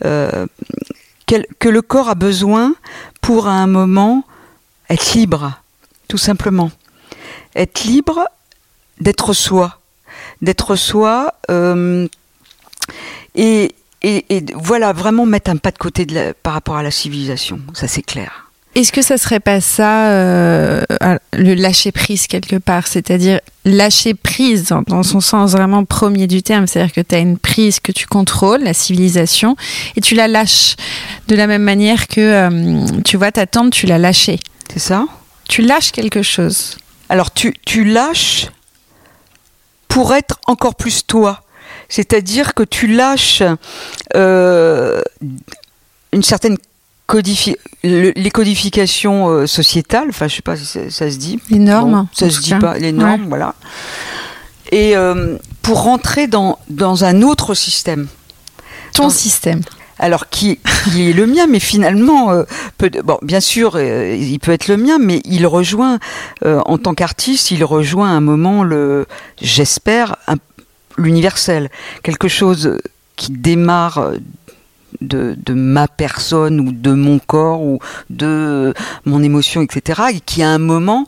Que 0.01 1.69
le 1.69 1.83
corps 1.83 2.09
a 2.09 2.14
besoin 2.14 2.77
pour 3.21 3.49
à 3.49 3.55
un 3.55 3.67
moment 3.67 4.23
être 4.91 5.14
libre, 5.14 5.61
tout 6.07 6.19
simplement. 6.19 6.71
Être 7.57 7.83
libre 7.83 8.29
d'être 9.01 9.33
soi, 9.33 9.81
d'être 10.41 10.77
soi 10.77 11.35
et, 13.35 13.75
et, 14.02 14.44
voilà, 14.54 14.92
vraiment 14.92 15.26
mettre 15.26 15.50
un 15.50 15.56
pas 15.56 15.70
de 15.70 15.78
côté 15.78 16.06
de 16.06 16.34
par 16.42 16.52
rapport 16.52 16.76
à 16.76 16.82
la 16.82 16.90
civilisation, 16.90 17.61
ça 17.74 17.88
c'est 17.88 18.02
clair. 18.02 18.48
Est-ce 18.74 18.92
que 18.92 19.02
ça 19.02 19.18
serait 19.18 19.40
pas 19.40 19.61
ça, 19.61 20.11
euh, 20.11 20.84
le 21.32 21.54
lâcher 21.54 21.90
prise 21.90 22.28
quelque 22.28 22.56
part? 22.56 22.87
C'est-à-dire 22.87 23.40
lâcher 23.64 24.14
prise 24.14 24.72
dans, 24.87 25.02
son 25.02 25.20
sens 25.20 25.52
vraiment 25.52 25.84
premier 25.84 26.26
du 26.26 26.42
terme, 26.42 26.66
c'est-à-dire 26.66 26.92
que 26.92 27.00
tu 27.00 27.14
as 27.14 27.18
une 27.18 27.38
prise 27.38 27.80
que 27.80 27.90
tu 27.90 28.06
contrôles, 28.06 28.62
la 28.62 28.74
civilisation, 28.74 29.56
et 29.96 30.00
tu 30.00 30.14
la 30.14 30.28
lâches 30.28 30.76
de 31.26 31.34
la 31.34 31.46
même 31.46 31.62
manière 31.62 32.06
que, 32.06 32.20
euh, 32.20 32.87
tu 33.04 33.16
vois, 33.16 33.32
ta 33.32 33.46
tante, 33.46 33.72
tu 33.72 33.87
l'as 33.87 33.98
lâchée. 33.98 34.38
C'est 34.70 34.78
ça? 34.78 35.06
Tu 35.48 35.62
lâches 35.62 35.90
quelque 35.90 36.22
chose. 36.22 36.76
Alors 37.08 37.32
tu, 37.32 37.54
tu 37.64 37.84
lâches 37.84 38.46
pour 39.88 40.14
être 40.14 40.38
encore 40.46 40.76
plus 40.76 41.06
toi. 41.06 41.40
C'est-à-dire 41.88 42.55
que 42.55 42.62
tu 42.62 42.87
lâches 42.87 43.42
euh, 44.14 45.01
une 46.12 46.22
certaine 46.22 46.57
les 47.83 48.31
codifications 48.31 49.29
euh, 49.29 49.46
sociétales, 49.46 50.09
enfin 50.11 50.29
je 50.29 50.37
sais 50.37 50.42
pas 50.42 50.57
si 50.57 50.66
ça, 50.66 51.11
se 51.11 51.16
dit. 51.16 51.40
Les 51.51 51.59
normes. 51.59 52.07
ça 52.12 52.29
se 52.29 52.40
dit 52.40 52.55
pas, 52.55 52.79
les 52.79 52.92
normes, 52.92 53.27
voilà. 53.29 53.55
Et 54.70 54.96
euh, 54.96 55.37
pour 55.62 55.83
rentrer 55.83 56.27
dans, 56.27 56.59
dans 56.68 57.05
un 57.05 57.22
autre 57.22 57.55
système. 57.55 58.09
Ton 58.92 59.09
système. 59.11 59.61
Alors 59.98 60.29
qui, 60.29 60.61
qui, 60.85 61.11
est 61.11 61.12
le 61.12 61.27
mien, 61.27 61.46
mais 61.48 61.61
finalement, 61.61 62.31
euh, 62.31 62.44
peut, 62.77 62.90
bon, 63.03 63.18
bien 63.22 63.40
sûr, 63.40 63.81
il 63.81 64.38
peut 64.38 64.53
être 64.53 64.68
le 64.68 64.77
mien, 64.77 64.98
mais 65.01 65.20
il 65.24 65.46
rejoint, 65.46 65.98
en 66.44 66.79
tant 66.79 66.94
qu'artiste, 66.94 67.51
il 67.51 67.64
rejoint 67.64 68.11
un 68.11 68.20
moment 68.20 68.62
le, 68.62 69.07
j'espère, 69.40 70.16
l'universel, 70.98 71.70
quelque 72.02 72.28
chose 72.28 72.76
qui 73.16 73.32
démarre 73.32 74.12
de, 75.00 75.37
ma 75.52 75.88
personne 75.88 76.61
ou 76.61 76.72
de 76.72 76.92
mon 76.92 77.18
corps 77.18 77.62
ou 77.62 77.78
de 78.11 78.74
mon 79.04 79.22
émotion, 79.22 79.62
etc., 79.62 80.02
et 80.14 80.20
qui 80.20 80.42
à 80.42 80.50
un 80.50 80.58
moment, 80.58 81.06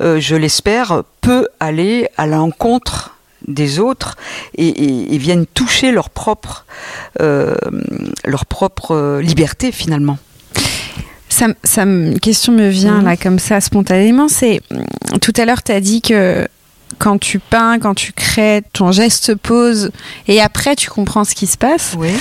euh, 0.00 0.20
je 0.20 0.36
l'espère, 0.36 1.02
peut 1.20 1.48
aller 1.60 2.08
à 2.16 2.26
l'encontre 2.26 3.16
des 3.48 3.80
autres 3.80 4.16
et, 4.56 5.18
viennent 5.18 5.46
toucher 5.46 5.90
leur 5.90 6.10
propre, 6.10 6.64
euh, 7.20 7.54
leur 8.24 8.46
propre 8.46 9.18
liberté 9.20 9.72
finalement. 9.72 10.18
Ça, 11.28 11.46
ça, 11.64 11.82
une 11.84 12.20
question 12.20 12.52
me 12.52 12.68
vient 12.68 13.00
mmh. 13.00 13.04
là 13.04 13.16
comme 13.16 13.38
ça 13.38 13.60
spontanément. 13.60 14.28
C'est 14.28 14.60
tout 15.22 15.32
à 15.36 15.44
l'heure 15.44 15.62
tu 15.62 15.72
as 15.72 15.80
dit 15.80 16.02
que 16.02 16.46
quand 16.98 17.18
tu 17.18 17.38
peins, 17.38 17.78
quand 17.78 17.94
tu 17.94 18.12
crées, 18.12 18.62
ton 18.72 18.92
geste 18.92 19.34
pose 19.34 19.90
et 20.28 20.40
après 20.40 20.76
tu 20.76 20.90
comprends 20.90 21.24
ce 21.24 21.34
qui 21.34 21.46
se 21.46 21.56
passe. 21.56 21.94
Oui. 21.98 22.12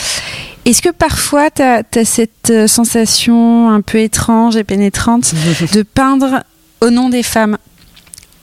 Est-ce 0.65 0.81
que 0.81 0.89
parfois 0.89 1.49
tu 1.49 1.61
as, 1.61 1.83
cette 2.05 2.49
euh, 2.51 2.67
sensation 2.67 3.69
un 3.69 3.81
peu 3.81 3.99
étrange 3.99 4.55
et 4.55 4.63
pénétrante 4.63 5.33
de 5.73 5.83
peindre 5.83 6.43
au 6.81 6.89
nom 6.89 7.09
des 7.09 7.23
femmes? 7.23 7.57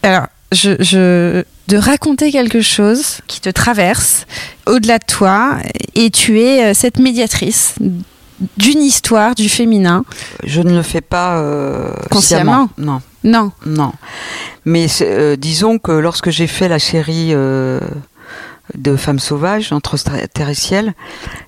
Alors, 0.03 0.27
je, 0.53 1.45
de 1.69 1.77
raconter 1.77 2.33
quelque 2.33 2.61
chose 2.61 3.19
qui 3.27 3.41
te 3.41 3.51
traverse 3.51 4.27
au-delà 4.67 4.99
de 4.99 5.05
toi 5.07 5.59
et 5.95 6.11
tu 6.11 6.41
es 6.41 6.65
euh, 6.65 6.75
cette 6.75 6.99
médiatrice 6.99 7.75
d'une 8.57 8.83
histoire 8.83 9.35
du 9.35 9.49
féminin. 9.49 10.05
Je 10.45 10.61
ne 10.61 10.75
le 10.75 10.83
fais 10.83 11.01
pas 11.01 11.39
euh, 11.39 11.93
consciemment. 12.11 12.69
Non. 12.79 13.01
Non. 13.25 13.53
Non. 13.67 13.93
Mais 14.65 14.87
disons 15.37 15.79
que 15.79 15.93
lorsque 15.93 16.31
j'ai 16.31 16.47
fait 16.47 16.69
la 16.69 16.79
série 16.79 17.33
de 18.75 18.97
femmes 18.97 19.19
sauvages 19.19 19.73
entre 19.73 19.97
terre 20.27 20.49
et 20.49 20.55
ciel, 20.55 20.95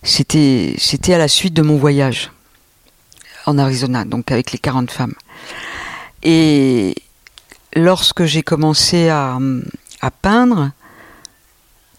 c'était 0.03 1.15
à 1.15 1.19
la 1.19 1.29
suite 1.29 1.55
de 1.55 1.63
mon 1.63 1.77
voyage 1.77 2.31
en 3.47 3.59
Arizona, 3.59 4.05
donc 4.05 4.31
avec 4.33 4.53
les 4.53 4.59
40 4.59 4.91
femmes. 4.91 5.15
Et 6.23 6.95
lorsque 7.75 8.25
j'ai 8.25 8.43
commencé 8.43 9.09
à, 9.09 9.39
à, 10.01 10.11
peindre, 10.11 10.71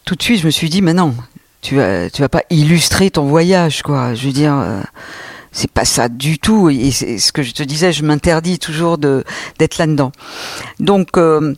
tout 0.06 0.16
de 0.16 0.22
suite 0.22 0.42
je 0.42 0.46
me 0.46 0.52
suis 0.52 0.70
dit 0.70 0.82
mais 0.82 0.94
non, 0.94 1.16
tu 1.62 1.76
vas 1.76 2.10
tu 2.10 2.22
vas 2.22 2.30
pas 2.30 2.44
illustrer 2.50 3.12
ton 3.12 3.26
voyage 3.26 3.82
quoi. 3.82 4.14
Je 4.14 4.28
veux 4.28 4.34
dire 4.34 4.54
euh, 4.54 4.82
c'est 5.52 5.72
pas 5.72 5.86
ça 5.86 6.10
du 6.10 6.40
tout 6.40 6.70
et 6.70 6.92
c'est 6.92 7.18
ce 7.18 7.32
que 7.32 7.44
je 7.44 7.52
te 7.52 7.64
disais, 7.64 7.92
je 7.92 8.04
m'interdis 8.04 8.60
toujours 8.60 8.98
d'être 8.98 9.78
là-dedans. 9.78 10.12
Donc 10.80 11.18
euh, 11.18 11.56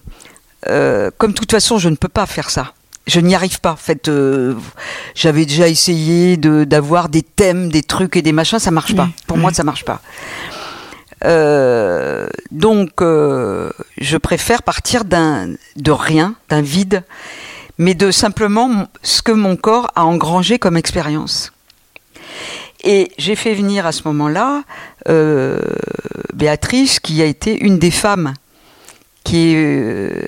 euh, 0.69 1.12
comme 1.17 1.32
de 1.32 1.38
toute 1.38 1.51
façon 1.51 1.77
je 1.77 1.89
ne 1.89 1.95
peux 1.95 2.10
pas 2.10 2.25
faire 2.25 2.49
ça 2.49 2.73
je 3.06 3.19
n'y 3.19 3.36
arrive 3.36 3.60
pas. 3.60 3.73
En 3.73 3.75
fait, 3.75 4.08
euh, 4.08 4.56
j'avais 5.13 5.45
déjà 5.45 5.67
essayé 5.67 6.38
d'avoir 6.38 7.10
des 7.10 7.21
thèmes, 7.21 7.67
des 7.67 7.84
trucs 7.84 8.15
et 8.15 8.21
des 8.21 8.32
machins, 8.32 8.60
ça 8.60 8.71
marche 8.71 8.95
pas. 8.95 9.10
Pour 9.27 9.36
moi, 9.36 9.51
ça 9.51 9.65
marche 9.65 9.84
pas. 9.84 9.99
Donc, 12.49 12.91
je 13.01 14.17
préfère 14.17 14.63
partir 14.63 15.03
d'un 15.03 15.49
de 15.75 15.91
rien, 15.91 16.36
d'un 16.47 16.62
vide, 16.62 17.03
mais 17.77 17.93
de 17.93 18.10
simplement 18.10 18.88
ce 19.01 19.21
que 19.21 19.34
mon 19.34 19.58
corps 19.58 19.91
a 19.95 20.06
engrangé 20.06 20.58
comme 20.58 20.77
expérience. 20.77 21.51
Et 22.84 23.12
j'ai 23.17 23.36
fait 23.36 23.54
venir 23.54 23.86
à 23.86 23.91
ce 23.91 24.02
moment-là 24.06 24.63
Béatrice, 26.34 27.00
qui 27.00 27.22
a 27.22 27.26
été 27.26 27.58
une 27.63 27.80
des 27.80 27.91
femmes 27.91 28.34
qui 29.24 29.56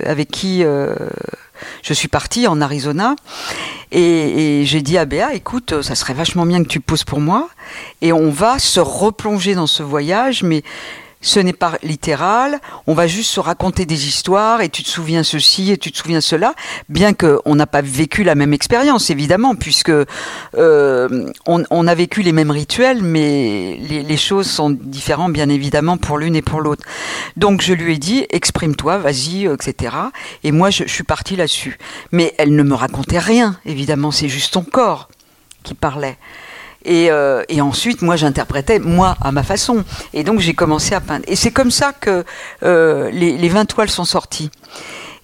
avec 0.05 0.31
qui 0.31 0.63
je 1.81 1.93
suis 1.93 2.07
partie 2.07 2.47
en 2.47 2.61
Arizona. 2.61 3.15
Et, 3.91 4.63
j'ai 4.65 4.81
dit 4.81 4.97
à 4.97 5.05
Béa, 5.05 5.33
écoute, 5.33 5.81
ça 5.81 5.95
serait 5.95 6.13
vachement 6.13 6.45
bien 6.45 6.63
que 6.63 6.67
tu 6.67 6.79
poses 6.79 7.03
pour 7.03 7.19
moi. 7.19 7.49
Et 8.01 8.11
on 8.11 8.29
va 8.29 8.59
se 8.59 8.79
replonger 8.79 9.55
dans 9.55 9.67
ce 9.67 9.83
voyage, 9.83 10.43
mais 10.43 10.63
ce 11.25 11.39
n'est 11.39 11.53
pas 11.53 11.73
littéral, 11.81 12.59
on 12.85 12.93
va 12.93 13.07
juste 13.07 13.31
se 13.31 13.39
raconter 13.39 13.87
des 13.87 14.07
histoires 14.07 14.61
et 14.61 14.69
tu 14.69 14.83
te 14.83 14.87
souviens 14.87 15.23
ceci 15.23 15.71
et 15.71 15.77
tu 15.77 15.91
te 15.91 15.97
souviens 15.97 16.21
cela, 16.21 16.53
bien 16.87 17.15
qu'on 17.15 17.55
n'a 17.55 17.65
pas 17.65 17.81
vécu 17.81 18.23
la 18.23 18.35
même 18.35 18.53
expérience 18.53 19.09
évidemment, 19.09 19.55
puisque 19.55 19.89
euh, 19.89 21.31
on, 21.47 21.87
a 21.87 21.95
vécu 21.95 22.21
les 22.21 22.31
mêmes 22.31 22.51
rituels, 22.51 23.01
mais 23.01 23.79
les, 23.89 24.17
choses 24.17 24.47
sont 24.47 24.69
différentes 24.69 25.33
bien 25.33 25.49
évidemment 25.49 25.97
pour 25.97 26.19
l'une 26.19 26.35
et 26.35 26.43
pour 26.43 26.61
l'autre. 26.61 26.83
Donc 27.37 27.63
je 27.63 27.73
lui 27.73 27.95
ai 27.95 27.97
dit, 27.97 28.27
exprime-toi, 28.29 28.99
vas-y, 28.99 29.47
etc. 29.47 29.95
Et 30.43 30.51
moi 30.51 30.69
je, 30.69 30.83
je 30.83 30.93
suis 30.93 31.03
partie 31.03 31.35
là-dessus. 31.35 31.79
Mais 32.11 32.35
elle 32.37 32.55
ne 32.55 32.61
me 32.61 32.75
racontait 32.75 33.17
rien, 33.17 33.57
évidemment, 33.65 34.11
c'est 34.11 34.29
juste 34.29 34.53
ton 34.53 34.63
corps 34.63 35.09
qui 35.63 35.73
parlait. 35.73 36.17
Euh, 36.87 37.43
et, 37.49 37.61
ensuite, 37.61 38.01
moi, 38.01 38.15
j'interprétais, 38.15 38.79
moi, 38.79 39.17
à 39.21 39.31
ma 39.31 39.43
façon. 39.43 39.83
Et 40.13 40.23
donc, 40.23 40.39
j'ai 40.39 40.53
commencé 40.53 40.95
à 40.95 41.01
peindre. 41.01 41.25
Et 41.27 41.35
c'est 41.35 41.51
comme 41.51 41.71
ça 41.71 41.93
que 41.93 42.23
euh, 42.63 43.09
les, 43.11 43.37
les 43.37 43.49
20 43.49 43.65
toiles 43.65 43.89
sont 43.89 44.05
sorties. 44.05 44.49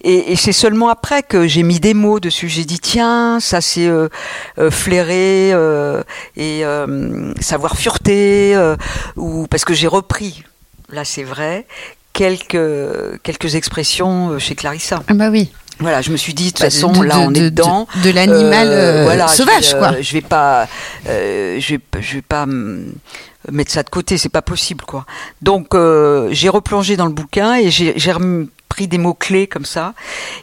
Et, 0.04 0.34
c'est 0.34 0.52
seulement 0.52 0.88
après 0.88 1.22
que 1.22 1.46
j'ai 1.46 1.62
mis 1.62 1.78
des 1.78 1.94
mots 1.94 2.18
dessus. 2.18 2.48
J'ai 2.48 2.64
dit 2.64 2.80
tiens, 2.80 3.38
ça 3.38 3.60
c'est 3.60 3.86
euh, 3.86 4.08
flairé 4.70 5.50
et 6.36 6.64
savoir 7.40 7.76
fureter 7.76 8.74
ou 9.16 9.46
parce 9.46 9.64
que 9.64 9.74
j'ai 9.74 9.86
repris. 9.86 10.42
Là, 10.90 11.04
c'est 11.04 11.22
vrai 11.22 11.66
quelques 12.12 13.22
quelques 13.22 13.54
expressions 13.54 14.40
chez 14.40 14.56
Clarissa. 14.56 15.04
Ah 15.06 15.14
bah 15.14 15.28
oui. 15.30 15.52
Voilà, 15.78 16.02
je 16.02 16.10
me 16.10 16.16
suis 16.16 16.34
dit 16.34 16.46
de 16.46 16.50
toute 16.50 16.60
bah, 16.60 16.70
façon 16.70 17.02
là 17.02 17.18
on 17.20 17.32
est 17.34 17.50
dedans 17.50 17.88
de, 18.04 18.10
l'animal 18.10 18.68
euh, 18.68 19.08
euh, 19.08 19.26
sauvage 19.26 19.70
je 19.70 19.72
vais, 19.72 19.78
quoi. 19.78 20.00
je 20.00 20.12
vais 20.12 20.20
pas 20.20 20.68
je 21.06 21.74
vais 21.74 21.80
je 22.00 22.14
vais 22.14 22.22
pas 22.22 22.46
mettre 23.50 23.72
ça 23.72 23.82
de 23.82 23.90
côté, 23.90 24.18
c'est 24.18 24.28
pas 24.28 24.42
possible 24.42 24.84
quoi. 24.84 25.06
Donc 25.40 25.74
j'ai 26.30 26.48
replongé 26.48 26.96
dans 26.96 27.06
le 27.06 27.12
bouquin 27.12 27.56
et 27.56 27.70
j'ai 27.70 27.94
pris 28.68 28.88
des 28.88 28.98
mots 28.98 29.14
clés 29.14 29.46
comme 29.46 29.64
ça 29.64 29.94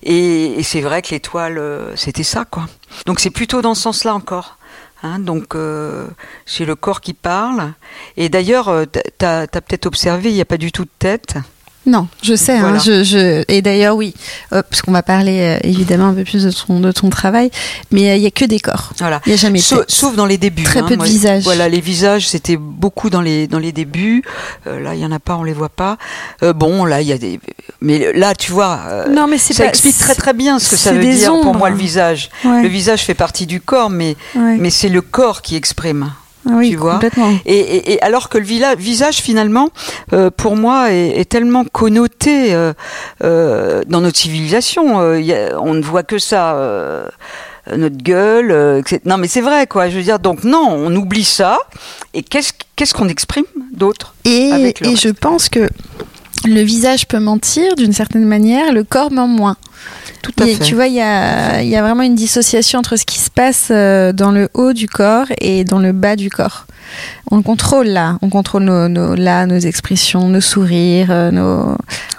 et, 0.04 0.62
c'est 0.64 0.82
vrai 0.82 1.02
que 1.02 1.12
l'étoile 1.12 1.62
c'était 1.96 2.24
ça 2.24 2.46
quoi. 2.46 2.66
Donc 3.06 3.20
c'est 3.20 3.30
plutôt 3.30 3.62
dans 3.62 3.76
ce 3.76 3.84
sens-là 3.84 4.16
encore. 4.16 4.58
Hein, 5.02 5.20
donc 5.20 5.56
c'est 6.46 6.66
le 6.66 6.76
corps 6.76 7.02
qui 7.02 7.14
parle. 7.14 7.74
Et 8.18 8.30
d'ailleurs, 8.30 8.86
tu 8.92 9.26
as, 9.26 9.48
peut-être 9.48 9.86
observé, 9.86 10.30
il 10.30 10.36
n'y 10.36 10.42
a 10.42 10.46
pas 10.46 10.58
du 10.58 10.72
tout 10.72 10.84
de 10.84 10.92
tête. 11.00 11.38
Non, 11.90 12.08
je 12.22 12.36
sais. 12.36 12.56
Hein, 12.56 12.78
je, 12.78 13.44
Et 13.48 13.64
d'ailleurs, 13.64 13.96
oui, 13.96 14.14
euh, 14.54 14.62
parce 14.70 14.84
qu'on 14.84 14.92
va 14.92 15.02
parler 15.02 15.40
euh, 15.40 15.68
évidemment 15.68 16.10
un 16.10 16.14
peu 16.14 16.24
plus 16.24 16.44
de 16.44 16.52
ton, 16.52 16.80
de 16.80 16.92
ton 16.92 17.10
travail, 17.10 17.50
mais 17.90 18.12
euh, 18.12 18.16
il 18.16 18.22
n'y 18.22 18.28
a 18.28 18.32
que 18.32 18.46
des 18.46 18.60
corps. 18.60 18.94
Voilà. 19.00 19.22
Il 19.26 19.30
n'y 19.30 19.34
a 19.34 19.38
jamais 19.38 19.58
sauf, 19.58 19.86
sauf, 19.88 20.16
dans 20.16 20.28
les 20.28 20.38
débuts. 20.38 20.62
Très 20.62 20.82
hein, 20.82 20.86
peu 20.88 20.96
de 20.96 21.04
visages. 21.04 21.44
Voilà, 21.44 21.68
les 21.68 21.82
visages, 21.82 22.30
c'était 22.30 22.58
beaucoup 22.58 23.10
dans 23.10 23.22
les, 23.22 23.48
dans 23.48 23.58
les 23.58 23.72
débuts. 23.72 24.24
là, 24.68 24.94
il 24.94 25.00
n'y 25.00 25.06
en 25.06 25.12
a 25.12 25.20
pas, 25.20 25.36
on 25.36 25.44
les 25.44 25.54
voit 25.54 25.70
pas. 25.70 25.98
bon, 26.42 26.86
là, 26.86 27.02
il 27.02 27.08
y 27.08 27.14
a 27.14 27.18
des. 27.18 27.40
Mais 27.82 28.14
là, 28.14 28.36
tu 28.36 28.52
vois, 28.52 29.06
non, 29.10 29.28
mais 29.28 29.40
ça 29.40 29.66
explique 29.66 29.98
très 29.98 30.16
très 30.16 30.34
bien 30.34 30.60
ce 30.60 30.70
que 30.70 30.76
ça 30.76 30.94
veut 30.94 31.00
dire 31.02 31.32
pour 31.42 31.56
moi 31.56 31.72
le 31.72 31.78
visage. 31.78 32.30
Le 32.44 32.68
visage 32.68 33.04
fait 33.04 33.16
partie 33.16 33.48
du 33.48 33.62
corps, 33.62 33.90
mais, 33.90 34.16
mais 34.36 34.70
c'est 34.70 34.90
le 34.90 35.02
corps 35.02 35.42
qui 35.42 35.56
exprime. 35.56 36.12
Ah 36.48 36.54
oui, 36.56 36.70
tu 36.72 36.76
vois. 36.78 36.94
complètement. 36.94 37.32
Et, 37.46 37.60
et- 37.60 37.94
et 37.94 38.02
alors 38.02 38.30
que 38.30 38.38
le 38.38 38.46
visage 38.76 39.18
finalement, 39.18 39.70
euh, 40.14 40.30
pour 40.36 40.56
moi, 40.56 40.92
est, 40.92 41.20
est 41.20 41.30
tellement 41.30 41.66
connoté 41.66 42.54
euh, 42.54 42.74
euh, 43.24 43.82
dans 43.88 44.02
notre 44.02 44.18
civilisation. 44.18 45.00
a- 45.34 45.60
on 45.60 45.74
ne 45.74 45.82
voit 45.82 46.04
que 46.04 46.18
ça. 46.20 46.54
notre 47.76 47.98
gueule, 47.98 48.80
etc. 48.80 49.00
non 49.06 49.18
mais 49.20 49.28
c'est 49.28 49.42
vrai 49.42 49.68
quoi. 49.68 49.90
Je 49.90 49.98
veux 49.98 50.02
dire 50.04 50.18
donc 50.18 50.44
non, 50.44 50.66
on 50.72 50.96
oublie 50.96 51.24
ça 51.24 51.60
et 52.16 52.24
qu'est-ce 52.24 52.94
qu'on 52.96 53.08
exprime 53.10 53.46
d'autre 53.74 54.16
Et, 54.26 54.74
je 54.96 55.10
pense 55.10 55.50
que 55.50 55.70
le 56.46 56.62
visage 56.62 57.08
peut 57.08 57.20
mentir 57.20 57.76
d'une 57.76 57.94
certaine 57.94 58.26
manière, 58.26 58.72
le 58.74 58.84
corps 58.84 59.12
ment 59.12 59.28
moins. 59.28 59.56
Tout 60.22 60.32
à 60.42 60.46
fait. 60.46 60.60
Tu 60.60 60.76
vois, 60.76 60.88
il 60.88 60.94
y 60.96 61.02
a, 61.02 61.62
il 61.62 61.70
y 61.70 61.76
a 61.78 61.82
vraiment 61.82 62.04
une 62.04 62.16
dissociation 62.16 62.80
entre 62.80 62.98
ce 62.98 63.06
qui 63.06 63.20
se 63.20 63.30
passe 63.30 63.68
euh, 63.72 64.12
dans 64.12 64.32
le 64.32 64.50
haut 64.54 64.74
du 64.74 64.88
corps 64.90 65.28
et 65.40 65.64
dans 65.64 65.80
le 65.80 65.92
bas 65.94 66.16
du 66.18 66.30
corps. 66.30 66.66
On 67.32 67.38
le 67.38 67.44
contrôle 67.44 67.88
là, 67.88 68.18
on 68.22 68.30
contrôle 68.30 68.64
nos, 68.64 68.90
nos, 68.90 69.16
là, 69.16 69.46
nos 69.46 69.60
expressions, 69.60 70.28
nos 70.28 70.42
sourires, 70.42 71.08
euh, 71.12 71.32
nos. 71.32 71.76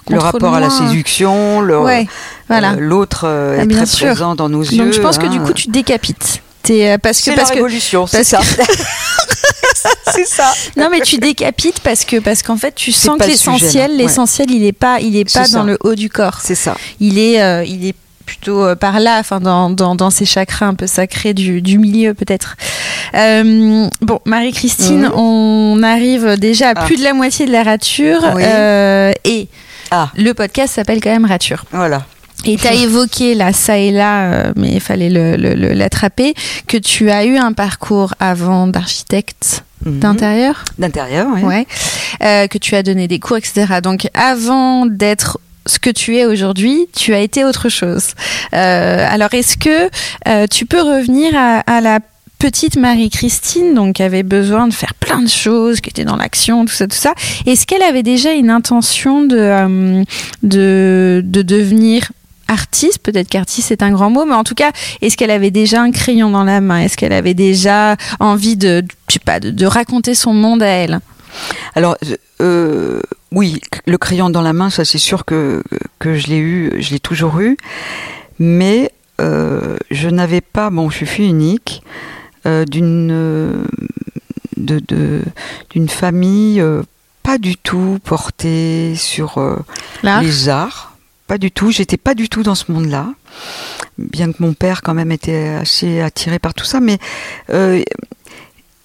le 0.08 0.18
rapport 0.18 0.54
à 0.54 0.60
la 0.60 0.68
moins- 0.68 0.88
séduction, 0.88 1.58
Ouais, 1.58 2.06
voilà. 2.48 2.72
euh, 2.72 2.76
l'autre 2.78 3.22
euh, 3.26 3.56
Ah, 3.60 3.64
est 3.64 3.66
très 3.68 3.86
sûr. 3.86 4.06
présent 4.06 4.34
dans 4.34 4.48
nos 4.48 4.62
yeux. 4.62 4.84
Donc 4.84 4.92
je 4.94 5.00
pense 5.00 5.18
que 5.18 5.26
du 5.26 5.38
hein. 5.38 5.42
coup 5.44 5.52
tu 5.52 5.68
décapites. 5.68 6.42
T'es, 6.62 6.90
euh, 6.92 6.98
parce 6.98 7.18
que 7.18 7.24
c'est 7.24 7.34
parce 7.34 7.48
la 7.50 7.54
que 7.56 7.62
révolution, 7.62 8.06
parce 8.10 8.22
ça. 8.26 8.38
que- 8.38 8.44
c'est 10.14 10.26
ça. 10.26 10.52
non 10.76 10.88
mais 10.90 11.00
tu 11.00 11.18
décapites 11.18 11.80
parce 11.80 12.04
que 12.04 12.18
parce 12.18 12.42
qu'en 12.42 12.56
fait 12.56 12.74
tu 12.74 12.92
sens 12.92 13.18
que 13.18 13.24
le 13.24 13.30
l'essentiel 13.30 13.96
l'essentiel 13.96 14.50
il 14.50 14.64
est 14.64 14.72
pas 14.72 14.98
il 15.00 15.16
est 15.16 15.32
pas 15.32 15.48
dans 15.48 15.62
le 15.64 15.78
haut 15.82 15.94
du 15.94 16.08
corps. 16.10 16.38
C'est 16.42 16.54
ça. 16.54 16.76
il 17.00 17.18
est, 17.18 17.42
euh, 17.42 17.64
il 17.64 17.86
est 17.86 17.94
plutôt 18.26 18.62
euh, 18.64 18.76
par 18.76 19.00
là, 19.00 19.18
enfin 19.18 19.40
dans, 19.40 19.70
dans, 19.70 19.94
dans 19.96 20.10
ces 20.10 20.24
chakras 20.24 20.66
un 20.66 20.74
peu 20.74 20.86
sacrés 20.86 21.34
du, 21.34 21.60
du 21.62 21.78
milieu 21.78 22.14
peut-être. 22.14 22.56
Euh, 23.14 23.88
bon, 24.02 24.20
Marie-Christine, 24.24 25.10
on 25.14 25.82
arrive 25.82 26.36
déjà 26.38 26.68
à 26.70 26.72
Ah. 26.76 26.84
plus 26.84 26.96
de 26.96 27.02
la 27.02 27.12
moitié 27.12 27.46
de 27.46 27.50
la 27.52 27.64
rature 27.64 28.20
Oui. 28.36 28.42
euh, 28.44 29.12
et 29.24 29.48
Ah, 29.90 30.10
le 30.16 30.32
podcast 30.32 30.74
s'appelle 30.74 31.00
quand 31.00 31.10
même 31.10 31.24
Rature. 31.24 31.64
voilà. 31.72 32.02
Et 32.44 32.56
tu 32.56 32.66
as 32.68 32.74
évoqué 32.86 33.34
là, 33.34 33.52
ça 33.52 33.78
et 33.78 33.90
là, 33.90 34.52
mais 34.54 34.70
il 34.74 34.80
fallait 34.80 35.10
le- 35.10 35.36
le- 35.36 35.54
le- 35.54 35.72
l'attraper, 35.72 36.34
que 36.68 36.76
tu 36.76 37.10
as 37.10 37.24
eu 37.24 37.36
un 37.36 37.52
parcours 37.52 38.14
avant 38.20 38.68
d'architecte. 38.68 39.64
D'intérieur. 39.86 40.64
D'intérieur, 40.78 41.26
oui. 41.34 41.42
Ouais. 41.42 41.66
Euh, 42.22 42.46
que 42.46 42.58
tu 42.58 42.74
as 42.74 42.82
donné 42.82 43.08
des 43.08 43.18
cours, 43.18 43.36
etc. 43.36 43.66
Donc 43.82 44.08
avant 44.14 44.86
d'être 44.86 45.38
ce 45.66 45.78
que 45.78 45.90
tu 45.90 46.16
es 46.16 46.24
aujourd'hui, 46.24 46.86
tu 46.96 47.14
as 47.14 47.20
été 47.20 47.44
autre 47.44 47.68
chose. 47.68 48.08
Euh, 48.54 49.06
alors 49.08 49.32
est-ce 49.34 49.56
que 49.56 49.90
euh, 50.28 50.46
tu 50.50 50.66
peux 50.66 50.80
revenir 50.80 51.32
à, 51.36 51.60
à 51.60 51.80
la 51.80 52.00
petite 52.38 52.76
Marie-Christine, 52.76 53.74
donc 53.74 53.96
qui 53.96 54.02
avait 54.02 54.22
besoin 54.22 54.66
de 54.66 54.72
faire 54.72 54.94
plein 54.94 55.20
de 55.20 55.28
choses, 55.28 55.80
qui 55.80 55.90
était 55.90 56.04
dans 56.06 56.16
l'action, 56.16 56.64
tout 56.64 56.72
ça, 56.72 56.86
tout 56.86 56.96
ça. 56.96 57.12
Est-ce 57.46 57.66
qu'elle 57.66 57.82
avait 57.82 58.02
déjà 58.02 58.32
une 58.32 58.48
intention 58.48 59.22
de, 59.24 59.36
euh, 59.36 60.02
de, 60.42 61.20
de 61.22 61.42
devenir 61.42 62.10
artiste, 62.50 62.98
peut-être 62.98 63.28
qu'artiste 63.28 63.68
c'est 63.68 63.82
un 63.82 63.90
grand 63.90 64.10
mot, 64.10 64.24
mais 64.24 64.34
en 64.34 64.44
tout 64.44 64.54
cas, 64.54 64.72
est-ce 65.00 65.16
qu'elle 65.16 65.30
avait 65.30 65.50
déjà 65.50 65.80
un 65.80 65.92
crayon 65.92 66.30
dans 66.30 66.44
la 66.44 66.60
main? 66.60 66.80
Est-ce 66.80 66.96
qu'elle 66.96 67.12
avait 67.12 67.34
déjà 67.34 67.96
envie 68.18 68.56
de, 68.56 68.84
je 69.08 69.14
sais 69.14 69.20
pas, 69.20 69.40
de, 69.40 69.50
de 69.50 69.66
raconter 69.66 70.14
son 70.14 70.34
monde 70.34 70.62
à 70.62 70.68
elle? 70.68 71.00
Alors, 71.74 71.96
euh, 72.40 73.00
oui, 73.32 73.60
le 73.86 73.98
crayon 73.98 74.30
dans 74.30 74.42
la 74.42 74.52
main, 74.52 74.70
ça 74.70 74.84
c'est 74.84 74.98
sûr 74.98 75.24
que, 75.24 75.62
que 75.98 76.16
je 76.16 76.26
l'ai 76.26 76.38
eu, 76.38 76.72
je 76.78 76.90
l'ai 76.90 77.00
toujours 77.00 77.40
eu, 77.40 77.56
mais 78.38 78.90
euh, 79.20 79.76
je 79.90 80.08
n'avais 80.08 80.40
pas, 80.40 80.70
bon, 80.70 80.90
je 80.90 80.96
suis 80.96 81.06
fille 81.06 81.28
unique, 81.28 81.82
euh, 82.46 82.64
d'une 82.64 83.64
de, 84.56 85.22
famille 85.88 86.62
pas 87.22 87.38
du 87.38 87.56
tout 87.56 87.98
portée 88.02 88.94
sur 88.96 89.38
les 90.02 90.48
arts, 90.48 90.89
pas 91.30 91.38
du 91.38 91.52
tout. 91.52 91.70
J'étais 91.70 91.96
pas 91.96 92.14
du 92.16 92.28
tout 92.28 92.42
dans 92.42 92.56
ce 92.56 92.72
monde-là, 92.72 93.06
bien 93.98 94.32
que 94.32 94.42
mon 94.42 94.52
père 94.52 94.82
quand 94.82 94.94
même 94.94 95.12
était 95.12 95.50
assez 95.60 96.00
attiré 96.00 96.40
par 96.40 96.54
tout 96.54 96.64
ça, 96.64 96.80
mais 96.80 96.98
euh, 97.50 97.80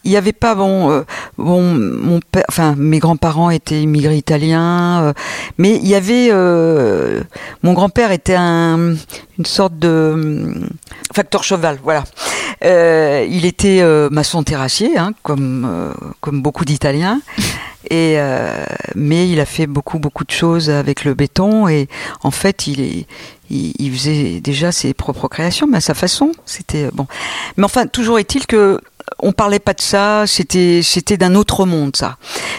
il 0.03 0.11
n'y 0.11 0.15
avait 0.15 0.31
pas 0.31 0.53
bon, 0.53 0.91
euh, 0.91 1.01
bon, 1.39 1.73
mon 1.73 2.19
père, 2.19 2.45
enfin 2.47 2.75
mes 2.77 2.99
grands-parents 2.99 3.49
étaient 3.49 3.81
immigrés 3.81 4.17
italiens, 4.17 5.01
euh, 5.01 5.13
mais 5.57 5.77
il 5.77 5.87
y 5.87 5.95
avait, 5.95 6.29
mon 7.63 7.73
grand-père 7.73 8.11
était 8.11 8.35
un, 8.37 8.93
une 9.39 9.45
sorte 9.45 9.79
de 9.79 10.53
facteur 11.15 11.43
cheval, 11.43 11.79
voilà. 11.81 12.03
Il 12.61 13.43
était 13.45 13.81
maçon 14.11 14.43
terrassier, 14.43 14.99
hein, 14.99 15.13
comme 15.23 15.67
comme 16.21 16.43
beaucoup 16.43 16.63
d'Italiens. 16.63 17.21
Et 17.89 18.15
euh, 18.17 18.65
mais 18.95 19.29
il 19.29 19.39
a 19.39 19.45
fait 19.45 19.67
beaucoup 19.67 19.99
beaucoup 19.99 20.23
de 20.23 20.31
choses 20.31 20.69
avec 20.69 21.03
le 21.03 21.13
béton 21.13 21.67
et 21.67 21.87
en 22.23 22.31
fait 22.31 22.67
il 22.67 23.05
faisait 23.93 24.41
déjà 24.41 24.71
ses 24.71 24.93
propres 24.93 25.27
créations 25.27 25.67
mais 25.67 25.77
à 25.77 25.81
sa 25.81 25.93
façon 25.93 26.31
c'était 26.45 26.89
bon. 26.93 27.07
Mais 27.57 27.63
enfin 27.63 27.87
toujours 27.87 28.19
est-il 28.19 28.47
que 28.47 28.81
on 29.19 29.31
parlait 29.33 29.59
pas 29.59 29.73
de 29.73 29.81
ça 29.81 30.25
c'était 30.25 30.81
c'était 30.83 31.17
d'un 31.17 31.35
autre 31.35 31.65
monde 31.65 31.95
ça. 31.95 32.17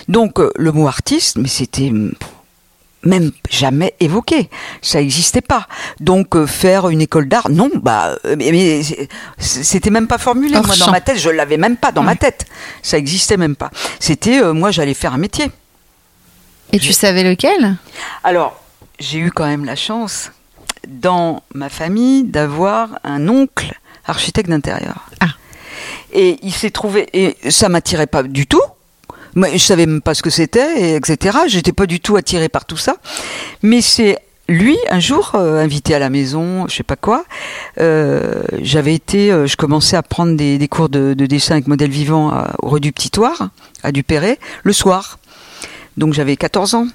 Donc 0.08 0.38
euh, 0.38 0.50
le 0.56 0.72
mot 0.72 0.86
artiste 0.86 1.36
mais 1.38 1.48
c'était 1.48 1.90
hum, 1.90 2.12
même 3.02 3.30
jamais 3.50 3.94
évoqué, 4.00 4.50
ça 4.82 4.98
n'existait 4.98 5.40
pas. 5.40 5.66
Donc 6.00 6.36
euh, 6.36 6.46
faire 6.46 6.88
une 6.88 7.00
école 7.00 7.28
d'art, 7.28 7.48
non, 7.50 7.70
bah, 7.74 8.16
euh, 8.24 8.36
mais, 8.38 8.50
mais 8.50 8.82
c'était 9.38 9.90
même 9.90 10.08
pas 10.08 10.18
formulé. 10.18 10.60
Moi, 10.60 10.74
champ. 10.74 10.86
dans 10.86 10.92
ma 10.92 11.00
tête, 11.00 11.18
je 11.18 11.30
l'avais 11.30 11.56
même 11.56 11.76
pas 11.76 11.92
dans 11.92 12.02
ma 12.02 12.16
tête. 12.16 12.46
Ça 12.82 12.98
existait 12.98 13.36
même 13.36 13.56
pas. 13.56 13.70
C'était, 14.00 14.40
euh, 14.40 14.52
moi, 14.52 14.70
j'allais 14.70 14.94
faire 14.94 15.14
un 15.14 15.18
métier. 15.18 15.50
Et 16.72 16.78
tu 16.78 16.92
savais 16.92 17.22
lequel? 17.22 17.76
Alors, 18.24 18.60
j'ai 18.98 19.18
eu 19.18 19.30
quand 19.30 19.46
même 19.46 19.64
la 19.64 19.76
chance, 19.76 20.32
dans 20.88 21.42
ma 21.54 21.68
famille, 21.68 22.24
d'avoir 22.24 22.98
un 23.04 23.28
oncle 23.28 23.72
architecte 24.06 24.48
d'intérieur. 24.48 25.06
Ah. 25.20 25.28
Et 26.12 26.38
il 26.42 26.52
s'est 26.52 26.70
trouvé, 26.70 27.08
et 27.12 27.50
ça 27.50 27.68
m'attirait 27.68 28.06
pas 28.06 28.22
du 28.22 28.46
tout. 28.46 28.62
Je 29.36 29.58
savais 29.58 29.86
même 29.86 30.00
pas 30.00 30.14
ce 30.14 30.22
que 30.22 30.30
c'était, 30.30 30.80
et 30.80 30.96
etc. 30.96 31.38
J'étais 31.46 31.72
pas 31.72 31.86
du 31.86 32.00
tout 32.00 32.16
attirée 32.16 32.48
par 32.48 32.64
tout 32.64 32.78
ça. 32.78 32.96
Mais 33.62 33.82
c'est 33.82 34.18
lui, 34.48 34.78
un 34.90 35.00
jour, 35.00 35.32
euh, 35.34 35.62
invité 35.62 35.94
à 35.94 35.98
la 35.98 36.08
maison, 36.08 36.68
je 36.68 36.76
sais 36.76 36.82
pas 36.82 36.96
quoi, 36.96 37.24
euh, 37.80 38.44
j'avais 38.60 38.94
été, 38.94 39.32
euh, 39.32 39.46
je 39.46 39.56
commençais 39.56 39.96
à 39.96 40.02
prendre 40.02 40.36
des, 40.36 40.68
cours 40.68 40.88
de, 40.88 41.14
de 41.14 41.26
dessin 41.26 41.54
avec 41.54 41.66
modèle 41.66 41.90
vivant 41.90 42.46
au 42.62 42.68
rue 42.68 42.80
du 42.80 42.92
Petit 42.92 43.10
Toire, 43.10 43.50
à 43.82 43.92
Dupéré, 43.92 44.38
le 44.62 44.72
soir. 44.72 45.18
Donc 45.96 46.14
j'avais 46.14 46.36
14 46.36 46.74
ans. 46.74 46.86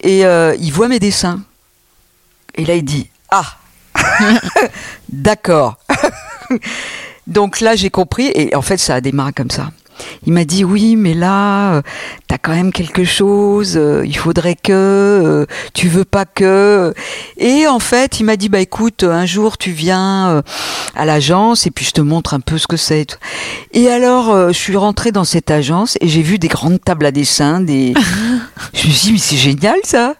Et 0.00 0.20
il 0.20 0.70
voit 0.70 0.88
mes 0.88 0.98
dessins. 0.98 1.40
Et 2.56 2.64
là, 2.64 2.74
il 2.74 2.84
dit 2.84 3.08
Ah 3.30 3.56
D'accord. 5.08 5.78
Donc 7.26 7.60
là, 7.60 7.74
j'ai 7.74 7.88
compris. 7.88 8.30
Et 8.34 8.54
en 8.54 8.60
fait, 8.62 8.76
ça 8.76 8.96
a 8.96 9.00
démarré 9.00 9.32
comme 9.32 9.50
ça. 9.50 9.70
Il 10.26 10.32
m'a 10.32 10.44
dit 10.44 10.64
oui, 10.64 10.96
mais 10.96 11.14
là, 11.14 11.74
euh, 11.74 11.82
t'as 12.28 12.38
quand 12.38 12.52
même 12.54 12.72
quelque 12.72 13.04
chose. 13.04 13.76
euh, 13.76 14.02
il 14.04 14.16
faudrait 14.16 14.56
que 14.56 14.72
euh, 14.72 15.46
tu 15.72 15.88
veux 15.88 16.04
pas 16.04 16.24
que. 16.24 16.94
Et 17.36 17.66
en 17.66 17.78
fait, 17.78 18.20
il 18.20 18.24
m'a 18.24 18.36
dit 18.36 18.48
bah 18.48 18.60
écoute, 18.60 19.04
un 19.04 19.26
jour 19.26 19.58
tu 19.58 19.70
viens 19.70 20.42
à 20.94 21.04
l'agence 21.04 21.66
et 21.66 21.70
puis 21.70 21.84
je 21.84 21.92
te 21.92 22.00
montre 22.00 22.34
un 22.34 22.40
peu 22.40 22.58
ce 22.58 22.66
que 22.66 22.76
c'est. 22.76 23.18
et 23.72 23.88
alors, 23.88 24.48
je 24.48 24.58
suis 24.58 24.76
rentrée 24.76 25.12
dans 25.12 25.24
cette 25.24 25.50
agence 25.50 25.96
et 26.00 26.08
j'ai 26.08 26.22
vu 26.22 26.38
des 26.38 26.48
grandes 26.48 26.82
tables 26.82 27.06
à 27.06 27.10
dessin. 27.10 27.60
Des. 27.60 27.94
je 28.74 28.88
me 28.88 28.92
suis 28.92 29.06
dit 29.08 29.12
mais 29.12 29.18
c'est 29.18 29.36
génial 29.36 29.78
ça. 29.84 30.14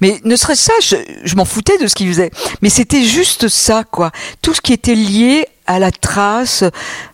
Mais 0.00 0.20
ne 0.24 0.36
serait-ce 0.36 0.64
ça, 0.64 0.72
je, 0.82 0.96
je 1.24 1.34
m'en 1.36 1.44
foutais 1.44 1.78
de 1.78 1.86
ce 1.88 1.94
qu'il 1.94 2.08
faisait. 2.08 2.30
Mais 2.62 2.70
c'était 2.70 3.02
juste 3.02 3.48
ça, 3.48 3.84
quoi. 3.84 4.12
Tout 4.40 4.54
ce 4.54 4.60
qui 4.60 4.72
était 4.72 4.94
lié 4.94 5.46
à 5.68 5.78
la 5.78 5.92
trace, 5.92 6.64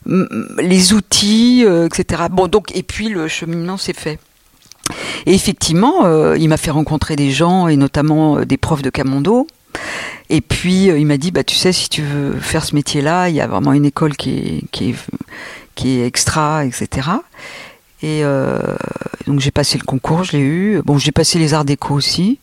les 0.07 0.93
outils, 0.95 1.65
euh, 1.67 1.87
etc. 1.87 2.23
Bon, 2.31 2.47
donc, 2.47 2.75
et 2.75 2.85
puis 2.85 3.09
le 3.09 3.27
cheminement 3.29 3.77
s'est 3.77 3.93
fait. 3.93 4.19
Et 5.27 5.35
effectivement, 5.35 6.05
euh, 6.05 6.39
il 6.39 6.49
m'a 6.49 6.57
fait 6.57 6.71
rencontrer 6.71 7.17
des 7.17 7.33
gens, 7.33 7.67
et 7.69 7.77
notamment 7.77 8.39
euh, 8.39 8.45
des 8.47 8.57
profs 8.57 8.83
de 8.83 8.91
Camondo. 8.91 9.49
Et 10.31 10.41
puis, 10.41 10.85
il 10.85 11.07
m'a 11.07 11.17
dit, 11.17 11.33
bah, 11.33 11.43
tu 11.43 11.57
sais, 11.57 11.73
si 11.73 11.89
tu 11.89 12.03
veux 12.03 12.39
faire 12.39 12.65
ce 12.65 12.77
métier-là, 12.77 13.29
il 13.29 13.35
y 13.35 13.41
a 13.41 13.49
vraiment 13.49 13.73
une 13.73 13.85
école 13.85 14.17
qui 14.17 14.63
est, 14.71 14.95
qui 15.75 15.99
est, 15.99 16.07
extra, 16.07 16.65
etc. 16.65 17.09
Et 18.03 18.23
donc 19.27 19.41
j'ai 19.41 19.51
passé 19.51 19.79
le 19.79 19.85
concours, 19.85 20.25
je 20.25 20.33
l'ai 20.33 20.43
eu. 20.43 20.83
Bon, 20.85 20.99
j'ai 20.99 21.11
passé 21.11 21.39
les 21.39 21.55
arts 21.55 21.65
déco 21.65 21.95
aussi. 21.95 22.39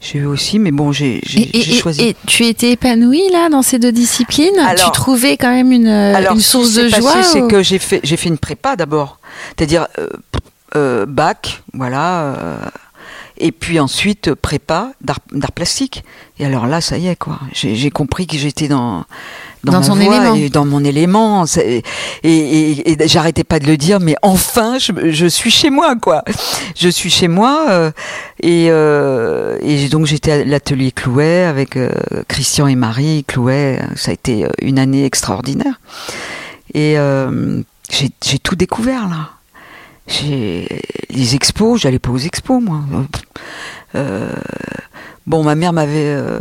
J'ai 0.00 0.18
eu 0.20 0.24
aussi, 0.24 0.58
mais 0.58 0.70
bon, 0.70 0.92
j'ai 0.92 1.20
choisi. 1.78 2.00
et 2.02 2.16
tu 2.26 2.44
étais 2.46 2.70
épanouie 2.72 3.28
là 3.32 3.50
dans 3.50 3.60
ces 3.62 3.78
deux 3.78 3.92
disciplines? 3.92 4.58
Alors- 4.58 4.86
Tu 4.86 4.90
trouvais 4.92 5.36
quand 5.36 5.50
même 5.50 5.72
une, 5.72 5.86
Alors, 5.88 6.32
une 6.34 6.40
ce 6.40 6.44
qui 6.44 6.50
source 6.50 6.74
de 6.74 6.88
joie 6.88 7.12
passé, 7.14 7.28
c'est 7.32 7.42
ou- 7.42 7.48
que 7.48 7.62
j'ai 7.62 7.78
fait, 7.78 8.00
j'ai 8.02 8.16
fait 8.16 8.30
une 8.30 8.38
prépa 8.38 8.76
d'abord, 8.76 9.18
c'est-à-dire 9.56 9.88
euh, 9.98 10.08
euh, 10.76 11.04
bac, 11.06 11.62
voilà, 11.74 12.22
euh, 12.22 12.56
et 13.40 13.52
puis 13.52 13.80
ensuite 13.80 14.34
prépa 14.34 14.92
d'art 15.00 15.18
d'art 15.32 15.52
plastique. 15.52 16.04
Et 16.38 16.46
alors 16.46 16.66
là, 16.66 16.80
ça 16.80 16.96
y 16.98 17.08
est 17.08 17.16
quoi, 17.16 17.40
j'ai 17.52 17.74
j'ai 17.74 17.90
compris 17.90 18.26
que 18.26 18.36
j'étais 18.36 18.68
dans 18.68 19.04
dans, 19.62 19.72
Dans 19.72 19.80
ma 19.80 19.86
ton 19.86 19.94
voix 19.96 20.16
élément. 20.16 20.34
et 20.36 20.48
dans 20.48 20.64
mon 20.64 20.82
élément. 20.84 21.44
Et, 21.62 21.82
et, 22.22 22.92
et 22.92 23.08
j'arrêtais 23.08 23.44
pas 23.44 23.58
de 23.58 23.66
le 23.66 23.76
dire, 23.76 24.00
mais 24.00 24.14
enfin, 24.22 24.78
je, 24.78 25.10
je 25.10 25.26
suis 25.26 25.50
chez 25.50 25.68
moi, 25.68 25.96
quoi. 25.96 26.24
Je 26.76 26.88
suis 26.88 27.10
chez 27.10 27.28
moi. 27.28 27.66
euh, 27.68 27.90
et, 28.42 28.68
euh, 28.70 29.58
et 29.60 29.88
donc 29.88 30.06
j'étais 30.06 30.32
à 30.32 30.44
l'atelier 30.44 30.92
Clouet 30.92 31.42
avec 31.44 31.76
euh, 31.76 31.90
Christian 32.28 32.68
et 32.68 32.74
Marie 32.74 33.24
Clouet. 33.24 33.80
Ça 33.96 34.12
a 34.12 34.14
été 34.14 34.44
euh, 34.46 34.48
une 34.62 34.78
année 34.78 35.04
extraordinaire. 35.04 35.78
Et 36.72 36.98
euh, 36.98 37.60
j'ai 37.92 38.10
j'ai 38.24 38.38
tout 38.38 38.56
découvert 38.56 39.08
là. 39.08 39.30
Les 40.22 41.34
expos, 41.34 41.80
j'allais 41.80 41.98
pas 41.98 42.10
aux 42.10 42.18
expos 42.18 42.62
moi. 42.62 42.82
Euh, 43.94 44.30
bon, 45.26 45.42
ma 45.42 45.54
mère 45.54 45.72
m'avait 45.72 46.14
euh, 46.14 46.40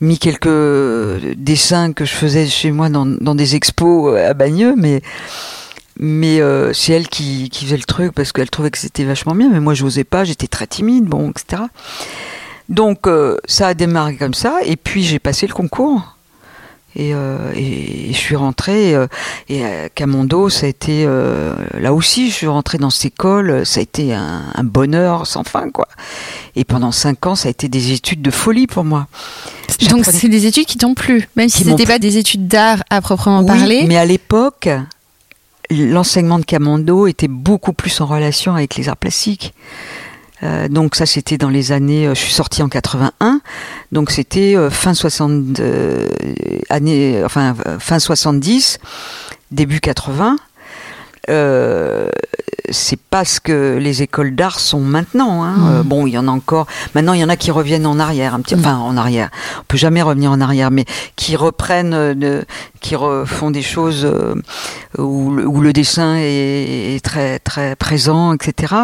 mis 0.00 0.18
quelques 0.18 1.36
dessins 1.36 1.92
que 1.92 2.04
je 2.04 2.12
faisais 2.12 2.46
chez 2.46 2.70
moi 2.70 2.88
dans, 2.88 3.06
dans 3.06 3.34
des 3.34 3.54
expos 3.54 4.14
euh, 4.14 4.30
à 4.30 4.34
Bagneux, 4.34 4.74
mais 4.76 5.02
mais 5.98 6.40
euh, 6.40 6.72
c'est 6.72 6.92
elle 6.92 7.08
qui, 7.08 7.48
qui 7.48 7.64
faisait 7.64 7.76
le 7.76 7.84
truc 7.84 8.12
parce 8.12 8.32
qu'elle 8.32 8.50
trouvait 8.50 8.70
que 8.70 8.78
c'était 8.78 9.04
vachement 9.04 9.34
bien, 9.34 9.48
mais 9.50 9.60
moi 9.60 9.74
j'osais 9.74 10.04
pas, 10.04 10.24
j'étais 10.24 10.46
très 10.46 10.66
timide, 10.66 11.04
bon, 11.06 11.30
etc. 11.30 11.62
Donc 12.68 13.06
euh, 13.06 13.38
ça 13.46 13.68
a 13.68 13.74
démarré 13.74 14.16
comme 14.16 14.34
ça, 14.34 14.58
et 14.64 14.76
puis 14.76 15.02
j'ai 15.02 15.18
passé 15.18 15.46
le 15.46 15.54
concours. 15.54 16.15
Et, 16.98 17.12
euh, 17.14 17.52
et, 17.54 18.08
et 18.08 18.12
je 18.14 18.18
suis 18.18 18.36
rentrée, 18.36 18.94
euh, 18.94 19.06
et 19.50 19.64
à 19.66 19.88
Camondo, 19.90 20.48
ça 20.48 20.64
a 20.64 20.68
été, 20.70 21.04
euh, 21.06 21.54
là 21.78 21.92
aussi, 21.92 22.30
je 22.30 22.34
suis 22.34 22.46
rentrée 22.46 22.78
dans 22.78 22.88
cette 22.88 23.12
école, 23.12 23.66
ça 23.66 23.80
a 23.80 23.82
été 23.82 24.14
un, 24.14 24.44
un 24.54 24.64
bonheur 24.64 25.26
sans 25.26 25.44
fin, 25.44 25.68
quoi. 25.70 25.88
Et 26.54 26.64
pendant 26.64 26.92
cinq 26.92 27.26
ans, 27.26 27.34
ça 27.34 27.48
a 27.48 27.50
été 27.50 27.68
des 27.68 27.92
études 27.92 28.22
de 28.22 28.30
folie 28.30 28.66
pour 28.66 28.84
moi. 28.84 29.08
Donc 29.90 30.06
c'est 30.06 30.28
des 30.30 30.46
études 30.46 30.64
qui 30.64 30.78
t'ont 30.78 30.94
plu, 30.94 31.28
même 31.36 31.50
si 31.50 31.66
n'était 31.66 31.84
pas 31.84 31.98
des 31.98 32.16
études 32.16 32.48
d'art 32.48 32.82
à 32.88 33.02
proprement 33.02 33.40
Oui, 33.40 33.46
parler. 33.46 33.84
mais 33.86 33.98
à 33.98 34.06
l'époque, 34.06 34.70
l'enseignement 35.70 36.38
de 36.38 36.44
Camondo 36.44 37.06
était 37.06 37.28
beaucoup 37.28 37.74
plus 37.74 38.00
en 38.00 38.06
relation 38.06 38.54
avec 38.54 38.76
les 38.76 38.88
arts 38.88 38.96
plastiques. 38.96 39.52
Euh, 40.42 40.68
donc 40.68 40.96
ça 40.96 41.06
c'était 41.06 41.38
dans 41.38 41.48
les 41.48 41.72
années, 41.72 42.06
euh, 42.06 42.14
je 42.14 42.20
suis 42.20 42.32
sortie 42.32 42.62
en 42.62 42.68
81, 42.68 43.40
donc 43.90 44.10
c'était 44.10 44.54
euh, 44.54 44.68
fin 44.68 44.92
60, 44.92 45.60
euh, 45.60 46.06
année, 46.68 47.22
enfin 47.24 47.54
fin 47.78 47.98
70, 47.98 48.78
début 49.50 49.80
80. 49.80 50.36
Euh, 51.28 52.08
c'est 52.70 52.98
pas 53.00 53.24
ce 53.24 53.40
que 53.40 53.78
les 53.80 54.02
écoles 54.02 54.34
d'art 54.36 54.60
sont 54.60 54.80
maintenant. 54.80 55.42
Hein. 55.42 55.54
Euh, 55.70 55.82
bon, 55.82 56.06
il 56.06 56.12
y 56.12 56.18
en 56.18 56.28
a 56.28 56.30
encore. 56.30 56.66
Maintenant, 56.94 57.14
il 57.14 57.20
y 57.20 57.24
en 57.24 57.28
a 57.28 57.36
qui 57.36 57.50
reviennent 57.50 57.86
en 57.86 57.98
arrière, 57.98 58.34
un 58.34 58.40
petit, 58.40 58.54
enfin 58.54 58.76
en 58.76 58.96
arrière. 58.96 59.30
On 59.60 59.64
peut 59.66 59.76
jamais 59.76 60.02
revenir 60.02 60.30
en 60.30 60.40
arrière, 60.40 60.70
mais 60.70 60.84
qui 61.16 61.34
reprennent, 61.36 62.14
de, 62.14 62.44
qui 62.80 62.94
refont 62.94 63.50
des 63.50 63.62
choses 63.62 64.06
où, 64.98 65.32
le- 65.32 65.46
où 65.46 65.60
le 65.60 65.72
dessin 65.72 66.16
est, 66.16 66.94
est 66.96 67.04
très 67.04 67.38
très 67.40 67.74
présent, 67.76 68.32
etc. 68.34 68.74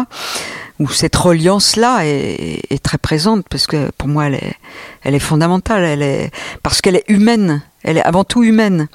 Où 0.79 0.89
cette 0.89 1.15
reliance-là 1.15 2.05
est, 2.05 2.83
très 2.83 2.97
présente 2.97 3.45
parce 3.47 3.67
que 3.67 3.91
pour 3.97 4.07
moi, 4.07 4.25
elle 4.25 4.35
est, 4.35 4.55
elle 5.03 5.15
est 5.15 5.19
fondamentale. 5.19 5.83
Elle 5.83 6.01
est 6.01 6.31
parce 6.63 6.81
qu'elle 6.81 6.95
est 6.95 7.05
humaine. 7.07 7.61
Elle 7.83 7.97
est 7.97 8.03
avant 8.03 8.23
tout 8.23 8.43
humaine. 8.43 8.87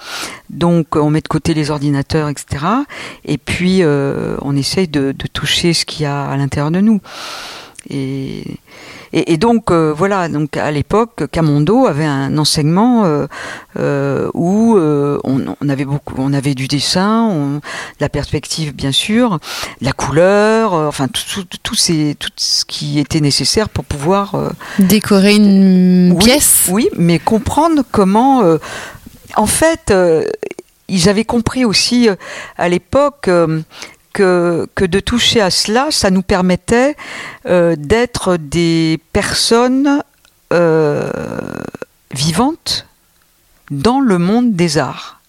Donc, 0.50 0.96
on 0.96 1.10
met 1.10 1.20
de 1.20 1.28
côté 1.28 1.54
les 1.54 1.70
ordinateurs, 1.70 2.28
etc. 2.28 2.64
Et 3.24 3.38
puis, 3.38 3.82
euh, 3.82 4.36
on 4.42 4.56
essaye 4.56 4.88
de, 4.88 5.12
de 5.12 5.26
toucher 5.26 5.72
ce 5.72 5.84
qu'il 5.84 6.02
y 6.02 6.06
a 6.06 6.24
à 6.24 6.36
l'intérieur 6.36 6.70
de 6.70 6.80
nous. 6.80 7.00
Et, 7.90 8.44
et, 9.12 9.32
et 9.32 9.36
donc, 9.36 9.70
euh, 9.70 9.94
voilà, 9.96 10.28
donc 10.28 10.56
à 10.56 10.70
l'époque, 10.70 11.24
Camondo 11.30 11.86
avait 11.86 12.04
un 12.04 12.36
enseignement 12.36 13.04
euh, 13.04 13.26
euh, 13.78 14.28
où 14.34 14.76
on, 14.78 15.56
on 15.60 15.68
avait 15.68 15.84
beaucoup, 15.84 16.14
on 16.18 16.32
avait 16.32 16.54
du 16.54 16.66
dessin, 16.66 17.22
on, 17.22 17.54
de 17.56 17.60
la 18.00 18.08
perspective 18.08 18.74
bien 18.74 18.92
sûr, 18.92 19.38
de 19.80 19.86
la 19.86 19.92
couleur, 19.92 20.74
enfin 20.74 21.08
tout, 21.08 21.22
tout, 21.44 21.58
tout, 21.62 21.74
ces, 21.74 22.16
tout 22.18 22.30
ce 22.36 22.64
qui 22.64 22.98
était 22.98 23.20
nécessaire 23.20 23.68
pour 23.68 23.84
pouvoir 23.84 24.34
Décorer 24.78 25.36
une 25.36 26.12
Oui, 26.12 26.24
pièce. 26.24 26.66
oui, 26.70 26.88
mais 26.96 27.18
comprendre 27.18 27.82
comment. 27.90 28.42
en 29.36 29.46
fait, 29.46 29.92
ils 30.88 31.08
avaient 31.08 31.24
compris 31.24 31.64
aussi 31.64 32.08
euh, 32.08 32.16
à 32.56 32.68
l'époque 32.68 33.28
euh, 33.28 33.60
que, 34.12 34.68
de 34.76 35.00
toucher 35.00 35.40
à 35.40 35.50
cela, 35.50 35.88
ça 35.90 36.10
nous 36.10 36.22
permettait 36.22 36.96
euh, 37.46 37.76
d'être 37.76 38.36
des 38.36 39.00
personnes 39.12 40.02
euh, 40.52 41.10
vivantes 42.12 42.86
dans 43.70 44.00
le 44.00 44.18
monde 44.18 44.54
des 44.54 44.78
arts. 44.78 45.20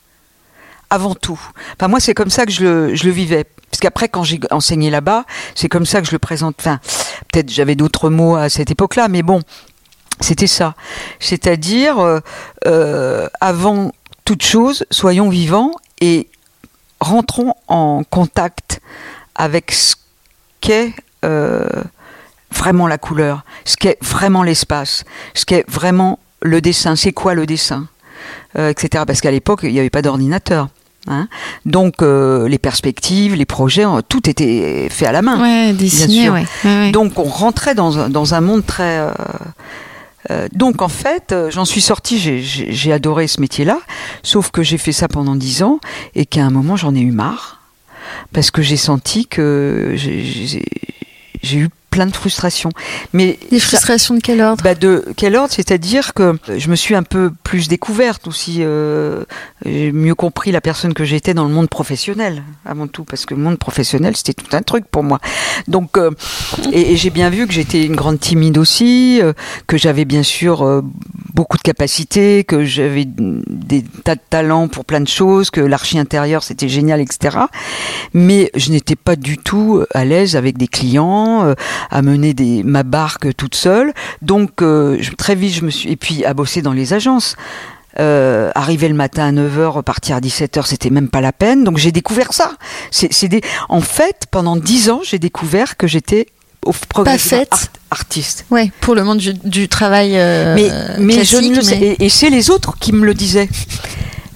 Avant 0.92 1.14
tout. 1.14 1.40
Enfin, 1.74 1.88
moi, 1.88 2.00
c'est 2.00 2.16
comme 2.16 2.32
ça 2.32 2.48
que 2.48 2.52
je 2.52 2.64
le, 2.64 3.12
vivais. 3.12 3.46
Parce 3.70 3.80
qu'après, 3.80 4.10
quand 4.10 4.24
j'ai 4.24 4.40
enseigné 4.50 4.90
là-bas, 4.90 5.26
c'est 5.54 5.70
comme 5.70 5.86
ça 5.86 6.02
que 6.02 6.08
je 6.08 6.12
le 6.12 6.20
présente. 6.20 6.56
Enfin, 6.60 6.80
peut-être 7.32 7.52
j'avais 7.52 7.76
d'autres 7.76 8.10
mots 8.10 8.36
à 8.36 8.50
cette 8.50 8.72
époque-là, 8.72 9.08
mais 9.08 9.22
bon, 9.22 9.42
c'était 10.20 10.48
ça. 10.48 10.74
C'est-à-dire, 11.20 12.22
euh, 12.66 13.28
avant 13.40 13.92
toute 14.26 14.44
chose, 14.44 14.86
soyons 14.90 15.30
vivants 15.30 15.74
et 16.02 16.28
rentrons 17.00 17.54
en 17.68 18.04
contact 18.10 18.82
avec 19.36 19.72
ce 19.72 19.96
qu'est 20.62 20.94
euh, 21.26 21.68
vraiment 22.52 22.88
la 22.88 22.98
couleur, 22.98 23.44
ce 23.66 23.78
qu'est 23.78 23.98
vraiment 24.04 24.44
l'espace, 24.44 25.04
ce 25.34 25.46
qu'est 25.46 25.64
vraiment 25.70 26.20
le 26.42 26.62
dessin. 26.62 26.96
C'est 26.96 27.14
quoi 27.14 27.34
le 27.34 27.46
dessin 27.46 27.88
Euh, 28.58 28.70
etc. 28.70 29.04
Parce 29.08 29.22
qu'à 29.22 29.32
l'époque, 29.32 29.62
il 29.64 29.72
n'y 29.72 29.80
avait 29.80 29.90
pas 29.92 30.02
d'ordinateur. 30.02 30.68
hein. 31.08 31.28
Donc, 31.66 32.02
euh, 32.02 32.50
les 32.50 32.58
perspectives, 32.58 33.36
les 33.36 33.46
projets, 33.46 33.86
tout 34.10 34.28
était 34.30 34.88
fait 34.90 35.06
à 35.06 35.12
la 35.14 35.22
main. 35.22 35.40
Ouais, 35.42 35.74
dessiné, 35.74 36.30
ouais. 36.30 36.46
ouais. 36.66 36.92
Donc 36.92 37.18
on 37.18 37.24
rentrait 37.24 37.76
dans 37.76 37.98
un, 38.00 38.10
dans 38.10 38.34
un 38.34 38.42
monde 38.42 38.66
très... 38.66 39.00
euh, 40.32 40.48
donc 40.54 40.82
en 40.82 40.90
fait, 40.90 41.32
euh, 41.32 41.50
j'en 41.50 41.66
suis 41.66 41.82
sortie, 41.82 42.20
j'ai- 42.20 42.92
adoré 42.92 43.28
ce 43.28 43.40
métier-là, 43.42 43.80
sauf 44.24 44.52
que 44.52 44.64
j'ai 44.64 44.78
fait 44.78 44.92
ça 44.92 45.08
pendant 45.08 45.36
dix 45.36 45.64
ans 45.64 45.80
et 46.16 46.26
qu'à 46.26 46.44
un 46.46 46.50
moment 46.50 46.76
j'en 46.76 46.94
ai 46.96 47.00
eu 47.02 47.12
marre 47.12 47.62
parce 48.34 48.52
que 48.52 48.62
j'ai 48.62 48.78
senti 48.78 49.28
que 49.28 49.94
j'ai 49.96 51.58
eu 51.58 51.70
plein 51.90 52.06
de 52.06 52.16
frustrations. 52.16 52.70
Mais 53.14 53.40
Des 53.52 53.60
ça- 53.60 53.68
frustrations 53.68 54.16
de 54.16 54.20
quel 54.22 54.42
ordre 54.42 54.64
bah 54.64 54.76
de 54.76 55.06
quel 55.16 55.36
ordre 55.36 55.54
C'est-à-dire 55.54 56.14
que 56.14 56.38
je 56.58 56.70
me 56.70 56.76
suis 56.76 56.96
un 56.96 57.04
peu 57.04 57.32
plus 57.44 57.68
découverte 57.68 58.28
aussi, 58.28 58.58
euh, 58.60 59.24
j'ai 59.66 59.92
mieux 59.92 60.16
compris 60.16 60.52
la 60.52 60.62
personne 60.62 60.94
que 60.94 61.04
j'étais 61.06 61.34
dans 61.34 61.46
le 61.46 61.54
monde 61.54 61.70
professionnel 61.70 62.44
avant 62.66 62.88
tout, 62.88 63.04
parce 63.04 63.26
que 63.26 63.34
le 63.34 63.42
monde 63.42 63.58
professionnel 63.58 64.16
c'était 64.16 64.34
tout 64.34 64.56
un 64.56 64.62
truc 64.62 64.86
pour 64.90 65.04
moi. 65.04 65.20
Donc 65.68 65.98
euh, 65.98 66.12
et, 66.72 66.94
et 66.94 66.98
j'ai 66.98 67.10
bien 67.10 67.30
vu 67.30 67.48
que 67.48 67.54
j'étais 67.54 67.86
une 67.86 67.96
grande 67.96 68.20
timide 68.20 68.58
aussi, 68.58 69.20
euh, 69.22 69.34
que 69.68 69.78
j'avais 69.78 70.06
bien 70.06 70.24
sûr 70.24 70.64
euh, 70.64 70.82
beaucoup 71.34 71.58
de 71.58 71.62
capacités, 71.64 72.44
que 72.44 72.64
j'avais 72.66 73.06
des 73.08 73.84
tas 74.04 74.16
de 74.16 74.22
talents 74.30 74.68
pour 74.68 74.86
plein 74.86 75.02
de 75.02 75.08
choses, 75.08 75.50
que 75.50 75.62
l'archi 75.62 75.98
intérieur 76.00 76.44
c'était 76.44 76.70
génial, 76.70 77.02
etc. 77.02 77.38
Mais 78.14 78.52
je 78.56 78.72
n'étais 78.72 78.96
pas 78.96 79.16
du 79.16 79.38
tout 79.38 79.84
à 79.94 80.06
l'aise 80.06 80.36
avec 80.36 80.58
des 80.58 80.68
clients, 80.68 81.44
euh, 81.46 81.54
à 81.92 82.02
mener 82.02 82.34
des, 82.34 82.64
ma 82.64 82.84
barque 82.84 83.36
toute 83.36 83.56
seule. 83.56 83.94
Donc 84.22 84.62
euh, 84.62 84.98
je- 85.00 85.12
très 85.12 85.36
vite 85.36 85.54
je 85.54 85.64
me 85.66 85.70
suis 85.70 85.90
et 85.92 85.96
puis 85.96 86.26
à 86.26 86.34
bosser 86.34 86.62
dans 86.62 86.74
les 86.74 86.94
agences. 86.94 87.36
Euh, 88.00 88.52
arriver 88.56 88.88
le 88.88 88.94
matin 88.94 89.26
à 89.28 89.32
9h, 89.32 89.66
repartir 89.72 90.16
à 90.16 90.20
17h, 90.22 90.66
c'était 90.66 90.90
même 90.92 91.10
pas 91.10 91.22
la 91.22 91.34
peine. 91.34 91.64
Donc 91.64 91.78
j'ai 91.78 91.92
découvert 91.92 92.32
ça. 92.34 92.54
C'est, 92.92 93.28
des... 93.28 93.42
En 93.68 93.82
fait, 93.82 94.26
pendant 94.32 94.56
10 94.56 94.90
ans, 94.92 95.02
j'ai 95.04 95.18
découvert 95.20 95.76
que 95.76 95.88
j'étais 95.88 96.28
au 96.66 96.72
faite. 97.18 97.50
art- 97.52 97.68
artiste. 97.92 98.46
Ouais, 98.52 98.72
pour 98.80 98.94
le 98.94 99.04
monde 99.04 99.18
du, 99.18 99.34
du 99.34 99.68
travail 99.68 100.12
euh, 100.16 100.56
mais 100.56 100.70
mais 101.04 101.24
je 101.26 101.38
ne 101.38 101.56
le 101.56 101.62
sais. 101.62 101.78
mais- 101.80 101.88
Et, 102.00 102.06
et 102.06 102.10
c'est 102.10 102.30
les 102.30 102.52
autres 102.52 102.78
qui 102.80 102.94
me 102.94 103.06
le 103.06 103.14
disaient. 103.16 103.50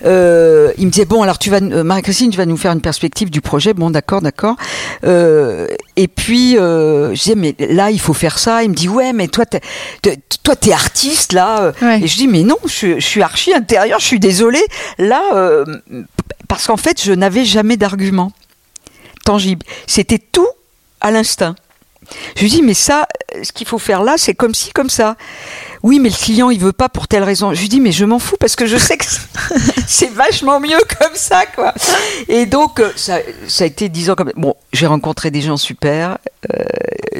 Euh, 0.06 0.72
il 0.78 0.86
me 0.88 0.92
disait 0.92 1.06
bon 1.06 1.22
alors 1.22 1.40
tu 1.40 1.50
vas 1.50 1.58
euh, 1.62 1.84
Marie-Christine 1.84 2.30
tu 2.30 2.38
vas 2.38 2.46
nous 2.46 2.58
faire 2.58 2.72
une 2.74 2.82
perspective 2.82 3.30
du 3.30 3.42
projet. 3.42 3.74
Bon 3.74 3.90
d'accord 3.90 4.22
d'accord. 4.22 4.56
Euh, 5.06 5.68
et 5.96 6.08
puis 6.08 6.54
je 6.56 7.14
disais 7.14 7.36
mais 7.36 7.56
là 7.60 7.90
il 7.92 8.00
faut 8.00 8.14
faire 8.14 8.38
ça. 8.40 8.64
Il 8.64 8.70
me 8.72 8.76
dit 8.76 8.90
ouais 8.90 9.14
mais 9.14 9.28
toi 9.28 9.46
t'es, 9.46 9.62
t'es- 10.02 10.20
toi 10.44 10.56
t'es 10.56 10.74
artiste 10.74 11.34
là. 11.34 11.72
Ouais. 11.82 12.02
et 12.02 12.08
je 12.08 12.18
dis 12.18 12.28
mais 12.28 12.44
non 12.44 12.58
je, 12.66 13.00
je 13.00 13.06
suis 13.06 13.22
archi 13.22 13.54
intérieur 13.54 14.00
je 14.00 14.06
suis 14.06 14.20
désolée. 14.20 14.64
Là 14.98 15.64
parce 16.48 16.68
qu'en 16.68 16.78
fait 16.78 17.02
je 17.04 17.14
n'avais 17.14 17.46
jamais 17.46 17.78
d'argument 17.78 18.32
tangible. 19.26 19.66
C'était 19.88 20.20
tout 20.20 20.48
à 21.02 21.12
l'instinct 21.12 21.56
je 22.36 22.42
lui 22.42 22.50
dis 22.50 22.62
mais 22.62 22.74
ça 22.74 23.08
ce 23.42 23.52
qu'il 23.52 23.68
faut 23.68 23.80
faire 23.80 24.04
là 24.04 24.16
c'est 24.18 24.34
comme 24.34 24.54
ci 24.54 24.72
comme 24.72 24.90
ça 24.90 25.16
oui, 25.84 26.00
mais 26.00 26.08
le 26.08 26.16
client, 26.16 26.50
il 26.50 26.60
veut 26.62 26.72
pas 26.72 26.88
pour 26.88 27.10
telle 27.10 27.24
raison. 27.24 27.54
Je 27.54 27.60
lui 27.60 27.68
dis, 27.68 27.82
mais 27.82 27.92
je 27.92 28.06
m'en 28.06 28.18
fous 28.18 28.38
parce 28.40 28.56
que 28.56 28.66
je 28.66 28.78
sais 28.78 28.98
que 28.98 29.04
c'est 29.88 30.10
vachement 30.10 30.62
mieux 30.62 30.80
comme 30.98 31.14
ça, 31.14 31.46
quoi. 31.46 31.74
Et 32.30 32.46
donc, 32.46 32.80
euh, 32.80 32.90
ça, 32.96 33.18
ça 33.50 33.66
a 33.66 33.68
été 33.68 33.90
dix 33.90 34.10
ans 34.10 34.16
comme. 34.16 34.32
Bon, 34.38 34.56
j'ai 34.72 34.88
rencontré 34.88 35.30
des 35.30 35.42
gens 35.42 35.58
super, 35.58 36.20
euh, 36.54 36.64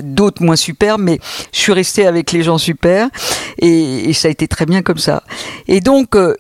d'autres 0.02 0.42
moins 0.42 0.56
super, 0.56 0.98
mais 0.98 1.20
je 1.52 1.60
suis 1.60 1.74
restée 1.74 2.08
avec 2.08 2.32
les 2.32 2.42
gens 2.42 2.58
super 2.58 3.10
et, 3.60 4.10
et 4.10 4.14
ça 4.14 4.30
a 4.30 4.32
été 4.32 4.48
très 4.48 4.66
bien 4.66 4.82
comme 4.82 4.98
ça. 4.98 5.24
Et 5.68 5.82
donc, 5.82 6.16
euh, 6.16 6.38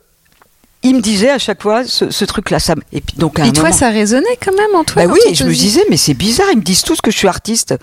il 0.84 0.95
me 0.95 1.01
disait 1.01 1.29
à 1.29 1.39
chaque 1.39 1.61
fois 1.61 1.84
ce, 1.86 2.09
ce 2.11 2.25
truc-là. 2.25 2.59
Ça, 2.59 2.75
et 2.91 3.01
puis 3.01 3.15
donc 3.17 3.39
à 3.39 3.45
Et 3.45 3.49
un 3.49 3.51
toi, 3.51 3.63
moment- 3.65 3.75
ça 3.75 3.89
résonnait 3.89 4.38
quand 4.43 4.55
même 4.55 4.75
en 4.75 4.84
toi 4.84 5.05
bah 5.05 5.11
oui, 5.13 5.19
et 5.29 5.34
je 5.36 5.43
me 5.43 5.53
disais, 5.53 5.84
mais 5.89 5.97
c'est 5.97 6.13
bizarre, 6.13 6.47
ils 6.51 6.57
me 6.57 6.63
disent 6.63 6.84
tous 6.84 7.01
que 7.01 7.11
je 7.11 7.17
suis 7.17 7.27
artiste. 7.27 7.75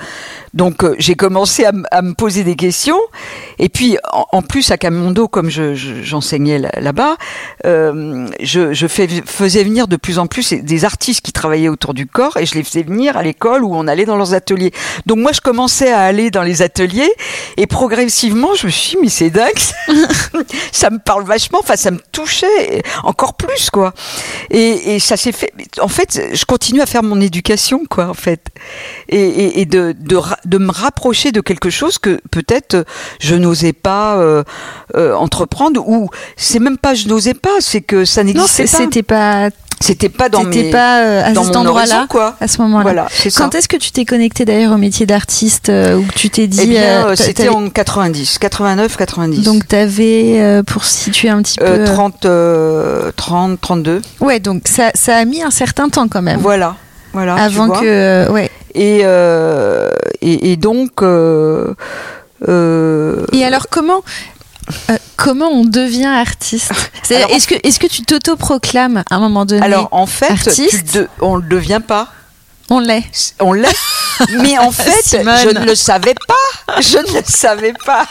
Donc 0.54 0.84
euh, 0.84 0.94
j'ai 0.98 1.14
commencé 1.14 1.64
à, 1.64 1.72
à 1.90 2.02
me 2.02 2.14
poser 2.14 2.44
des 2.44 2.56
questions. 2.56 2.98
Et 3.58 3.68
puis 3.68 3.96
en, 4.12 4.26
en 4.32 4.42
plus 4.42 4.70
à 4.70 4.76
Camondo, 4.78 5.28
comme 5.28 5.50
je- 5.50 5.74
je- 5.74 6.02
j'enseignais 6.02 6.58
là- 6.58 6.70
là-bas, 6.80 7.16
euh, 7.66 8.26
je, 8.40 8.72
je 8.72 8.86
fais- 8.86 9.08
faisais 9.26 9.64
venir 9.64 9.88
de 9.88 9.96
plus 9.96 10.18
en 10.18 10.26
plus 10.26 10.52
des 10.52 10.84
artistes 10.84 11.20
qui 11.22 11.32
travaillaient 11.32 11.68
autour 11.68 11.94
du 11.94 12.06
corps 12.06 12.36
et 12.36 12.46
je 12.46 12.54
les 12.54 12.62
faisais 12.62 12.82
venir 12.82 13.16
à 13.16 13.22
l'école 13.22 13.64
où 13.64 13.74
on 13.74 13.86
allait 13.86 14.04
dans 14.06 14.16
leurs 14.16 14.34
ateliers. 14.34 14.72
Donc 15.06 15.18
moi 15.18 15.32
je 15.32 15.40
commençais 15.40 15.90
à 15.92 16.00
aller 16.00 16.30
dans 16.30 16.42
les 16.42 16.62
ateliers 16.62 17.10
et 17.56 17.66
progressivement 17.66 18.54
je 18.54 18.66
me 18.66 18.70
suis 18.70 18.90
dit, 18.90 18.96
mais 19.02 19.08
c'est 19.08 19.30
dingue, 19.30 19.58
ça 20.72 20.90
me 20.90 20.98
parle 20.98 21.24
vachement, 21.24 21.58
enfin 21.60 21.76
ça 21.76 21.90
me 21.90 21.98
touchait 22.12 22.82
encore 23.04 23.34
plus 23.34 23.70
quoi. 23.70 23.94
Et, 24.50 24.94
et 24.94 24.98
ça 25.00 25.16
s'est 25.16 25.32
fait. 25.32 25.52
En 25.80 25.88
fait, 25.88 26.20
je 26.32 26.44
continue 26.44 26.80
à 26.80 26.86
faire 26.86 27.02
mon 27.02 27.20
éducation, 27.20 27.84
quoi, 27.88 28.08
en 28.08 28.14
fait, 28.14 28.46
et, 29.08 29.20
et, 29.20 29.60
et 29.60 29.64
de, 29.66 29.94
de 29.98 30.18
de 30.44 30.58
me 30.58 30.70
rapprocher 30.70 31.32
de 31.32 31.40
quelque 31.40 31.70
chose 31.70 31.98
que 31.98 32.20
peut-être 32.30 32.84
je 33.20 33.34
n'osais 33.34 33.72
pas 33.72 34.18
euh, 34.18 34.44
euh, 34.96 35.14
entreprendre, 35.14 35.86
ou 35.86 36.08
c'est 36.36 36.58
même 36.58 36.78
pas 36.78 36.94
je 36.94 37.08
n'osais 37.08 37.34
pas, 37.34 37.60
c'est 37.60 37.80
que 37.80 38.04
ça 38.04 38.24
n'existait 38.24 38.64
pas. 38.64 38.68
c'était 38.68 39.02
pas, 39.02 39.50
C'était 39.82 40.10
pas 40.10 40.28
dans 40.28 40.44
mes, 40.44 40.70
pas 40.70 41.00
euh, 41.02 41.24
à 41.24 41.32
dans 41.32 41.42
cet 41.42 41.56
endroit-là 41.56 42.06
à 42.40 42.46
ce 42.48 42.60
moment-là. 42.60 42.82
Voilà. 42.82 43.06
Quand 43.36 43.54
est-ce 43.54 43.66
que 43.66 43.78
tu 43.78 43.92
t'es 43.92 44.04
connecté 44.04 44.44
d'ailleurs 44.44 44.72
au 44.72 44.76
métier 44.76 45.06
d'artiste 45.06 45.70
euh, 45.70 45.96
ou 45.96 46.02
que 46.04 46.12
tu 46.12 46.28
t'es 46.28 46.46
dit 46.46 46.60
Eh 46.74 46.78
euh, 46.78 46.82
euh, 47.06 47.16
t'a- 47.16 47.24
c'était 47.24 47.48
en 47.48 47.70
90, 47.70 48.38
89, 48.38 48.96
90. 48.98 49.42
donc 49.42 49.66
t'avais 49.66 50.36
euh, 50.38 50.62
pour 50.62 50.84
situer 50.84 51.30
un 51.30 51.40
petit 51.40 51.56
peu 51.58 51.84
30, 51.84 52.26
euh, 52.26 53.10
30, 53.16 53.58
32. 53.58 54.02
ouais 54.20 54.38
donc 54.38 54.62
ça 54.68 54.90
ça 54.94 55.16
a 55.16 55.24
mis 55.24 55.42
un 55.42 55.50
certain 55.50 55.88
temps 55.88 56.08
quand 56.08 56.22
même 56.22 56.40
Voilà. 56.40 56.76
Voilà. 57.14 57.36
tu 57.36 57.40
avant 57.40 57.68
que 57.70 58.30
ouais 58.30 58.50
Et, 58.74 58.98
et, 59.00 60.52
et 60.52 60.56
donc. 60.56 61.02
euh, 61.02 61.72
et 63.32 63.44
alors 63.44 63.66
comment 63.70 64.02
euh, 64.90 64.96
comment 65.16 65.48
on 65.48 65.64
devient 65.64 66.06
artiste 66.06 66.72
Alors, 67.10 67.30
Est-ce 67.30 67.46
que 67.48 67.54
est-ce 67.62 67.78
que 67.80 67.86
tu 67.86 68.02
t'auto-proclames 68.02 69.02
à 69.10 69.16
un 69.16 69.20
moment 69.20 69.44
donné 69.46 69.62
alors 69.62 69.88
en 69.92 70.06
fait, 70.06 70.30
artiste 70.30 70.92
tu 70.92 70.98
de- 70.98 71.08
on 71.20 71.36
ne 71.38 71.42
le 71.42 71.48
devient 71.48 71.80
pas. 71.86 72.08
On 72.72 72.78
l'est. 72.78 73.34
On 73.40 73.52
l'est. 73.52 73.68
Mais 74.42 74.56
en 74.58 74.70
fait, 74.70 75.02
Simone. 75.02 75.34
je 75.42 75.48
ne 75.48 75.64
le 75.64 75.74
savais 75.74 76.14
pas. 76.28 76.80
Je 76.80 76.98
ne 76.98 77.18
le 77.18 77.24
savais 77.24 77.72
pas. 77.84 78.06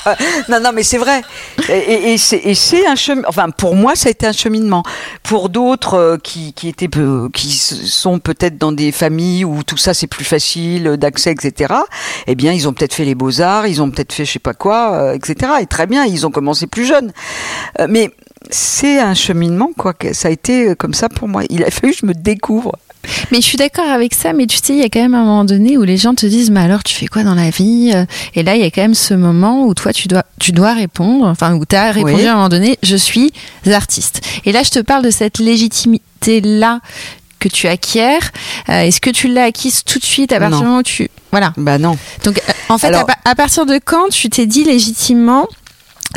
Non, 0.49 0.59
non, 0.59 0.71
mais 0.73 0.83
c'est 0.83 0.97
vrai. 0.97 1.21
Et, 1.69 2.17
c'est 2.17 2.85
un 2.85 2.95
chemin. 2.95 3.21
Enfin, 3.27 3.49
pour 3.51 3.75
moi, 3.75 3.95
ça 3.95 4.07
a 4.07 4.11
été 4.11 4.27
un 4.27 4.33
cheminement. 4.33 4.83
Pour 5.23 5.49
d'autres 5.49 5.93
euh, 5.93 6.17
qui, 6.17 6.53
qui 6.53 6.67
étaient 6.67 6.89
qui 7.33 7.51
sont 7.51 8.19
peut-être 8.19 8.57
dans 8.57 8.71
des 8.71 8.91
familles 8.91 9.45
où 9.45 9.63
tout 9.63 9.77
ça 9.77 9.93
c'est 9.93 10.07
plus 10.07 10.25
facile 10.25 10.97
d'accès, 10.97 11.31
etc. 11.31 11.73
Eh 12.27 12.35
bien, 12.35 12.51
ils 12.51 12.67
ont 12.67 12.73
peut-être 12.73 12.93
fait 12.93 13.05
les 13.05 13.15
beaux 13.15 13.39
arts, 13.39 13.67
ils 13.67 13.81
ont 13.81 13.89
peut-être 13.89 14.11
fait 14.11 14.25
je 14.25 14.33
sais 14.33 14.39
pas 14.39 14.53
quoi, 14.53 14.93
euh, 14.93 15.13
etc. 15.13 15.53
Et 15.61 15.67
très 15.67 15.87
bien, 15.87 16.05
ils 16.05 16.25
ont 16.25 16.31
commencé 16.31 16.67
plus 16.67 16.85
jeunes. 16.85 17.13
Euh, 17.79 17.87
mais 17.89 18.11
c'est 18.49 18.99
un 18.99 19.13
cheminement, 19.13 19.69
quoi. 19.77 19.93
Ça 20.13 20.27
a 20.27 20.31
été 20.31 20.75
comme 20.75 20.93
ça 20.93 21.07
pour 21.07 21.27
moi. 21.27 21.43
Il 21.49 21.63
a 21.63 21.71
fallu 21.71 21.93
que 21.93 21.99
je 21.99 22.05
me 22.05 22.13
découvre. 22.13 22.75
Mais 23.31 23.37
je 23.41 23.45
suis 23.45 23.57
d'accord 23.57 23.87
avec 23.89 24.13
ça, 24.13 24.33
mais 24.33 24.45
tu 24.45 24.57
sais, 24.57 24.73
il 24.73 24.79
y 24.79 24.83
a 24.83 24.89
quand 24.89 24.99
même 25.01 25.13
un 25.15 25.23
moment 25.23 25.45
donné 25.45 25.77
où 25.77 25.83
les 25.83 25.97
gens 25.97 26.13
te 26.15 26.25
disent, 26.25 26.51
mais 26.51 26.59
alors 26.59 26.83
tu 26.83 26.93
fais 26.95 27.07
quoi 27.07 27.23
dans 27.23 27.35
la 27.35 27.49
vie 27.49 27.93
Et 28.35 28.43
là, 28.43 28.55
il 28.55 28.61
y 28.61 28.65
a 28.65 28.71
quand 28.71 28.81
même 28.81 28.93
ce 28.95 29.13
moment 29.13 29.65
où 29.65 29.73
toi, 29.73 29.93
tu 29.93 30.07
dois, 30.07 30.23
tu 30.39 30.51
dois 30.51 30.73
répondre, 30.73 31.25
enfin, 31.25 31.53
où 31.55 31.65
tu 31.65 31.75
as 31.75 31.91
répondu 31.91 32.13
Oui. 32.15 32.27
à 32.27 32.31
un 32.33 32.35
moment 32.35 32.49
donné, 32.49 32.77
je 32.83 32.95
suis 32.95 33.31
artiste. 33.71 34.21
Et 34.45 34.51
là, 34.51 34.63
je 34.63 34.69
te 34.69 34.79
parle 34.79 35.03
de 35.03 35.11
cette 35.11 35.39
légitimité-là 35.39 36.79
que 37.39 37.47
tu 37.47 37.67
acquiers. 37.67 38.19
Euh, 38.69 38.81
Est-ce 38.81 38.99
que 39.01 39.09
tu 39.09 39.27
l'as 39.29 39.45
acquise 39.45 39.83
tout 39.85 39.99
de 39.99 40.03
suite 40.05 40.31
à 40.33 40.39
partir 40.39 40.57
Non. 40.57 40.59
du 40.59 40.65
moment 40.67 40.79
où 40.79 40.83
tu... 40.83 41.09
Voilà. 41.31 41.53
Bah 41.57 41.77
non. 41.77 41.97
Donc, 42.25 42.37
euh, 42.37 42.51
en 42.69 42.77
fait, 42.77 42.87
Alors- 42.87 43.01
à, 43.03 43.05
pa- 43.05 43.17
à 43.25 43.35
partir 43.35 43.65
de 43.65 43.79
quand 43.83 44.09
tu 44.09 44.29
t'es 44.29 44.45
dit 44.45 44.63
légitimement, 44.65 45.47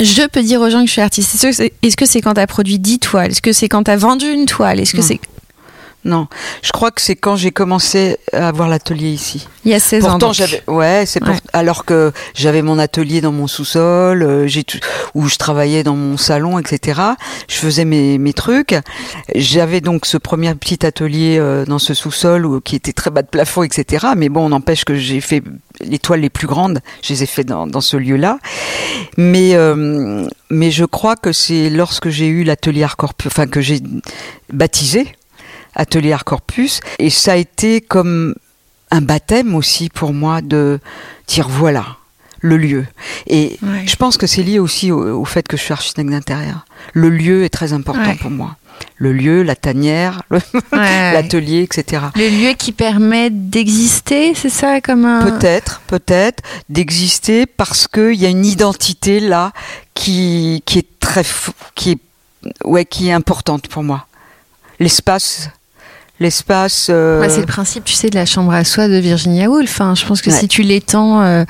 je 0.01 0.27
peux 0.27 0.43
dire 0.43 0.61
aux 0.61 0.71
gens 0.71 0.81
que 0.81 0.87
je 0.87 0.93
suis 0.93 1.01
artiste? 1.03 1.45
Est-ce 1.83 1.97
que 1.97 2.07
c'est 2.07 2.21
quand 2.23 2.35
tu 2.35 2.41
as 2.41 2.47
produit 2.47 2.79
10 2.79 2.99
toiles? 2.99 3.31
Est-ce 3.31 3.43
que 3.43 3.53
c'est 3.53 3.69
quand 3.69 3.85
tu 3.85 3.91
as 3.91 3.97
vendu 3.97 4.27
une 4.33 4.47
toile? 4.47 4.81
Est-ce 4.81 4.93
que 4.93 5.01
Non. 5.01 5.07
c'est 5.07 5.21
Non, 6.05 6.27
je 6.63 6.73
crois 6.73 6.91
que 6.91 7.01
c'est 7.01 7.15
quand 7.15 7.37
j'ai 7.37 7.53
commencé 7.53 8.17
à 8.33 8.49
avoir 8.49 8.69
l'atelier 8.69 9.09
ici. 9.11 9.47
il 9.65 9.71
y 9.71 9.75
a 9.75 9.79
16 9.79 10.05
ans 10.05 10.09
Pourtant, 10.11 10.27
donc. 10.29 10.35
j'avais, 10.35 10.61
ouais, 10.67 11.05
c'est 11.07 11.21
pour- 11.21 11.29
Ouais. 11.31 11.41
alors 11.53 11.85
que 11.85 12.11
j'avais 12.35 12.61
mon 12.63 12.79
atelier 12.81 13.21
dans 13.21 13.31
mon 13.31 13.47
sous-sol, 13.47 14.23
euh, 14.25 14.47
j'ai 14.49 14.65
tout- 14.65 14.79
où 15.15 15.29
je 15.29 15.37
travaillais 15.37 15.85
dans 15.85 15.95
mon 15.95 16.17
salon, 16.17 16.59
etc. 16.59 17.01
Je 17.49 17.55
faisais 17.55 17.85
mes, 17.85 18.19
mes 18.19 18.33
trucs. 18.33 18.75
J'avais 19.37 19.81
donc 19.81 20.05
ce 20.07 20.17
premier 20.19 20.53
petit 20.57 20.85
atelier 20.85 21.37
euh, 21.39 21.65
dans 21.67 21.79
ce 21.79 21.95
sous-sol 21.95 22.47
où- 22.47 22.61
qui 22.61 22.75
était 22.75 22.93
très 22.93 23.11
bas 23.13 23.23
de 23.23 23.29
plafond, 23.29 23.63
etc. 23.63 24.07
Mais 24.17 24.29
bon, 24.29 24.49
n'empêche 24.49 24.85
que 24.85 24.97
j'ai 24.97 25.21
fait 25.21 25.43
les 25.81 26.01
toiles 26.01 26.21
les 26.21 26.31
plus 26.31 26.49
grandes, 26.49 26.81
je 27.03 27.13
les 27.13 27.23
ai 27.23 27.27
fait 27.27 27.45
dans, 27.45 27.67
dans 27.69 27.81
ce 27.81 27.97
lieu-là. 27.97 28.39
Mais 29.17 29.55
euh, 29.55 30.27
mais 30.51 30.71
je 30.73 30.85
crois 30.85 31.15
que 31.17 31.33
c'est 31.33 31.71
lorsque 31.71 32.09
j'ai 32.09 32.27
eu 32.27 32.43
l'atelier 32.43 32.83
Art 32.83 32.97
Corpus, 32.97 33.29
enfin 33.29 33.47
que 33.47 33.61
j'ai 33.61 33.81
baptisé 34.53 35.07
atelier 35.75 36.13
Art 36.13 36.25
Corpus, 36.25 36.81
et 36.99 37.11
ça 37.11 37.33
a 37.33 37.37
été 37.37 37.81
comme 37.81 38.35
un 38.91 39.01
baptême 39.01 39.55
aussi 39.55 39.89
pour 39.89 40.13
moi 40.13 40.41
de 40.43 40.79
dire 41.27 41.49
voilà 41.49 41.97
le 42.41 42.57
lieu. 42.57 42.85
Et 43.29 43.57
Ouais. 43.63 43.85
je 43.87 43.95
pense 43.97 44.17
que 44.17 44.27
c'est 44.27 44.43
lié 44.43 44.59
aussi 44.59 44.91
au, 44.91 45.21
au 45.21 45.25
fait 45.25 45.47
que 45.47 45.57
je 45.57 45.63
suis 45.63 45.73
architecte 45.73 46.11
d'intérieur. 46.11 46.67
Le 46.93 47.09
lieu 47.09 47.45
est 47.45 47.49
très 47.51 47.73
important 47.73 48.03
Ouais. 48.05 48.17
pour 48.21 48.31
moi. 48.33 48.57
Le 48.97 49.13
lieu, 49.13 49.43
la 49.45 49.55
tanière, 49.55 50.23
Ouais. 50.31 51.13
l'atelier, 51.13 51.63
etc. 51.63 52.03
Le 52.17 52.29
lieu 52.29 52.55
qui 52.55 52.73
permet 52.73 53.31
d'exister, 53.31 54.35
c'est 54.35 54.49
ça 54.51 54.81
comme 54.81 55.05
un. 55.05 55.23
Peut-être, 55.31 55.83
peut-être 55.87 56.43
d'exister 56.69 57.47
parce 57.47 57.87
qu'il 57.87 58.15
y 58.15 58.27
a 58.27 58.29
une 58.29 58.45
identité 58.45 59.21
là 59.21 59.53
qui, 59.95 60.63
qui 60.67 60.81
est 60.81 60.99
très, 60.99 61.23
qui 61.77 61.93
est, 61.93 61.99
ouais, 62.65 62.85
qui 62.85 63.09
est 63.09 63.13
importante 63.13 63.69
pour 63.69 63.85
moi. 63.85 64.07
L'espace, 64.81 65.49
l'espace. 66.23 66.87
euh, 66.91 67.21
Ouais, 67.21 67.29
c'est 67.29 67.41
le 67.41 67.47
principe, 67.47 67.85
tu 67.85 67.93
sais, 67.93 68.09
de 68.09 68.15
la 68.17 68.25
chambre 68.25 68.53
à 68.55 68.65
soie 68.65 68.89
de 68.89 68.97
Virginia 68.97 69.49
Woolf. 69.51 69.81
hein. 69.81 69.95
Je 69.95 70.07
pense 70.07 70.23
que 70.23 70.31
Ouais. 70.31 70.37
si 70.37 70.49
tu 70.49 70.63
l'étends, 70.63 71.21
euh, 71.23 71.45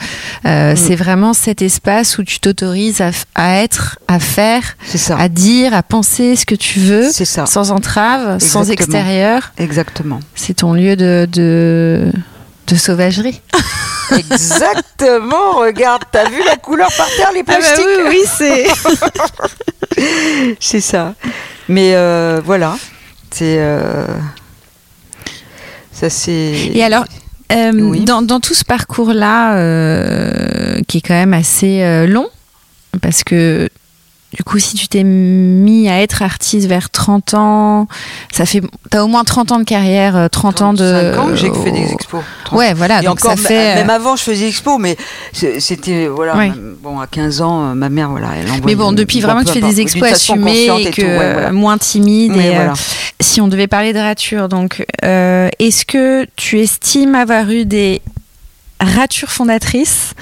euh, 0.47 0.73
Mm. 0.73 0.77
c'est 0.77 0.97
vraiment 0.97 1.33
cet 1.35 1.63
espace 1.63 2.19
où 2.19 2.25
tu 2.25 2.41
t'autorises 2.41 3.01
à, 3.35 3.63
être, 3.63 3.99
à 4.09 4.19
faire, 4.19 4.63
ça. 4.85 5.17
à 5.19 5.29
dire, 5.29 5.75
à 5.75 5.83
penser 5.83 6.35
ce 6.37 6.45
que 6.47 6.55
tu 6.57 6.81
veux, 6.81 7.11
ça. 7.13 7.47
sans 7.47 7.71
entrave, 7.71 8.39
sans 8.41 8.71
extérieur. 8.71 9.53
Exactement. 9.59 10.19
C'est 10.35 10.55
ton 10.55 10.73
lieu 10.75 10.97
de, 10.97 11.29
de, 11.31 12.11
de 12.67 12.75
sauvagerie. 12.77 13.41
Exactement. 14.11 15.53
Regarde, 15.61 16.03
t'as 16.11 16.29
vu 16.29 16.43
la 16.45 16.57
couleur 16.57 16.91
par 16.97 17.07
terre, 17.17 17.31
les 17.35 17.43
plastiques 17.45 17.85
Ah 17.87 18.03
bah 18.05 18.11
oui, 18.11 18.21
c'est. 18.37 18.67
C'est 20.61 20.81
ça. 20.81 21.15
Mais 21.69 21.95
voilà, 22.45 22.77
c'est 23.31 23.59
ça 26.03 26.11
c'est. 26.11 26.71
Et 26.75 26.83
alors, 26.83 27.05
euh, 27.53 27.71
Oui. 27.73 28.05
dans, 28.05 28.23
dans 28.23 28.41
tout 28.41 28.55
ce 28.55 28.65
parcours-là, 28.65 29.55
euh, 29.57 30.81
qui 30.89 30.99
est 30.99 31.01
quand 31.01 31.15
même 31.15 31.33
assez 31.35 31.83
euh, 31.83 32.09
long, 32.09 32.29
parce 33.01 33.23
que 33.23 33.69
du 34.35 34.43
coup, 34.45 34.59
si 34.59 34.75
tu 34.77 34.89
t'es 34.89 35.03
mis 35.05 35.89
à 35.91 36.01
être 36.01 36.23
artiste 36.23 36.67
vers 36.67 36.89
30 36.91 37.35
ans, 37.35 37.87
ça 38.33 38.47
fait. 38.47 38.63
T'as 38.91 39.03
au 39.03 39.07
moins 39.07 39.25
30 39.25 39.53
ans 39.53 39.59
de 39.59 39.65
carrière, 39.65 40.17
euh, 40.17 40.29
30 40.29 40.63
ans 40.63 40.73
de. 40.73 41.13
35 41.15 41.19
ans 41.21 41.27
que 41.29 41.37
j'ai 41.37 41.53
fait 41.53 41.71
des 41.71 41.93
expos. 41.93 42.23
30. 42.47 42.59
Ouais, 42.59 42.73
voilà. 42.75 43.01
Et 43.01 43.05
donc 43.05 43.19
encore, 43.25 43.37
ça 43.39 43.49
fait. 43.49 43.73
euh, 43.73 43.75
même 43.77 43.91
avant, 43.91 44.17
je 44.17 44.23
faisais 44.23 44.41
des 44.45 44.49
expos, 44.49 44.79
mais 44.81 44.97
c'était 45.33 46.07
voilà. 46.07 46.37
Ouais. 46.37 46.53
Bon, 46.83 46.99
à 47.01 47.07
15 47.07 47.43
ans, 47.43 47.65
euh, 47.71 47.75
ma 47.75 47.89
mère, 47.91 48.09
voilà, 48.11 48.29
elle 48.37 48.45
envoyait. 48.47 48.63
mais 48.65 48.75
bon, 48.75 48.93
depuis 48.93 49.21
vraiment 49.21 49.41
que 49.43 49.49
tu 49.53 49.61
fais 49.61 49.61
des 49.61 49.81
expos 49.81 50.09
consciente 50.27 50.81
et 50.81 50.91
que 50.91 51.01
tout, 51.03 51.07
ouais, 51.07 51.33
voilà. 51.33 51.49
euh, 51.49 51.53
moins 51.53 51.77
timide. 51.79 52.33
Mais 52.35 52.47
et, 52.47 52.51
euh, 52.51 52.55
voilà. 52.55 52.73
si 53.21 53.41
on 53.41 53.49
devait 53.49 53.67
parler 53.67 53.93
de 53.93 53.99
rature, 53.99 54.49
donc, 54.49 54.85
euh, 55.05 55.49
est-ce 55.59 55.85
que 55.85 56.27
tu 56.37 56.59
estimes 56.61 57.15
avoir 57.15 57.51
eu 57.51 57.65
des 57.67 58.01
ratures 58.81 59.31
fondatrices? 59.31 60.15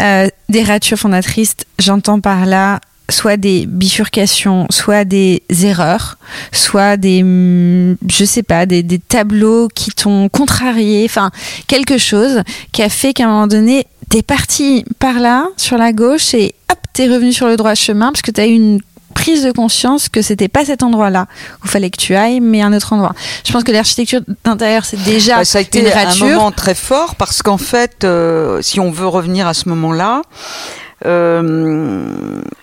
Euh, 0.00 0.28
Des 0.48 0.62
ratures 0.62 0.98
fondatrices, 0.98 1.56
j'entends 1.78 2.20
par 2.20 2.44
là 2.46 2.80
soit 3.10 3.36
des 3.36 3.66
bifurcations, 3.66 4.66
soit 4.70 5.04
des 5.04 5.42
erreurs, 5.62 6.18
soit 6.52 6.96
des, 6.96 7.22
hum, 7.22 7.96
je 8.08 8.24
sais 8.24 8.42
pas, 8.42 8.66
des, 8.66 8.82
des 8.82 8.98
tableaux 8.98 9.68
qui 9.68 9.90
t'ont 9.90 10.28
contrarié, 10.28 11.04
enfin, 11.04 11.30
quelque 11.66 11.98
chose 11.98 12.42
qui 12.72 12.82
a 12.82 12.88
fait 12.88 13.12
qu'à 13.12 13.24
un 13.24 13.28
moment 13.28 13.46
donné, 13.46 13.86
t'es 14.08 14.22
parti 14.22 14.84
par 14.98 15.20
là, 15.20 15.46
sur 15.56 15.78
la 15.78 15.92
gauche, 15.92 16.34
et 16.34 16.54
hop, 16.70 16.78
t'es 16.92 17.06
revenu 17.06 17.32
sur 17.32 17.46
le 17.46 17.56
droit 17.56 17.74
chemin, 17.74 18.12
parce 18.12 18.22
que 18.22 18.30
t'as 18.30 18.46
eu 18.46 18.52
une 18.52 18.80
prise 19.14 19.44
de 19.44 19.50
conscience 19.50 20.10
que 20.10 20.20
c'était 20.20 20.48
pas 20.48 20.66
cet 20.66 20.82
endroit-là 20.82 21.26
où 21.64 21.68
fallait 21.68 21.88
que 21.88 21.96
tu 21.96 22.14
ailles, 22.14 22.40
mais 22.40 22.60
un 22.60 22.72
autre 22.74 22.92
endroit. 22.92 23.14
Je 23.46 23.52
pense 23.52 23.64
que 23.64 23.72
l'architecture 23.72 24.20
d'intérieur, 24.44 24.84
c'est 24.84 25.02
déjà 25.04 25.38
Bah, 25.38 25.44
ça 25.46 25.58
a 25.58 25.60
été 25.62 25.80
une 25.80 25.86
un 25.86 26.14
moment 26.14 26.52
très 26.52 26.74
fort 26.74 27.14
parce 27.14 27.40
qu'en 27.40 27.56
fait, 27.56 28.04
euh, 28.04 28.60
si 28.60 28.78
on 28.78 28.90
veut 28.90 29.06
revenir 29.06 29.46
à 29.46 29.54
ce 29.54 29.70
moment-là, 29.70 30.20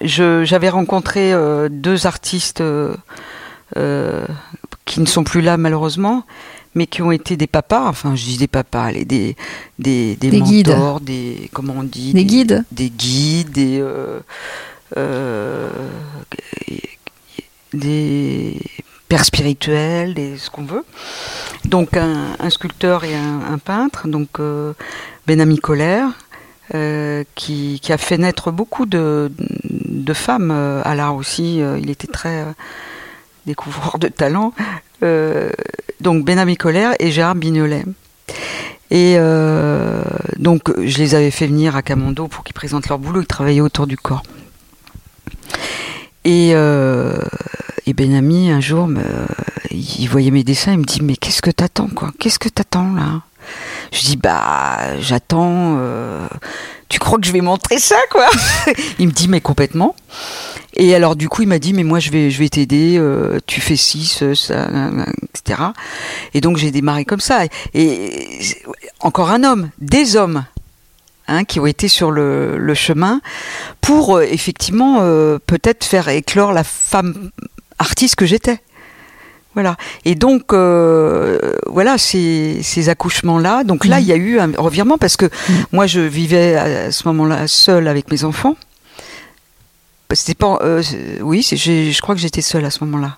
j'avais 0.01 0.69
rencontré 0.69 1.33
euh, 1.33 1.69
deux 1.69 2.07
artistes 2.07 2.61
euh, 2.61 4.25
qui 4.85 4.99
ne 4.99 5.05
sont 5.05 5.23
plus 5.23 5.41
là 5.41 5.57
malheureusement, 5.57 6.23
mais 6.75 6.87
qui 6.87 7.01
ont 7.01 7.11
été 7.11 7.37
des 7.37 7.47
papas, 7.47 7.87
enfin 7.87 8.15
je 8.15 8.23
dis 8.23 8.37
des 8.37 8.47
papas, 8.47 8.91
les, 8.91 9.05
des, 9.05 9.35
des, 9.79 10.15
des, 10.15 10.31
mentors, 10.31 10.99
guides. 10.99 11.05
des, 11.05 11.49
comment 11.53 11.75
on 11.77 11.83
dit 11.83 12.13
Des, 12.13 12.25
guides 12.25 12.63
Des 12.71 12.89
guides, 12.89 13.51
des, 13.51 13.79
euh, 13.79 14.19
euh, 14.97 15.69
des 17.73 18.59
pères 19.07 19.25
spirituels, 19.25 20.13
des, 20.13 20.37
ce 20.37 20.49
qu'on 20.49 20.65
veut. 20.65 20.85
Donc 21.65 21.95
un, 21.95 22.35
un, 22.39 22.49
sculpteur 22.49 23.03
et 23.03 23.15
un, 23.15 23.41
un 23.53 23.57
peintre, 23.57 24.07
donc 24.07 24.39
euh, 24.39 24.73
Benami 25.27 25.59
Colère, 25.59 26.09
euh, 26.73 27.23
qui, 27.35 27.79
a 27.89 27.97
fait 27.97 28.17
naître 28.17 28.51
beaucoup 28.51 28.85
de, 28.85 29.31
femmes 30.13 30.51
euh, 30.51 30.81
à 30.85 30.95
l'art 30.95 31.15
aussi. 31.15 31.61
il 31.79 31.89
était 31.89 32.07
très 32.07 32.45
découvreur 33.45 33.99
de 33.99 34.07
talent. 34.07 34.53
Euh, 35.03 35.49
donc 36.01 36.25
Benami 36.25 36.55
Colère 36.55 36.93
et 36.99 37.11
Gérard 37.11 37.35
Bignolet. 37.35 37.83
Et 38.91 39.15
euh, 39.17 40.03
donc 40.37 40.71
je 40.83 40.97
les 40.97 41.15
avais 41.15 41.31
fait 41.31 41.47
venir 41.47 41.75
à 41.75 41.81
Camondo 41.81 42.27
pour 42.27 42.43
qu'ils 42.43 42.53
présentent 42.53 42.89
leur 42.89 42.99
boulot, 42.99 43.21
ils 43.21 43.27
travaillaient 43.27 43.61
autour 43.61 43.87
du 43.87 43.97
corps. 43.97 44.23
Et, 46.25 46.51
euh, 46.53 47.17
Benami, 47.85 48.49
un 48.49 48.59
jour, 48.61 48.89
il 49.69 50.07
voyait 50.07 50.31
mes 50.31 50.43
dessins, 50.43 50.71
il 50.71 50.79
me 50.79 50.83
dit 50.83 51.01
Mais 51.03 51.15
qu'est-ce 51.15 51.41
que 51.41 51.51
t'attends, 51.51 51.89
quoi? 51.89 52.11
Qu'est-ce 52.17 52.39
que 52.39 52.49
t'attends 52.49 52.91
là? 52.93 53.21
Je 53.91 54.01
dis 54.01 54.17
Bah, 54.17 54.99
j'attends. 54.99 55.77
Euh, 55.79 56.27
tu 56.89 56.99
crois 56.99 57.19
que 57.19 57.25
je 57.25 57.31
vais 57.31 57.41
montrer 57.41 57.79
ça, 57.79 57.97
quoi? 58.11 58.27
Il 58.99 59.07
me 59.07 59.11
dit 59.11 59.27
Mais 59.27 59.41
complètement. 59.41 59.95
Et 60.75 60.95
alors 60.95 61.15
du 61.15 61.29
coup, 61.29 61.43
il 61.43 61.47
m'a 61.47 61.59
dit 61.59 61.71
mais 61.71 61.83
moi 61.83 61.99
je 61.99 62.09
vais 62.09 62.49
t'aider, 62.49 62.95
euh, 62.97 63.37
tu 63.45 63.61
fais 63.61 63.75
ci, 63.75 64.05
ça, 64.07 64.25
etc. 64.25 65.61
Et 66.33 66.41
donc 66.41 66.57
j'ai 66.57 66.71
démarré 66.71 67.05
comme 67.05 67.19
ça. 67.19 67.45
Et, 67.75 68.39
encore 68.99 69.29
un 69.29 69.43
homme, 69.43 69.69
des 69.79 70.15
hommes. 70.15 70.45
Hein, 71.29 71.45
qui 71.45 71.61
ont 71.61 71.65
été 71.65 71.87
sur 71.87 72.11
le, 72.11 72.73
chemin 72.73 73.21
pour 73.79 74.17
euh, 74.17 74.23
effectivement 74.23 74.97
peut-être 75.45 75.85
faire 75.85 76.09
éclore 76.09 76.51
la 76.51 76.65
femme 76.65 77.29
artiste 77.79 78.15
que 78.15 78.25
j'étais. 78.25 78.59
Voilà. 79.53 79.77
Et 80.03 80.15
donc, 80.15 80.51
euh, 80.53 81.37
voilà, 81.67 81.97
ces, 81.97 82.61
ces 82.63 82.89
accouchements-là. 82.89 83.63
Donc 83.63 83.85
là, 83.85 83.99
il 83.99 84.07
y 84.07 84.11
a 84.11 84.15
eu 84.15 84.39
un 84.39 84.51
revirement 84.57 84.97
parce 84.97 85.15
que 85.15 85.29
moi, 85.71 85.85
je 85.85 85.99
vivais 85.99 86.55
à 86.55 86.91
ce 86.91 87.07
moment-là 87.09 87.47
seule 87.47 87.87
avec 87.87 88.11
mes 88.11 88.23
enfants. 88.23 88.55
C'était 90.11 90.35
pas. 90.35 90.59
Euh, 90.61 90.83
oui, 91.21 91.41
je 91.41 92.01
crois 92.01 92.13
que 92.13 92.21
j'étais 92.21 92.41
seule 92.41 92.65
à 92.65 92.71
ce 92.71 92.83
moment-là. 92.83 93.17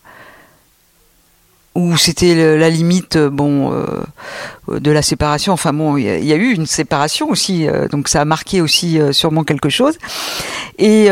Ou 1.76 1.98
c'était 1.98 2.58
la 2.58 2.70
limite, 2.70 3.18
bon, 3.18 3.74
euh, 3.74 4.80
de 4.80 4.92
la 4.92 5.02
séparation. 5.02 5.52
Enfin 5.52 5.74
bon, 5.74 5.98
il 5.98 6.04
y, 6.04 6.28
y, 6.28 6.32
a 6.32 6.38
eu 6.38 6.54
une 6.54 6.66
séparation 6.66 7.30
aussi, 7.30 7.68
donc 7.92 8.08
ça 8.08 8.22
a 8.22 8.26
marqué 8.26 8.62
aussi 8.62 8.98
sûrement 9.12 9.44
quelque 9.44 9.68
chose. 9.68 9.98
Et 10.78 11.10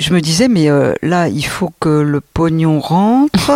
je 0.00 0.12
me 0.12 0.20
disais, 0.20 0.48
mais 0.48 0.68
là, 1.02 1.28
il 1.28 1.46
faut 1.46 1.72
que 1.78 1.88
le 1.88 2.20
pognon 2.20 2.80
rentre. 2.80 3.52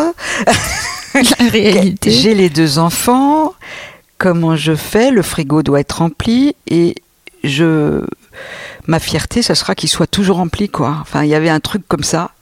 la 1.14 1.48
réalité. 1.50 2.10
J'ai 2.12 2.34
les 2.34 2.50
deux 2.50 2.78
enfants. 2.78 3.54
Comment 4.18 4.56
je 4.56 4.74
fais? 4.74 5.10
Le 5.10 5.22
frigo 5.22 5.62
doit 5.62 5.80
être 5.80 5.98
rempli 5.98 6.54
et 6.68 6.94
je 7.42 8.04
ma 8.86 8.98
fierté, 8.98 9.42
ce 9.42 9.54
sera 9.54 9.74
qu'il 9.74 9.88
soit 9.88 10.06
toujours 10.06 10.36
rempli, 10.36 10.68
quoi. 10.68 10.98
Enfin, 11.00 11.24
il 11.24 11.30
y 11.30 11.34
avait 11.34 11.48
un 11.48 11.60
truc 11.60 11.82
comme 11.88 12.04
ça. 12.04 12.32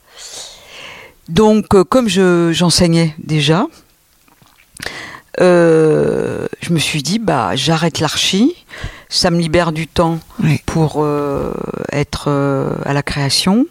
Donc, 1.29 1.73
euh, 1.73 1.83
comme 1.83 2.09
je, 2.09 2.51
j'enseignais 2.51 3.15
déjà, 3.17 3.67
euh, 5.41 6.47
je 6.61 6.73
me 6.73 6.79
suis 6.79 7.01
dit, 7.03 7.19
bah, 7.19 7.51
j'arrête 7.55 7.99
l'archi, 7.99 8.55
ça 9.09 9.31
me 9.31 9.39
libère 9.39 9.71
du 9.71 9.87
temps 9.87 10.19
oui. 10.43 10.59
pour 10.65 11.03
euh, 11.03 11.53
être 11.91 12.25
euh, 12.27 12.73
à 12.85 12.93
la 12.93 13.03
création, 13.03 13.65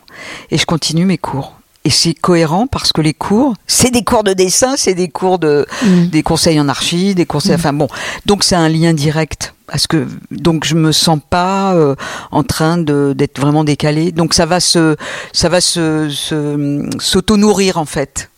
et 0.50 0.58
je 0.58 0.66
continue 0.66 1.04
mes 1.04 1.18
cours. 1.18 1.54
Et 1.84 1.90
c'est 1.90 2.14
cohérent 2.14 2.68
parce 2.68 2.92
que 2.92 3.00
les 3.00 3.12
cours, 3.14 3.54
c'est 3.66 3.90
des 3.90 4.04
cours 4.04 4.22
de 4.22 4.34
dessin, 4.34 4.74
c'est 4.76 4.94
des 4.94 5.08
cours 5.08 5.40
de, 5.40 5.66
Mm. 5.82 6.06
des 6.06 6.22
conseils 6.22 6.60
en 6.60 6.68
archi, 6.68 7.16
des 7.16 7.26
conseils, 7.26 7.52
Mm. 7.52 7.58
enfin 7.58 7.72
bon, 7.72 7.88
donc 8.24 8.44
c'est 8.44 8.54
un 8.54 8.68
lien 8.68 8.92
direct. 8.94 9.54
Parce 9.66 9.86
que 9.88 10.06
donc 10.30 10.64
je 10.64 10.74
me 10.74 10.92
sens 10.92 11.18
pas 11.30 11.72
euh, 11.74 11.94
en 12.30 12.42
train 12.44 12.76
d'être 12.78 13.40
vraiment 13.40 13.64
décalé. 13.64 14.12
Donc 14.12 14.34
ça 14.34 14.44
va 14.46 14.60
se 14.60 14.96
ça 15.32 15.48
va 15.48 15.60
se 15.62 16.08
se- 16.10 16.88
s'auto 17.00 17.36
nourrir 17.38 17.78
en 17.78 17.86
fait. 17.86 18.28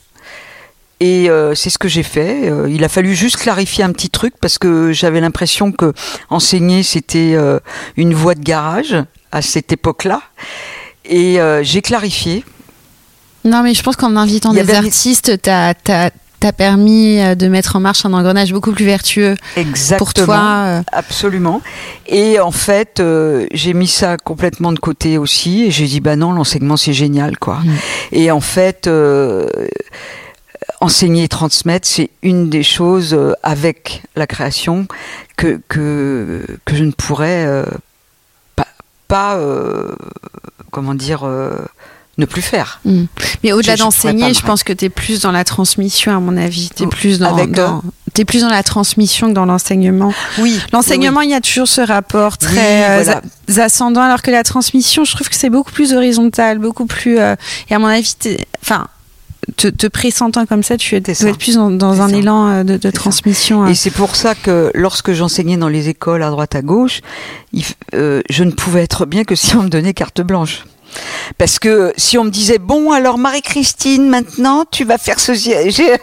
Et 1.00 1.28
euh, 1.28 1.54
c'est 1.54 1.70
ce 1.70 1.78
que 1.78 1.88
j'ai 1.88 2.02
fait. 2.02 2.48
Euh, 2.50 2.68
il 2.70 2.84
a 2.84 2.88
fallu 2.88 3.14
juste 3.14 3.36
clarifier 3.36 3.84
un 3.84 3.92
petit 3.92 4.10
truc 4.10 4.34
parce 4.40 4.58
que 4.58 4.92
j'avais 4.92 5.20
l'impression 5.20 5.72
que 5.72 5.92
enseigner 6.30 6.82
c'était 6.82 7.34
euh, 7.34 7.58
une 7.96 8.14
voie 8.14 8.34
de 8.34 8.42
garage 8.42 8.96
à 9.32 9.42
cette 9.42 9.72
époque-là. 9.72 10.22
Et 11.04 11.38
j'ai 11.62 11.82
clarifié. 11.82 12.44
Non, 13.44 13.62
mais 13.62 13.74
je 13.74 13.82
pense 13.82 13.96
qu'en 13.96 14.16
invitant 14.16 14.54
des 14.54 14.72
artistes, 14.72 15.42
t'as 15.42 15.74
as, 15.88 16.52
permis 16.52 17.20
euh, 17.20 17.34
de 17.34 17.48
mettre 17.48 17.76
en 17.76 17.80
marche 17.80 18.06
un 18.06 18.12
engrenage 18.14 18.52
beaucoup 18.52 18.72
plus 18.72 18.84
vertueux 18.86 19.34
Exactement. 19.56 19.98
pour 19.98 20.14
toi. 20.14 20.82
Absolument. 20.92 21.60
Et 22.06 22.40
en 22.40 22.50
fait, 22.50 23.02
j'ai 23.52 23.74
mis 23.74 23.86
ça 23.86 24.16
complètement 24.16 24.72
de 24.72 24.78
côté 24.78 25.18
aussi. 25.18 25.64
Et 25.64 25.70
j'ai 25.70 25.86
dit, 25.86 26.00
bah 26.00 26.16
non, 26.16 26.32
l'enseignement, 26.32 26.78
c'est 26.78 26.94
génial, 26.94 27.38
quoi. 27.38 27.56
Mm. 27.56 27.76
Et 28.12 28.30
en 28.30 28.40
fait, 28.40 28.88
enseigner 30.80 31.24
et 31.24 31.28
transmettre, 31.28 31.86
c'est 31.88 32.10
une 32.22 32.50
des 32.50 32.62
choses 32.62 33.14
euh, 33.14 33.32
avec 33.42 34.02
la 34.16 34.26
création 34.26 34.86
que, 35.36 35.60
que, 35.68 36.44
que 36.64 36.76
je 36.76 36.84
ne 36.84 36.92
pourrais 36.92 37.44
euh, 37.46 37.64
pas, 38.56 38.66
pas 39.08 39.36
euh, 39.36 39.94
comment 40.70 40.94
dire, 40.94 41.24
ne 42.18 42.24
plus 42.26 42.42
faire. 42.42 42.80
Mm. 42.84 43.04
Mais 43.42 43.52
au-delà 43.52 43.76
d'enseigner, 43.76 44.34
je 44.34 44.42
pense 44.42 44.62
que 44.62 44.72
tu 44.72 44.84
es 44.86 44.88
plus 44.88 45.20
dans 45.22 45.32
la 45.32 45.44
transmission, 45.44 46.16
à 46.16 46.20
mon 46.20 46.36
avis. 46.36 46.70
Tu 46.76 46.84
es 46.84 46.86
plus 46.86 47.18
dans, 47.18 47.34
avec, 47.36 47.50
dans- 47.52 47.82
plus 48.26 48.42
dans 48.42 48.48
la 48.48 48.62
transmission 48.62 49.28
que 49.28 49.32
dans 49.32 49.44
l'enseignement. 49.46 50.12
Oui. 50.38 50.60
L'enseignement, 50.72 51.20
il 51.22 51.30
y 51.30 51.34
a 51.34 51.40
toujours 51.40 51.66
ce 51.66 51.80
rapport 51.80 52.38
très 52.38 52.98
Oui, 52.98 53.04
voilà. 53.04 53.20
a- 53.56 53.60
ascendant, 53.64 54.02
alors 54.02 54.22
que 54.22 54.30
la 54.30 54.44
transmission, 54.44 55.04
je 55.04 55.12
trouve 55.14 55.28
que 55.28 55.34
c'est 55.34 55.50
beaucoup 55.50 55.72
plus 55.72 55.92
horizontal, 55.92 56.58
beaucoup 56.58 56.86
plus. 56.86 57.18
euh, 57.18 57.34
et 57.68 57.74
à 57.74 57.78
mon 57.80 57.86
avis, 57.88 58.14
enfin, 58.62 58.86
te, 59.56 59.68
te 59.68 59.86
pressentant 59.86 60.46
comme 60.46 60.62
ça, 60.62 60.76
tu 60.76 60.96
es, 60.96 61.02
C'est 61.04 61.20
dois 61.24 61.30
être 61.30 61.38
plus 61.38 61.56
dans, 61.56 62.00
un 62.02 62.08
ça. 62.08 62.16
élan 62.16 62.48
euh, 62.48 62.64
de, 62.64 62.90
transmission. 62.90 63.64
euh. 63.64 63.68
Et 63.68 63.74
c'est 63.74 63.90
pour 63.90 64.16
ça 64.16 64.34
que 64.34 64.70
lorsque 64.74 65.12
j'enseignais 65.12 65.56
dans 65.56 65.68
les 65.68 65.88
écoles 65.88 66.22
à 66.22 66.30
droite 66.30 66.54
à 66.54 66.62
gauche, 66.62 67.00
il 67.52 67.64
euh, 67.94 68.22
je 68.30 68.44
ne 68.44 68.50
pouvais 68.50 68.82
être 68.82 69.06
bien 69.06 69.24
que 69.24 69.34
si 69.34 69.56
on 69.56 69.62
me 69.62 69.68
donnait 69.68 69.94
carte 69.94 70.20
blanche. 70.20 70.64
Parce 71.38 71.58
que 71.58 71.92
si 71.96 72.18
on 72.18 72.24
me 72.24 72.30
disait 72.30 72.58
bon 72.58 72.92
alors 72.92 73.18
Marie-Christine 73.18 74.08
maintenant 74.08 74.64
tu 74.70 74.84
vas 74.84 74.98
faire 74.98 75.18
ceci, 75.20 75.52
j'ai 75.68 75.70
j'ai 75.70 75.96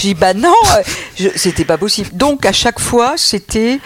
dit 0.00 0.14
bah 0.14 0.34
non, 0.34 0.54
euh, 0.76 0.82
je- 1.18 1.28
c'était 1.36 1.64
pas 1.64 1.78
possible. 1.78 2.10
Donc 2.14 2.46
à 2.46 2.52
chaque 2.52 2.80
fois 2.80 3.14
c'était 3.16 3.78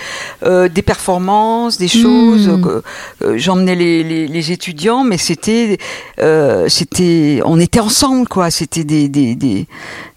euh, 0.44 0.68
des 0.68 0.82
performances, 0.82 1.78
des 1.78 1.88
choses. 1.88 2.48
Mm. 2.48 2.82
euh, 3.22 3.38
J'emmenais 3.38 3.74
les, 3.74 4.02
les, 4.04 4.26
les 4.28 4.52
étudiants, 4.52 5.04
mais 5.04 5.18
c'était 5.18 5.78
euh, 6.20 6.68
c'était 6.68 7.40
on 7.44 7.58
était 7.60 7.80
ensemble 7.80 8.28
quoi. 8.28 8.50
C'était 8.50 8.84
des 8.84 9.08
des, 9.08 9.34
des 9.34 9.66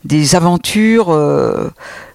des 0.05 0.35
aventures 0.35 1.09
euh, 1.09 1.69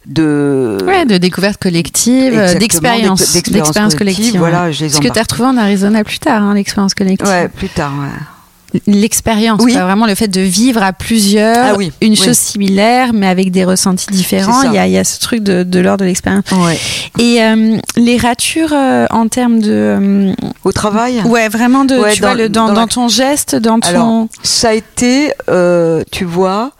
de 0.06 0.78
Ouais, 0.86 1.04
de 1.04 1.16
découverte 1.18 1.60
collective, 1.62 2.32
euh, 2.34 2.42
Exactement, 2.44 2.58
d'expérience, 2.60 3.20
d'ex- 3.20 3.32
d'expérience 3.34 3.66
d'expérience 3.68 3.94
collective, 3.94 4.24
collective. 4.32 4.40
voilà, 4.40 4.72
je 4.72 4.84
les 4.84 4.90
Ce 4.90 5.00
que 5.00 5.08
tu 5.08 5.18
as 5.18 5.22
retrouvé 5.22 5.48
en 5.48 5.56
Arizona 5.56 6.02
plus 6.04 6.18
tard, 6.18 6.42
hein, 6.42 6.54
l'expérience 6.54 6.94
collective. 6.94 7.26
Ouais, 7.28 7.48
plus 7.48 7.68
tard. 7.68 7.92
Ouais. 8.00 8.80
L'expérience, 8.88 9.60
Oui. 9.62 9.72
vraiment 9.74 10.04
le 10.06 10.16
fait 10.16 10.26
de 10.26 10.40
vivre 10.40 10.82
à 10.82 10.92
plusieurs 10.92 11.74
Ah 11.74 11.74
oui, 11.76 11.92
une 12.00 12.10
oui. 12.10 12.16
chose 12.16 12.36
similaire, 12.36 13.12
mais 13.12 13.28
avec 13.28 13.52
des 13.52 13.64
ressentis 13.64 14.08
différents. 14.10 14.62
Il 14.64 14.72
y 14.74 14.78
a, 14.78 14.88
il 14.88 14.92
y 14.92 14.98
a 14.98 15.04
ce 15.04 15.20
truc 15.20 15.44
de, 15.44 15.62
de 15.62 15.78
l'ordre 15.78 16.00
de 16.00 16.06
l'expérience. 16.06 16.44
Ouais. 16.50 16.76
Et 17.20 17.40
euh, 17.40 17.76
les 17.96 18.16
ratures 18.16 18.72
euh, 18.72 19.06
en 19.10 19.28
termes 19.28 19.60
de. 19.60 20.32
Au 20.64 20.72
travail, 20.72 21.22
ouais, 21.24 21.48
vraiment 21.48 21.84
de. 21.84 21.96
Ouais, 21.96 22.14
tu 22.14 22.20
dans- 22.22 22.28
vois, 22.28 22.36
le, 22.36 22.48
dans, 22.48 22.66
dans 22.66 22.74
dans 22.74 22.80
la- 22.80 22.86
ton 22.88 23.06
geste, 23.06 23.54
dans 23.54 23.78
ton. 23.78 23.88
Alors, 23.90 24.26
ça 24.42 24.70
a 24.70 24.72
été, 24.72 25.30
tu 26.10 26.24
vois, 26.24 26.72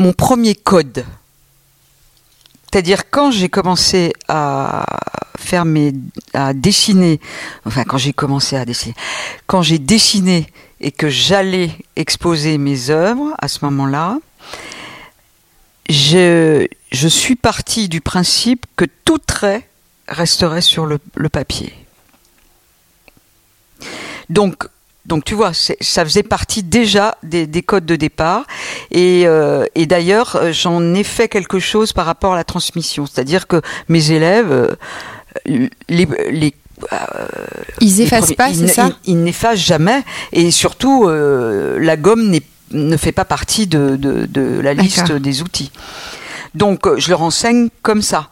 mon 0.00 0.12
premier 0.14 0.54
code. 0.54 1.04
C'est-à-dire 2.64 3.10
quand 3.10 3.30
j'ai 3.30 3.48
commencé 3.48 4.12
à 4.28 4.86
faire 5.36 5.64
mes, 5.64 5.92
à 6.32 6.54
dessiner, 6.54 7.20
enfin 7.66 7.84
quand 7.84 7.98
j'ai 7.98 8.12
commencé 8.12 8.56
à 8.56 8.64
dessiner, 8.64 8.94
quand 9.46 9.62
j'ai 9.62 9.78
dessiné 9.78 10.46
et 10.80 10.90
que 10.90 11.10
j'allais 11.10 11.72
exposer 11.96 12.56
mes 12.56 12.90
œuvres 12.90 13.34
à 13.38 13.48
ce 13.48 13.64
moment-là, 13.66 14.18
je, 15.90 16.66
je 16.92 17.08
suis 17.08 17.36
partie 17.36 17.88
du 17.88 18.00
principe 18.00 18.64
que 18.76 18.86
tout 19.04 19.18
trait 19.18 19.68
resterait 20.08 20.62
sur 20.62 20.86
le, 20.86 20.98
le 21.16 21.28
papier. 21.28 21.74
Donc 24.30 24.66
donc 25.06 25.24
tu 25.24 25.34
vois, 25.34 25.52
ça 25.54 26.04
faisait 26.04 26.22
partie 26.22 26.62
déjà 26.62 27.16
des, 27.22 27.46
des 27.46 27.62
codes 27.62 27.86
de 27.86 27.96
départ. 27.96 28.44
Et, 28.90 29.22
euh, 29.26 29.64
et 29.74 29.86
d'ailleurs, 29.86 30.36
euh, 30.36 30.52
j'en 30.52 30.94
ai 30.94 31.04
fait 31.04 31.28
quelque 31.28 31.58
chose 31.58 31.92
par 31.92 32.06
rapport 32.06 32.34
à 32.34 32.36
la 32.36 32.44
transmission. 32.44 33.06
C'est-à-dire 33.06 33.46
que 33.46 33.62
mes 33.88 34.10
élèves, 34.10 34.52
euh, 34.52 35.68
les, 35.88 36.08
les 36.30 36.54
ils 37.80 38.00
effacent 38.00 38.32
pas, 38.32 38.54
c'est 38.54 38.66
ça 38.66 38.90
Ils, 39.04 39.22
n'effacent 39.22 39.58
jamais. 39.58 40.02
Et 40.32 40.50
surtout, 40.50 41.06
la 41.08 41.96
gomme 41.98 42.34
ne 42.70 42.96
fait 42.96 43.12
pas 43.12 43.26
partie 43.26 43.66
de, 43.66 43.96
de, 43.96 44.24
de 44.24 44.60
la 44.60 44.72
liste 44.72 45.12
des 45.12 45.42
outils. 45.42 45.72
Donc, 46.54 46.88
je 46.96 47.10
leur 47.10 47.20
enseigne 47.20 47.68
comme 47.82 48.00
ça. 48.00 48.30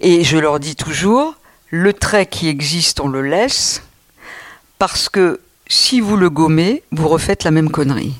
Et 0.00 0.24
je 0.24 0.38
leur 0.38 0.58
dis 0.58 0.74
toujours, 0.74 1.36
le 1.68 1.92
trait 1.92 2.26
qui 2.26 2.48
existe, 2.48 2.98
on 2.98 3.06
le 3.06 3.22
laisse 3.22 3.82
parce 4.80 5.10
que 5.10 5.40
si 5.68 6.00
vous 6.00 6.16
le 6.16 6.30
gommez, 6.30 6.82
vous 6.90 7.06
refaites 7.06 7.44
la 7.44 7.52
même 7.52 7.70
connerie. 7.70 8.14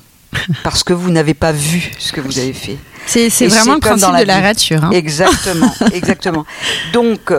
Parce 0.63 0.83
que 0.83 0.93
vous 0.93 1.11
n'avez 1.11 1.33
pas 1.33 1.51
vu 1.51 1.91
ce 1.99 2.13
que 2.13 2.21
vous 2.21 2.39
avez 2.39 2.53
fait. 2.53 2.77
C'est 3.05 3.27
vraiment 3.47 3.73
le 3.73 3.79
principe 3.81 4.15
de 4.15 4.23
la 4.23 4.39
rature. 4.39 4.85
Hein. 4.85 4.91
Exactement, 4.91 5.73
exactement. 5.93 6.45
Donc, 6.93 7.33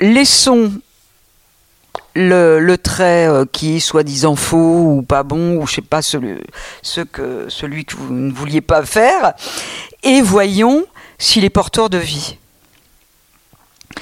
laissons 0.00 0.72
le, 2.14 2.74
trait 2.76 3.28
euh, 3.28 3.44
qui 3.50 3.76
est 3.76 3.80
soi-disant 3.80 4.36
faux 4.36 4.96
ou 4.96 5.02
pas 5.02 5.22
bon, 5.22 5.56
ou 5.56 5.66
je 5.66 5.76
sais 5.76 5.82
pas, 5.82 6.02
celui, 6.02 6.34
ce 6.82 7.02
que, 7.02 7.46
celui 7.48 7.84
que 7.84 7.94
vous 7.96 8.12
ne 8.12 8.32
vouliez 8.32 8.60
pas 8.60 8.84
faire, 8.84 9.32
et 10.02 10.20
voyons 10.22 10.84
s'il 11.18 11.44
est 11.44 11.50
porteur 11.50 11.88
de 11.88 11.98
vie. 11.98 12.36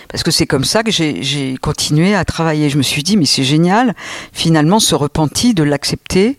Parce 0.08 0.22
que 0.22 0.30
c'est 0.30 0.46
comme 0.46 0.64
ça 0.64 0.82
que 0.82 0.90
j'ai 0.90 1.56
continué 1.60 2.14
à 2.14 2.24
travailler. 2.24 2.70
Je 2.70 2.78
me 2.78 2.82
suis 2.82 3.02
dit, 3.02 3.16
mais 3.16 3.26
c'est 3.26 3.44
génial, 3.44 3.94
finalement, 4.32 4.80
ce 4.80 4.94
repenti, 4.94 5.54
de 5.54 5.62
l'accepter, 5.62 6.38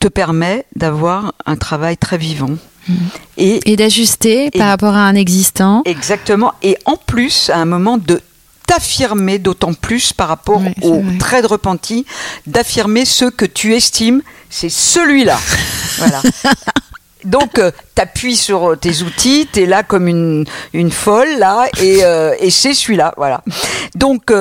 te 0.00 0.08
permet 0.08 0.66
d'avoir 0.76 1.34
un 1.46 1.56
travail 1.56 1.96
très 1.96 2.18
vivant. 2.18 2.56
Mmh. 2.88 2.94
Et, 3.38 3.76
d'ajuster 3.76 4.50
par 4.50 4.68
rapport 4.68 4.94
à 4.94 5.06
un 5.06 5.14
existant. 5.14 5.82
Exactement. 5.86 6.52
Et 6.62 6.76
en 6.84 6.96
plus, 6.96 7.48
à 7.48 7.56
un 7.56 7.64
moment 7.64 7.96
de 7.96 8.20
t'affirmer 8.66 9.38
d'autant 9.38 9.74
plus 9.74 10.12
par 10.12 10.28
rapport 10.28 10.62
au 10.82 11.02
trait 11.18 11.42
de 11.42 11.46
repenti, 11.46 12.06
d'affirmer 12.46 13.04
ce 13.04 13.26
que 13.26 13.44
tu 13.44 13.74
estimes, 13.74 14.22
c'est 14.50 14.68
celui-là. 14.68 15.38
voilà. 15.98 16.22
Donc, 17.24 17.58
euh, 17.58 17.70
t'appuies 17.94 18.36
sur 18.36 18.70
euh, 18.70 18.76
tes 18.76 19.02
outils, 19.02 19.48
t'es 19.50 19.66
là 19.66 19.82
comme 19.82 20.08
une, 20.08 20.44
une 20.72 20.90
folle 20.90 21.38
là, 21.38 21.66
et, 21.80 22.04
euh, 22.04 22.34
et 22.38 22.50
c'est 22.50 22.74
celui-là, 22.74 23.14
voilà. 23.16 23.42
Donc, 23.94 24.32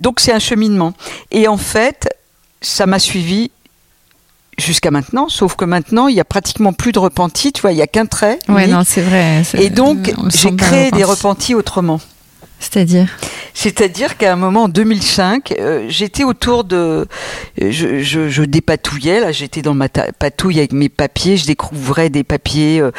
donc 0.00 0.20
c'est 0.20 0.32
un 0.32 0.38
cheminement. 0.38 0.94
Et 1.30 1.48
en 1.48 1.56
fait, 1.56 2.08
ça 2.60 2.86
m'a 2.86 2.98
suivi 2.98 3.50
jusqu'à 4.58 4.90
maintenant, 4.90 5.28
sauf 5.28 5.54
que 5.56 5.64
maintenant, 5.64 6.08
il 6.08 6.16
y 6.16 6.20
a 6.20 6.24
pratiquement 6.24 6.72
plus 6.72 6.92
de 6.92 6.98
repentis, 6.98 7.52
tu 7.52 7.62
vois, 7.62 7.72
il 7.72 7.78
y 7.78 7.82
a 7.82 7.86
qu'un 7.86 8.06
trait. 8.06 8.38
Ouais, 8.48 8.66
non, 8.66 8.82
c'est 8.86 9.00
vrai. 9.00 9.42
Et 9.58 9.70
donc, 9.70 10.12
j'ai 10.28 10.54
créé 10.54 10.90
des 10.90 11.04
repentis 11.04 11.54
autrement. 11.54 12.00
C'est-à-dire 12.60 13.08
C'est-à-dire 13.54 14.18
qu'à 14.18 14.32
un 14.32 14.36
moment 14.36 14.64
en 14.64 14.68
2005, 14.68 15.52
euh, 15.58 15.86
j'étais 15.88 16.24
autour 16.24 16.64
de, 16.64 17.06
je, 17.58 18.02
je, 18.02 18.28
je 18.28 18.42
dépatouillais 18.42 19.20
là, 19.20 19.32
j'étais 19.32 19.62
dans 19.62 19.74
ma 19.74 19.88
patouille 19.88 20.58
avec 20.58 20.72
mes 20.72 20.90
papiers, 20.90 21.38
je 21.38 21.46
découvrais 21.46 22.10
des 22.10 22.22
papiers, 22.22 22.80
euh, 22.80 22.92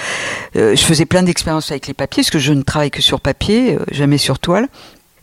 euh, 0.55 0.76
je 0.76 0.84
faisais 0.84 1.05
plein 1.05 1.24
d'expériences 1.24 1.72
avec 1.72 1.88
les 1.88 1.93
papiers 1.93 2.24
parce 2.24 2.32
que 2.32 2.39
je 2.39 2.53
ne 2.53 2.64
travaille 2.64 2.91
que 2.91 3.01
sur 3.01 3.22
papier, 3.22 3.78
jamais 3.91 4.18
sur 4.18 4.39
toile. 4.39 4.68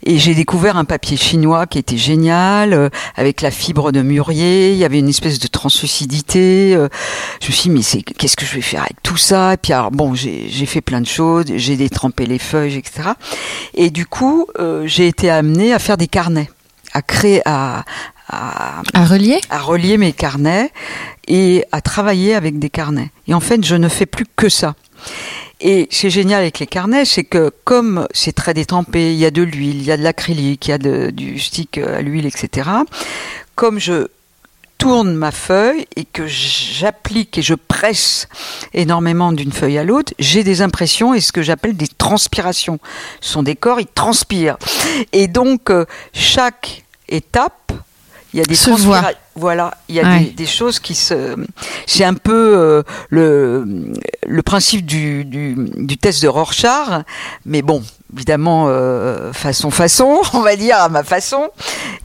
Et 0.03 0.17
j'ai 0.17 0.33
découvert 0.33 0.77
un 0.77 0.85
papier 0.85 1.17
chinois 1.17 1.67
qui 1.67 1.77
était 1.77 1.97
génial, 1.97 2.73
euh, 2.73 2.89
avec 3.15 3.41
la 3.41 3.51
fibre 3.51 3.91
de 3.91 4.01
mûrier. 4.01 4.71
Il 4.71 4.77
y 4.77 4.85
avait 4.85 4.99
une 4.99 5.09
espèce 5.09 5.39
de 5.39 5.47
translucidité. 5.47 6.73
Euh. 6.75 6.87
je 7.41 7.47
me 7.47 7.51
suis 7.51 7.63
dit, 7.63 7.69
mais 7.69 7.81
c'est 7.81 8.01
qu'est-ce 8.01 8.37
que 8.37 8.45
je 8.45 8.55
vais 8.55 8.61
faire 8.61 8.81
avec 8.81 9.01
tout 9.03 9.17
ça? 9.17 9.53
Et 9.53 9.57
puis 9.57 9.73
alors, 9.73 9.91
bon, 9.91 10.15
j'ai 10.15 10.65
fait 10.65 10.81
plein 10.81 11.01
de 11.01 11.07
choses. 11.07 11.45
J'ai 11.53 11.75
détrempé 11.75 12.25
les 12.25 12.39
feuilles, 12.39 12.77
etc. 12.77 13.09
Et 13.73 13.89
du 13.89 14.05
coup, 14.05 14.47
euh, 14.59 14.83
j'ai 14.85 15.07
été 15.07 15.29
amenée 15.29 15.73
à 15.73 15.79
faire 15.79 15.97
des 15.97 16.07
carnets, 16.07 16.49
à 16.93 17.01
créer, 17.01 17.41
à, 17.45 17.83
à, 18.29 18.81
à, 18.93 19.05
relier? 19.05 19.41
à 19.49 19.59
relier 19.59 19.97
mes 19.97 20.13
carnets 20.13 20.71
et 21.27 21.65
à 21.71 21.81
travailler 21.81 22.35
avec 22.35 22.57
des 22.57 22.69
carnets. 22.69 23.11
Et 23.27 23.33
en 23.33 23.39
fait, 23.41 23.65
je 23.65 23.75
ne 23.75 23.89
fais 23.89 24.05
plus 24.05 24.25
que 24.35 24.47
ça. 24.47 24.75
Et 25.61 25.87
c'est 25.91 26.09
génial 26.09 26.41
avec 26.41 26.59
les 26.59 26.67
carnets, 26.67 27.03
c'est 27.03 27.25
que 27.25 27.51
comme 27.65 28.07
c'est 28.11 28.31
très 28.31 28.53
détrempé, 28.53 29.11
il 29.13 29.19
y 29.19 29.25
a 29.25 29.31
de 29.31 29.41
l'huile, 29.41 29.75
il 29.77 29.83
y 29.83 29.91
a 29.91 29.97
de 29.97 30.03
l'acrylique, 30.03 30.67
il 30.67 30.71
y 30.71 30.73
a 30.73 31.11
du 31.11 31.37
stick 31.39 31.77
à 31.77 32.01
l'huile, 32.01 32.25
etc. 32.25 32.69
Comme 33.55 33.77
je 33.79 34.07
tourne 34.79 35.13
ma 35.13 35.31
feuille 35.31 35.85
et 35.97 36.05
que 36.05 36.25
j'applique 36.25 37.37
et 37.37 37.41
je 37.41 37.53
presse 37.53 38.29
énormément 38.73 39.33
d'une 39.33 39.51
feuille 39.51 39.77
à 39.77 39.83
l'autre, 39.83 40.13
j'ai 40.17 40.43
des 40.43 40.61
impressions 40.61 41.13
et 41.13 41.19
ce 41.19 41.33
que 41.33 41.41
j'appelle 41.41 41.75
des 41.75 41.87
transpirations. 41.87 42.79
Son 43.19 43.43
décor, 43.43 43.81
il 43.81 43.87
transpire. 43.87 44.57
Et 45.11 45.27
donc, 45.27 45.69
euh, 45.69 45.85
chaque 46.13 46.85
étape, 47.09 47.58
il 48.33 48.37
y 48.37 48.41
a 48.41 48.45
des 48.45 48.55
voilà, 49.39 49.73
il 49.87 49.95
y 49.95 50.01
a 50.01 50.19
des, 50.19 50.45
choses 50.45 50.79
qui 50.79 50.95
se. 50.95 51.35
C'est 51.87 52.03
un 52.03 52.13
peu 52.13 52.57
euh, 52.57 52.83
le, 53.09 53.93
le 54.27 54.41
principe 54.41 54.85
du, 54.85 55.23
du, 55.23 55.97
test 55.97 56.21
de 56.21 56.27
Rorschach, 56.27 57.05
mais 57.45 57.61
bon, 57.61 57.81
évidemment, 58.13 58.65
euh, 58.67 59.31
façon 59.31 59.71
façon, 59.71 60.19
on 60.33 60.41
va 60.41 60.57
dire 60.57 60.77
à 60.77 60.89
ma 60.89 61.03
façon. 61.03 61.49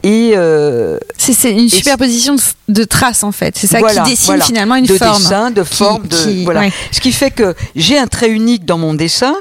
Et 0.03 0.31
euh, 0.35 0.97
c'est 1.17 1.51
une 1.51 1.67
superposition 1.67 2.37
de, 2.69 2.83
traces 2.85 3.23
en 3.23 3.33
fait. 3.33 3.57
C'est 3.57 3.67
ça 3.67 3.81
qui 3.81 4.09
dessine 4.09 4.41
finalement 4.41 4.75
une 4.75 4.85
de 4.85 4.97
forme. 4.97 5.17
Dessin, 5.17 5.51
de 5.51 5.63
forme, 5.63 6.07
de 6.07 6.43
voilà. 6.45 6.69
Ce 6.91 7.01
qui 7.01 7.11
fait 7.11 7.31
que 7.31 7.53
j'ai 7.75 7.97
un 7.97 8.07
trait 8.07 8.29
unique 8.29 8.65
dans 8.65 8.77
mon 8.77 8.93
dessin, 8.93 9.35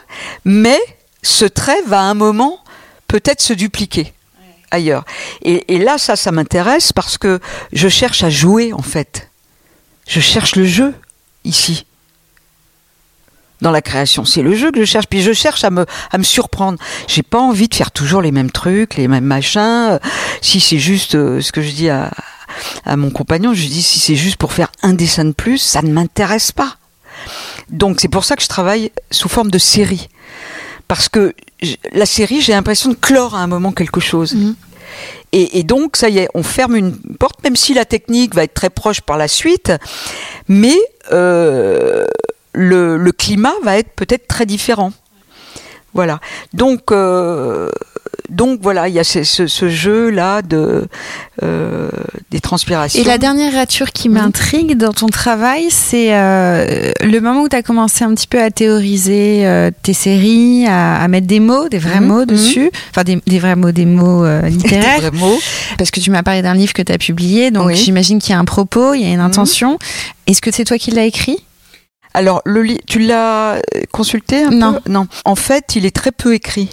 mais 0.44 0.80
ce 1.22 1.44
trait 1.44 1.82
va 1.86 2.00
à 2.00 2.04
un 2.04 2.14
moment 2.14 2.58
peut-être 3.06 3.40
se 3.40 3.52
dupliquer 3.52 4.13
ailleurs. 4.74 5.04
Et, 5.42 5.78
là, 5.78 5.98
ça, 5.98 6.16
ça 6.16 6.32
m'intéresse 6.32 6.92
parce 6.92 7.18
que 7.18 7.40
je 7.72 7.88
cherche 7.88 8.22
à 8.22 8.30
jouer, 8.30 8.72
en 8.72 8.82
fait. 8.82 9.30
Je 10.06 10.20
cherche 10.20 10.56
le 10.56 10.64
jeu, 10.64 10.94
ici. 11.44 11.86
Dans 13.60 13.70
la 13.70 13.80
création, 13.80 14.24
c'est 14.24 14.42
le 14.42 14.54
jeu 14.54 14.70
que 14.70 14.80
je 14.80 14.84
cherche. 14.84 15.06
Puis 15.06 15.22
je 15.22 15.32
cherche 15.32 15.64
à 15.64 15.70
me, 15.70 15.86
à 16.10 16.18
me 16.18 16.22
surprendre. 16.22 16.78
J'ai 17.08 17.22
pas 17.22 17.40
envie 17.40 17.68
de 17.68 17.74
faire 17.74 17.90
toujours 17.90 18.20
les 18.20 18.32
mêmes 18.32 18.50
trucs, 18.50 18.96
les 18.96 19.08
mêmes 19.08 19.24
machins. 19.24 19.98
Si 20.42 20.60
c'est 20.60 20.78
juste 20.78 21.14
euh, 21.14 21.40
ce 21.40 21.52
que 21.52 21.62
je 21.62 21.70
dis 21.70 21.88
à, 21.88 22.10
à 22.84 22.96
mon 22.96 23.10
compagnon, 23.10 23.54
je 23.54 23.66
dis 23.66 23.82
si 23.82 24.00
c'est 24.00 24.16
juste 24.16 24.36
pour 24.36 24.52
faire 24.52 24.70
un 24.82 24.92
dessin 24.92 25.24
de 25.24 25.32
plus, 25.32 25.58
ça 25.58 25.82
ne 25.82 25.92
m'intéresse 25.92 26.52
pas. 26.52 26.76
Donc 27.70 28.00
c'est 28.00 28.08
pour 28.08 28.24
ça 28.24 28.36
que 28.36 28.42
je 28.42 28.48
travaille 28.48 28.92
sous 29.10 29.28
forme 29.28 29.50
de 29.50 29.58
série. 29.58 30.08
Parce 30.88 31.08
que 31.08 31.34
la 31.92 32.06
série, 32.06 32.40
j'ai 32.40 32.52
l'impression 32.52 32.90
de 32.90 32.94
clore 32.94 33.34
à 33.34 33.40
un 33.40 33.46
moment 33.46 33.72
quelque 33.72 34.00
chose. 34.00 34.34
Mhm. 34.34 34.54
Et, 35.36 35.64
donc, 35.64 35.96
ça 35.96 36.08
y 36.08 36.18
est, 36.18 36.28
on 36.34 36.44
ferme 36.44 36.76
une 36.76 36.96
porte, 37.18 37.42
même 37.42 37.56
si 37.56 37.74
la 37.74 37.84
technique 37.84 38.36
va 38.36 38.44
être 38.44 38.54
très 38.54 38.70
proche 38.70 39.00
par 39.00 39.16
la 39.16 39.26
suite, 39.26 39.72
mais 40.46 40.76
euh, 41.10 42.06
le, 42.52 43.10
climat 43.10 43.54
va 43.64 43.76
être 43.76 43.90
peut-être 43.96 44.28
très 44.28 44.46
différent. 44.46 44.92
Voilà. 45.92 46.20
Donc, 46.52 46.92
euh, 46.92 47.68
donc 48.30 48.60
voilà, 48.62 48.88
il 48.88 48.94
y 48.94 48.98
a 48.98 49.04
ce, 49.04 49.22
ce, 49.22 49.68
jeu 49.68 50.10
là 50.10 50.42
de 50.42 50.88
euh, 51.42 51.90
des 52.30 52.40
transpirations. 52.40 53.00
Et 53.00 53.04
la 53.04 53.18
dernière 53.18 53.52
rature 53.52 53.92
qui 53.92 54.08
m'intrigue 54.08 54.76
dans 54.76 54.92
ton 54.92 55.08
travail, 55.08 55.66
c'est 55.70 56.14
euh, 56.14 56.90
le 57.02 57.20
moment 57.20 57.42
où 57.42 57.48
tu 57.48 57.56
as 57.56 57.62
commencé 57.62 58.02
un 58.02 58.14
petit 58.14 58.26
peu 58.26 58.42
à 58.42 58.50
théoriser 58.50 59.46
euh, 59.46 59.70
tes 59.82 59.92
séries, 59.92 60.66
à, 60.66 61.06
mettre 61.08 61.26
des 61.26 61.38
mots, 61.38 61.68
des 61.68 61.78
vrais 61.78 62.00
mhm, 62.00 62.06
mots 62.06 62.20
mhm. 62.20 62.26
dessus, 62.26 62.70
enfin 62.90 63.04
des, 63.04 63.20
des, 63.26 63.38
vrais 63.38 63.56
mots, 63.56 63.72
des 63.72 63.86
mots 63.86 64.24
littéraires. 64.40 65.00
des 65.00 65.10
vrais 65.10 65.18
mots. 65.18 65.38
Parce 65.78 65.90
que 65.90 66.00
tu 66.00 66.10
m'as 66.10 66.22
parlé 66.22 66.42
d'un 66.42 66.54
livre 66.54 66.72
que 66.72 66.82
tu 66.82 66.92
as 66.92 66.98
publié, 66.98 67.50
donc 67.50 67.72
j'imagine 67.72 68.20
qu'il 68.20 68.30
y 68.30 68.36
a 68.36 68.38
un 68.38 68.44
propos, 68.44 68.94
il 68.94 69.02
y 69.02 69.04
a 69.04 69.10
une 69.10 69.18
mhm. 69.18 69.26
intention. 69.26 69.78
Est-ce 70.26 70.40
que 70.40 70.50
c'est 70.50 70.64
toi 70.64 70.78
qui 70.78 70.90
l'as 70.90 71.04
écrit? 71.04 71.38
Alors, 72.14 72.42
le 72.44 72.78
tu 72.86 73.00
l'as 73.00 73.60
consulté 73.92 74.44
un 74.44 74.50
non. 74.50 74.80
peu? 74.84 74.90
Non. 74.90 75.08
En 75.24 75.34
fait, 75.34 75.76
il 75.76 75.84
est 75.84 75.94
très 75.94 76.12
peu 76.12 76.32
écrit 76.32 76.70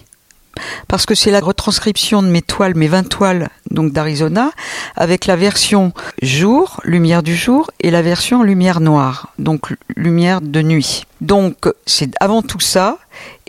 parce 0.87 1.05
que 1.05 1.15
c'est 1.15 1.31
la 1.31 1.39
retranscription 1.39 2.21
de 2.21 2.27
mes 2.27 2.41
toiles, 2.41 2.75
mes 2.75 2.87
20 2.87 3.07
toiles 3.09 3.49
donc 3.69 3.93
d'Arizona, 3.93 4.51
avec 4.95 5.25
la 5.25 5.35
version 5.35 5.93
jour, 6.21 6.81
lumière 6.83 7.23
du 7.23 7.35
jour, 7.35 7.71
et 7.79 7.91
la 7.91 8.01
version 8.01 8.43
lumière 8.43 8.81
noire, 8.81 9.33
donc 9.39 9.73
lumière 9.95 10.41
de 10.41 10.61
nuit. 10.61 11.03
Donc 11.21 11.69
c'est 11.85 12.11
avant 12.19 12.41
tout 12.41 12.59
ça, 12.59 12.97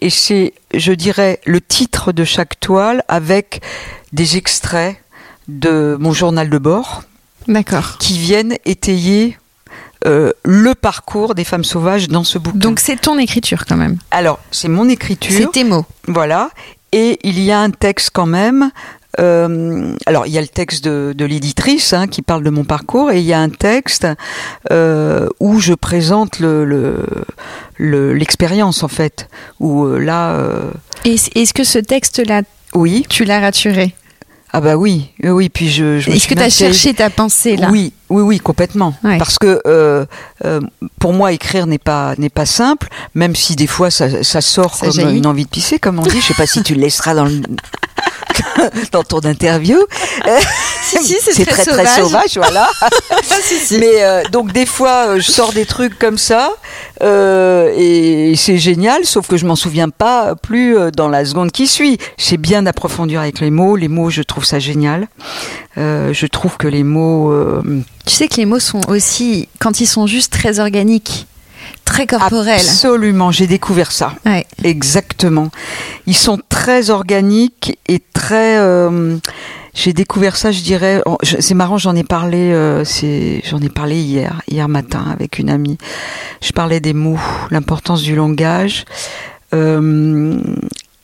et 0.01 0.11
c'est, 0.11 0.55
je 0.75 0.93
dirais, 0.93 1.41
le 1.45 1.61
titre 1.61 2.13
de 2.13 2.25
chaque 2.25 2.61
toile 2.61 3.05
avec 3.09 3.63
des 4.13 4.37
extraits 4.37 4.97
de 5.49 5.97
mon 5.99 6.13
journal 6.13 6.51
de 6.51 6.59
bord, 6.59 7.03
d'accord, 7.49 7.99
qui 7.99 8.19
viennent 8.19 8.57
étayer 8.65 9.37
euh, 10.05 10.33
le 10.45 10.75
parcours 10.75 11.35
des 11.35 11.45
femmes 11.45 11.65
sauvages 11.65 12.09
dans 12.09 12.25
ce 12.25 12.39
bouquin. 12.39 12.59
Donc 12.59 12.81
c'est 12.81 13.01
ton 13.01 13.19
écriture 13.19 13.65
quand 13.67 13.77
même. 13.77 13.99
Alors 14.11 14.41
c'est 14.51 14.69
mon 14.69 14.89
écriture. 14.89 15.33
C'est 15.37 15.53
tes 15.53 15.65
mots. 15.65 15.87
Voilà. 16.09 16.51
Et 16.93 17.18
il 17.22 17.40
y 17.40 17.51
a 17.51 17.61
un 17.61 17.70
texte 17.70 18.11
quand 18.12 18.26
même 18.26 18.70
euh, 19.20 19.95
alors 20.07 20.26
il 20.26 20.32
y 20.32 20.38
a 20.38 20.40
le 20.40 20.49
texte 20.49 20.84
de, 20.84 21.12
de 21.14 21.24
l'éditrice 21.26 21.93
hein, 21.93 22.07
qui 22.07 22.22
parle 22.22 22.43
de 22.43 22.49
mon 22.49 22.64
parcours 22.64 23.11
et 23.11 23.18
il 23.18 23.26
y 23.26 23.34
a 23.34 23.40
un 23.40 23.51
texte 23.51 24.07
euh, 24.70 25.28
où 25.38 25.61
je 25.61 25.74
présente 25.74 26.38
le 26.40 26.64
le- 27.76 28.14
l'expérience 28.14 28.82
en 28.82 28.88
fait. 28.88 29.28
Où 29.61 29.84
euh, 29.84 29.99
là, 29.99 30.30
euh, 30.36 30.70
est-ce 31.05 31.53
que 31.53 31.62
ce 31.64 31.78
texte-là, 31.78 32.40
oui, 32.74 33.05
tu 33.09 33.24
l'as 33.24 33.40
raturé? 33.40 33.95
Ah 34.55 34.61
bah 34.61 34.77
oui, 34.77 35.09
oui, 35.23 35.31
oui. 35.31 35.49
Puis 35.49 35.71
je, 35.71 36.09
Est-ce 36.11 36.29
que 36.29 36.35
tu 36.35 36.41
as 36.43 36.51
cherché 36.51 36.93
ta 36.93 37.09
pensée 37.09 37.57
là? 37.57 37.71
Oui, 37.71 37.95
oui, 38.11 38.23
oui, 38.23 38.39
complètement. 38.39 38.95
Ouais. 39.03 39.17
Parce 39.17 39.39
que 39.39 39.63
euh, 39.67 40.05
euh, 40.45 40.61
pour 40.99 41.15
moi, 41.15 41.33
écrire 41.33 41.67
n'est 41.67 41.79
pas 41.79 42.15
n'est 42.19 42.29
pas 42.29 42.45
simple, 42.45 42.89
même 43.15 43.35
si 43.35 43.57
des 43.57 43.67
fois 43.67 43.91
ça, 43.91 44.23
ça 44.23 44.43
sort 44.43 44.75
Ça 44.75 44.87
comme 44.87 44.95
jaillit. 44.95 45.19
une 45.19 45.27
envie 45.27 45.45
de 45.45 45.51
pisser, 45.51 45.79
comme 45.79 45.99
on 45.99 46.03
dit. 46.03 46.21
Je 46.21 46.27
sais 46.27 46.35
pas 46.35 46.47
si 46.47 46.63
tu 46.63 46.75
le 46.75 46.83
laisseras 46.83 47.15
dans 47.15 47.25
le 47.25 47.41
dans 48.93 49.03
ton 49.03 49.20
interview. 49.20 49.79
Si, 50.85 50.99
si, 50.99 51.16
c'est 51.23 51.47
très 51.47 51.64
très 51.64 51.85
très 51.85 52.03
sauvage. 52.03 52.33
sauvage, 52.33 52.37
voilà. 52.37 52.68
Mais 53.79 54.03
euh, 54.03 54.23
donc 54.31 54.53
des 54.53 54.66
fois, 54.66 55.07
euh, 55.07 55.20
je 55.20 55.31
sors 55.31 55.53
des 55.53 55.64
trucs 55.64 55.97
comme 55.99 56.18
ça 56.18 56.51
euh, 57.03 57.73
et 57.77 58.35
c'est 58.37 58.59
génial, 58.59 59.05
sauf 59.05 59.29
que 59.29 59.37
je 59.37 59.47
m'en 59.47 59.55
souviens 59.55 59.89
pas 59.89 60.35
plus 60.35 60.77
dans 60.95 61.09
la 61.09 61.25
seconde 61.25 61.53
qui 61.53 61.66
suit. 61.66 61.99
J'ai 62.18 62.37
bien 62.37 62.64
d'approfondir 62.64 63.20
avec 63.20 63.41
les 63.41 63.51
mots. 63.51 63.77
Les 63.77 63.89
mots, 63.89 64.11
je 64.11 64.23
trouve 64.23 64.45
ça 64.45 64.59
génial. 64.59 65.07
Euh, 65.79 66.12
je 66.12 66.27
trouve 66.27 66.57
que 66.57 66.68
les 66.68 66.83
mots 66.83 67.33
Tu 68.05 68.14
sais 68.14 68.29
que 68.29 68.37
les 68.37 68.45
mots 68.47 68.59
sont 68.59 68.81
aussi, 68.89 69.49
quand 69.61 69.81
ils 69.81 69.87
sont 69.87 70.07
juste 70.07 70.33
très 70.33 70.59
organiques, 70.59 71.27
très 71.85 72.07
corporels. 72.07 72.55
Absolument, 72.61 73.30
j'ai 73.30 73.47
découvert 73.47 73.93
ça. 73.93 74.14
Ouais. 74.24 74.47
Exactement. 74.64 75.51
Ils 76.07 76.16
sont 76.16 76.39
très 76.49 76.91
organiques 76.91 77.78
et 77.89 78.01
très. 78.12 78.59
euh, 78.59 79.16
j'ai 79.74 79.93
découvert 79.93 80.37
ça, 80.37 80.53
je 80.53 80.61
dirais. 80.61 81.03
C'est 81.22 81.55
marrant, 81.55 81.78
j'en 81.78 81.97
ai 81.97 82.05
parlé. 82.05 82.53
euh, 82.53 82.85
j'en 83.45 83.61
ai 83.61 83.68
parlé 83.70 84.01
hier, 84.01 84.43
hier 84.49 84.68
matin 84.68 85.05
avec 85.11 85.39
une 85.39 85.49
amie. 85.51 85.78
Je 86.43 86.53
parlais 86.53 86.80
des 86.80 86.93
mots, 86.93 87.18
l'importance 87.51 88.03
du 88.03 88.14
langage, 88.14 88.85
euh, 89.55 90.39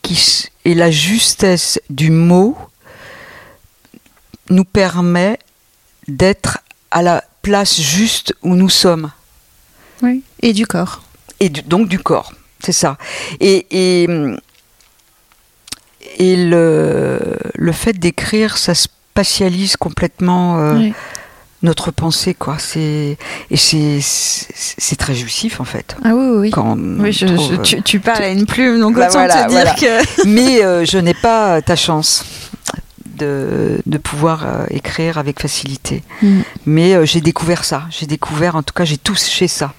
qui 0.02 0.48
et 0.64 0.74
la 0.74 0.90
justesse 0.90 1.80
du 1.88 2.10
mot 2.10 2.56
nous 4.50 4.64
permet 4.64 5.38
d'être 6.08 6.58
à 6.90 7.00
la 7.02 7.24
place 7.42 7.80
juste 7.80 8.34
où 8.42 8.54
nous 8.54 8.68
sommes 8.68 9.10
Oui. 10.02 10.22
Et 10.42 10.52
du 10.52 10.66
corps. 10.66 11.02
et 11.40 11.48
du- 11.48 11.62
donc 11.62 11.88
du 11.88 11.98
corps, 11.98 12.32
c'est 12.60 12.72
ça. 12.72 12.96
Et, 13.40 13.66
et, 13.70 14.08
et 16.18 16.36
le, 16.36 17.18
le 17.54 17.72
fait 17.72 17.92
d'écrire, 17.92 18.56
ça 18.58 18.74
spatialise 18.74 19.76
complètement 19.76 20.58
euh, 20.58 20.74
Oui. 20.78 20.92
notre 21.62 21.90
pensée, 21.90 22.34
quoi. 22.34 22.56
C'est 22.58 23.16
et 23.50 23.56
c'est 23.56 24.96
très 24.96 25.14
jouissif 25.14 25.60
en 25.60 25.64
fait. 25.64 25.96
Ah 26.04 26.14
oui, 26.14 26.36
oui. 26.38 26.50
Quand 26.50 26.76
on 26.76 27.00
Oui, 27.00 27.12
je- 27.12 27.26
trouve, 27.26 27.56
je- 27.56 27.62
tu, 27.62 27.82
tu 27.82 28.00
parles 28.00 28.22
à 28.24 28.28
une 28.28 28.46
plume, 28.46 28.80
donc 28.80 28.94
Bah 28.96 29.08
autant 29.08 29.18
voilà, 29.18 29.44
te 29.44 29.48
dire 29.50 29.60
voilà. 29.60 29.74
que. 29.74 30.26
Mais 30.28 30.64
euh, 30.64 30.84
je 30.84 30.98
n'ai 30.98 31.14
pas 31.14 31.60
ta 31.62 31.74
chance 31.76 32.24
de, 33.16 33.80
de 33.86 33.98
pouvoir 33.98 34.46
euh, 34.46 34.66
écrire 34.70 35.18
avec 35.18 35.40
facilité. 35.40 36.04
Mm. 36.22 36.40
Mais 36.66 36.94
euh, 36.94 37.04
j'ai 37.04 37.20
découvert 37.20 37.64
ça. 37.64 37.82
J'ai 37.90 38.06
découvert, 38.06 38.54
en 38.54 38.62
tout 38.62 38.74
cas, 38.74 38.84
j'ai 38.84 38.98
touché 38.98 39.48
ça. 39.48 39.72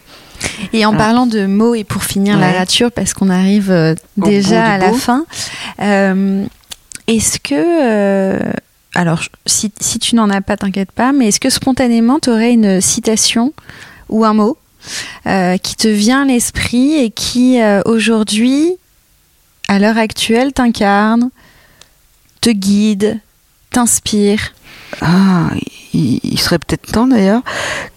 Et 0.73 0.85
en 0.85 0.93
Ah. 0.93 0.97
parlant 0.97 1.25
de 1.27 1.45
mots, 1.45 1.75
et 1.75 1.83
pour 1.83 2.03
finir 2.03 2.37
la 2.37 2.51
rature, 2.51 2.91
parce 2.91 3.13
qu'on 3.13 3.29
arrive 3.29 3.71
euh, 3.71 3.95
déjà 4.17 4.63
à 4.65 4.77
la 4.77 4.89
bout. 4.89 4.97
fin, 4.97 5.25
euh, 5.81 6.45
est-ce 7.07 7.39
que. 7.39 7.55
euh, 7.55 8.51
alors, 8.95 9.21
si, 9.45 9.71
si 9.79 9.99
tu 9.99 10.15
n'en 10.15 10.29
as 10.29 10.41
pas, 10.41 10.57
t'inquiète 10.57 10.91
pas, 10.91 11.11
mais 11.11 11.27
est-ce 11.27 11.39
que 11.39 11.49
spontanément, 11.49 12.19
tu 12.19 12.29
aurais 12.29 12.53
une 12.53 12.81
citation 12.81 13.53
ou 14.09 14.25
un 14.25 14.33
mot 14.33 14.57
qui 15.25 15.75
te 15.75 15.87
vient 15.87 16.23
à 16.23 16.25
l'esprit 16.25 16.95
et 16.95 17.11
qui, 17.11 17.59
aujourd'hui, 17.85 18.73
à 19.67 19.77
l'heure 19.79 19.97
actuelle, 19.99 20.53
t'incarne, 20.53 21.29
te 22.41 22.49
guide, 22.49 23.19
t'inspire? 23.71 24.53
Ah, 25.01 25.49
il, 25.93 26.39
serait 26.39 26.59
peut-être 26.59 26.91
temps 26.91 27.07
d'ailleurs 27.07 27.41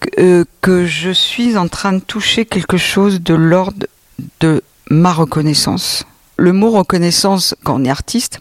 que, 0.01 0.09
euh, 0.21 0.45
que 0.61 0.87
je 0.87 1.11
suis 1.11 1.57
en 1.57 1.69
train 1.69 1.93
de 1.93 2.01
toucher 2.01 2.47
quelque 2.47 2.77
chose 2.77 3.21
de 3.21 3.35
l'ordre 3.35 3.87
de 4.41 4.63
ma 4.91 5.13
reconnaissance. 5.13 6.05
Le 6.37 6.53
mot 6.53 6.71
reconnaissance, 6.71 7.55
quand 7.65 7.81
on 7.81 7.85
est 7.85 7.91
artiste, 7.91 8.41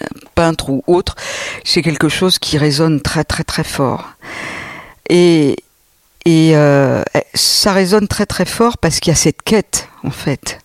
euh, 0.00 0.06
peintre 0.34 0.70
ou 0.70 0.82
autre, 0.86 1.16
c'est 1.64 1.82
quelque 1.82 2.08
chose 2.08 2.38
qui 2.38 2.58
résonne 2.58 3.00
très 3.00 3.24
très 3.24 3.44
très 3.44 3.64
fort. 3.64 4.10
Et, 5.08 5.56
euh, 6.28 7.02
ça 7.34 7.72
résonne 7.72 8.06
très 8.06 8.26
très 8.26 8.44
fort 8.44 8.78
parce 8.78 9.00
qu'il 9.00 9.10
y 9.10 9.14
a 9.14 9.16
cette 9.16 9.42
quête 9.42 9.88
en 10.04 10.10
fait. 10.10 10.58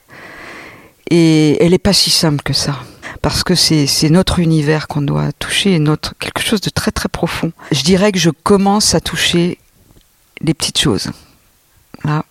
Et 1.10 1.62
elle 1.64 1.72
n'est 1.72 1.78
pas 1.78 1.94
si 1.94 2.10
simple 2.10 2.44
que 2.44 2.54
ça 2.54 2.76
parce 3.22 3.44
que 3.44 3.56
c'est 3.56 4.10
notre 4.10 4.40
univers 4.40 4.88
qu'on 4.88 5.02
doit 5.02 5.32
toucher, 5.34 5.74
et 5.74 5.80
notre 5.80 6.18
quelque 6.18 6.42
chose 6.42 6.62
de 6.62 6.70
très 6.70 6.92
très 6.92 7.10
profond. 7.10 7.52
Je 7.72 7.84
dirais 7.84 8.12
que 8.12 8.20
je 8.20 8.30
commence 8.30 8.96
à 8.96 9.00
toucher 9.00 9.58
des 10.42 10.54
petites 10.54 10.80
choses. 10.80 11.10
Là, 12.04 12.24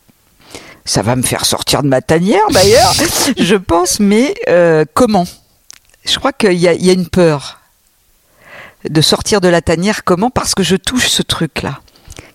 ça 0.85 1.03
va 1.03 1.17
me 1.17 1.23
faire 1.23 1.45
sortir 1.45 1.83
de 1.83 1.89
ma 1.89 2.01
tanière 2.01 2.47
d'ailleurs, 2.51 2.95
je 3.37 3.57
pense, 3.57 4.01
mais 4.01 4.35
euh, 4.49 4.85
comment? 4.95 5.27
Je 6.05 6.19
crois 6.19 6.33
qu'il 6.33 6.55
y 6.55 6.69
a, 6.69 6.73
il 6.73 6.85
y 6.85 6.91
a 6.91 6.93
une 6.93 7.09
peur 7.09 7.61
de 8.89 9.01
sortir 9.01 9.41
de 9.41 9.49
la 9.49 9.61
tanière. 9.61 10.05
Comment? 10.05 10.31
Parce 10.31 10.55
que 10.55 10.63
je 10.63 10.77
touche 10.77 11.09
ce 11.09 11.23
truc-là, 11.23 11.81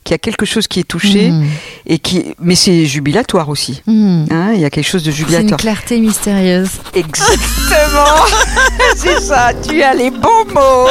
qu'il 0.03 0.13
y 0.13 0.15
a 0.15 0.17
quelque 0.17 0.45
chose 0.45 0.67
qui 0.67 0.79
est 0.79 0.83
touché 0.87 1.29
Mmh. 1.31 1.45
et 1.87 1.99
qui, 1.99 2.23
mais 2.39 2.55
c'est 2.55 2.85
jubilatoire 2.85 3.49
aussi. 3.49 3.81
Mmh. 3.85 4.25
Hein, 4.31 4.51
il 4.55 4.61
y 4.61 4.65
a 4.65 4.69
quelque 4.69 4.87
chose 4.87 5.03
de 5.03 5.11
C'est 5.11 5.19
une 5.21 5.27
jubilatoire. 5.27 5.59
clarté 5.59 5.99
mystérieuse. 5.99 6.69
Exactement. 6.93 8.25
c'est 8.95 9.19
ça. 9.21 9.51
Tu 9.67 9.81
as 9.83 9.93
les 9.93 10.09
bons 10.09 10.45
mots. 10.53 10.87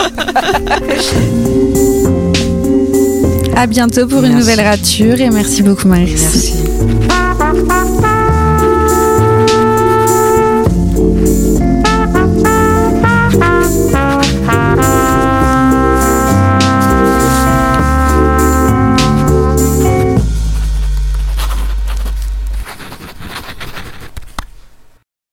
À 3.57 3.67
bientôt 3.67 4.07
pour 4.07 4.23
une 4.25 4.37
nouvelle 4.37 4.61
rature 4.61 5.21
et 5.21 5.29
merci 5.31 5.63
beaucoup 5.63 5.89
Marie. 5.89 6.15
Merci. 6.19 6.55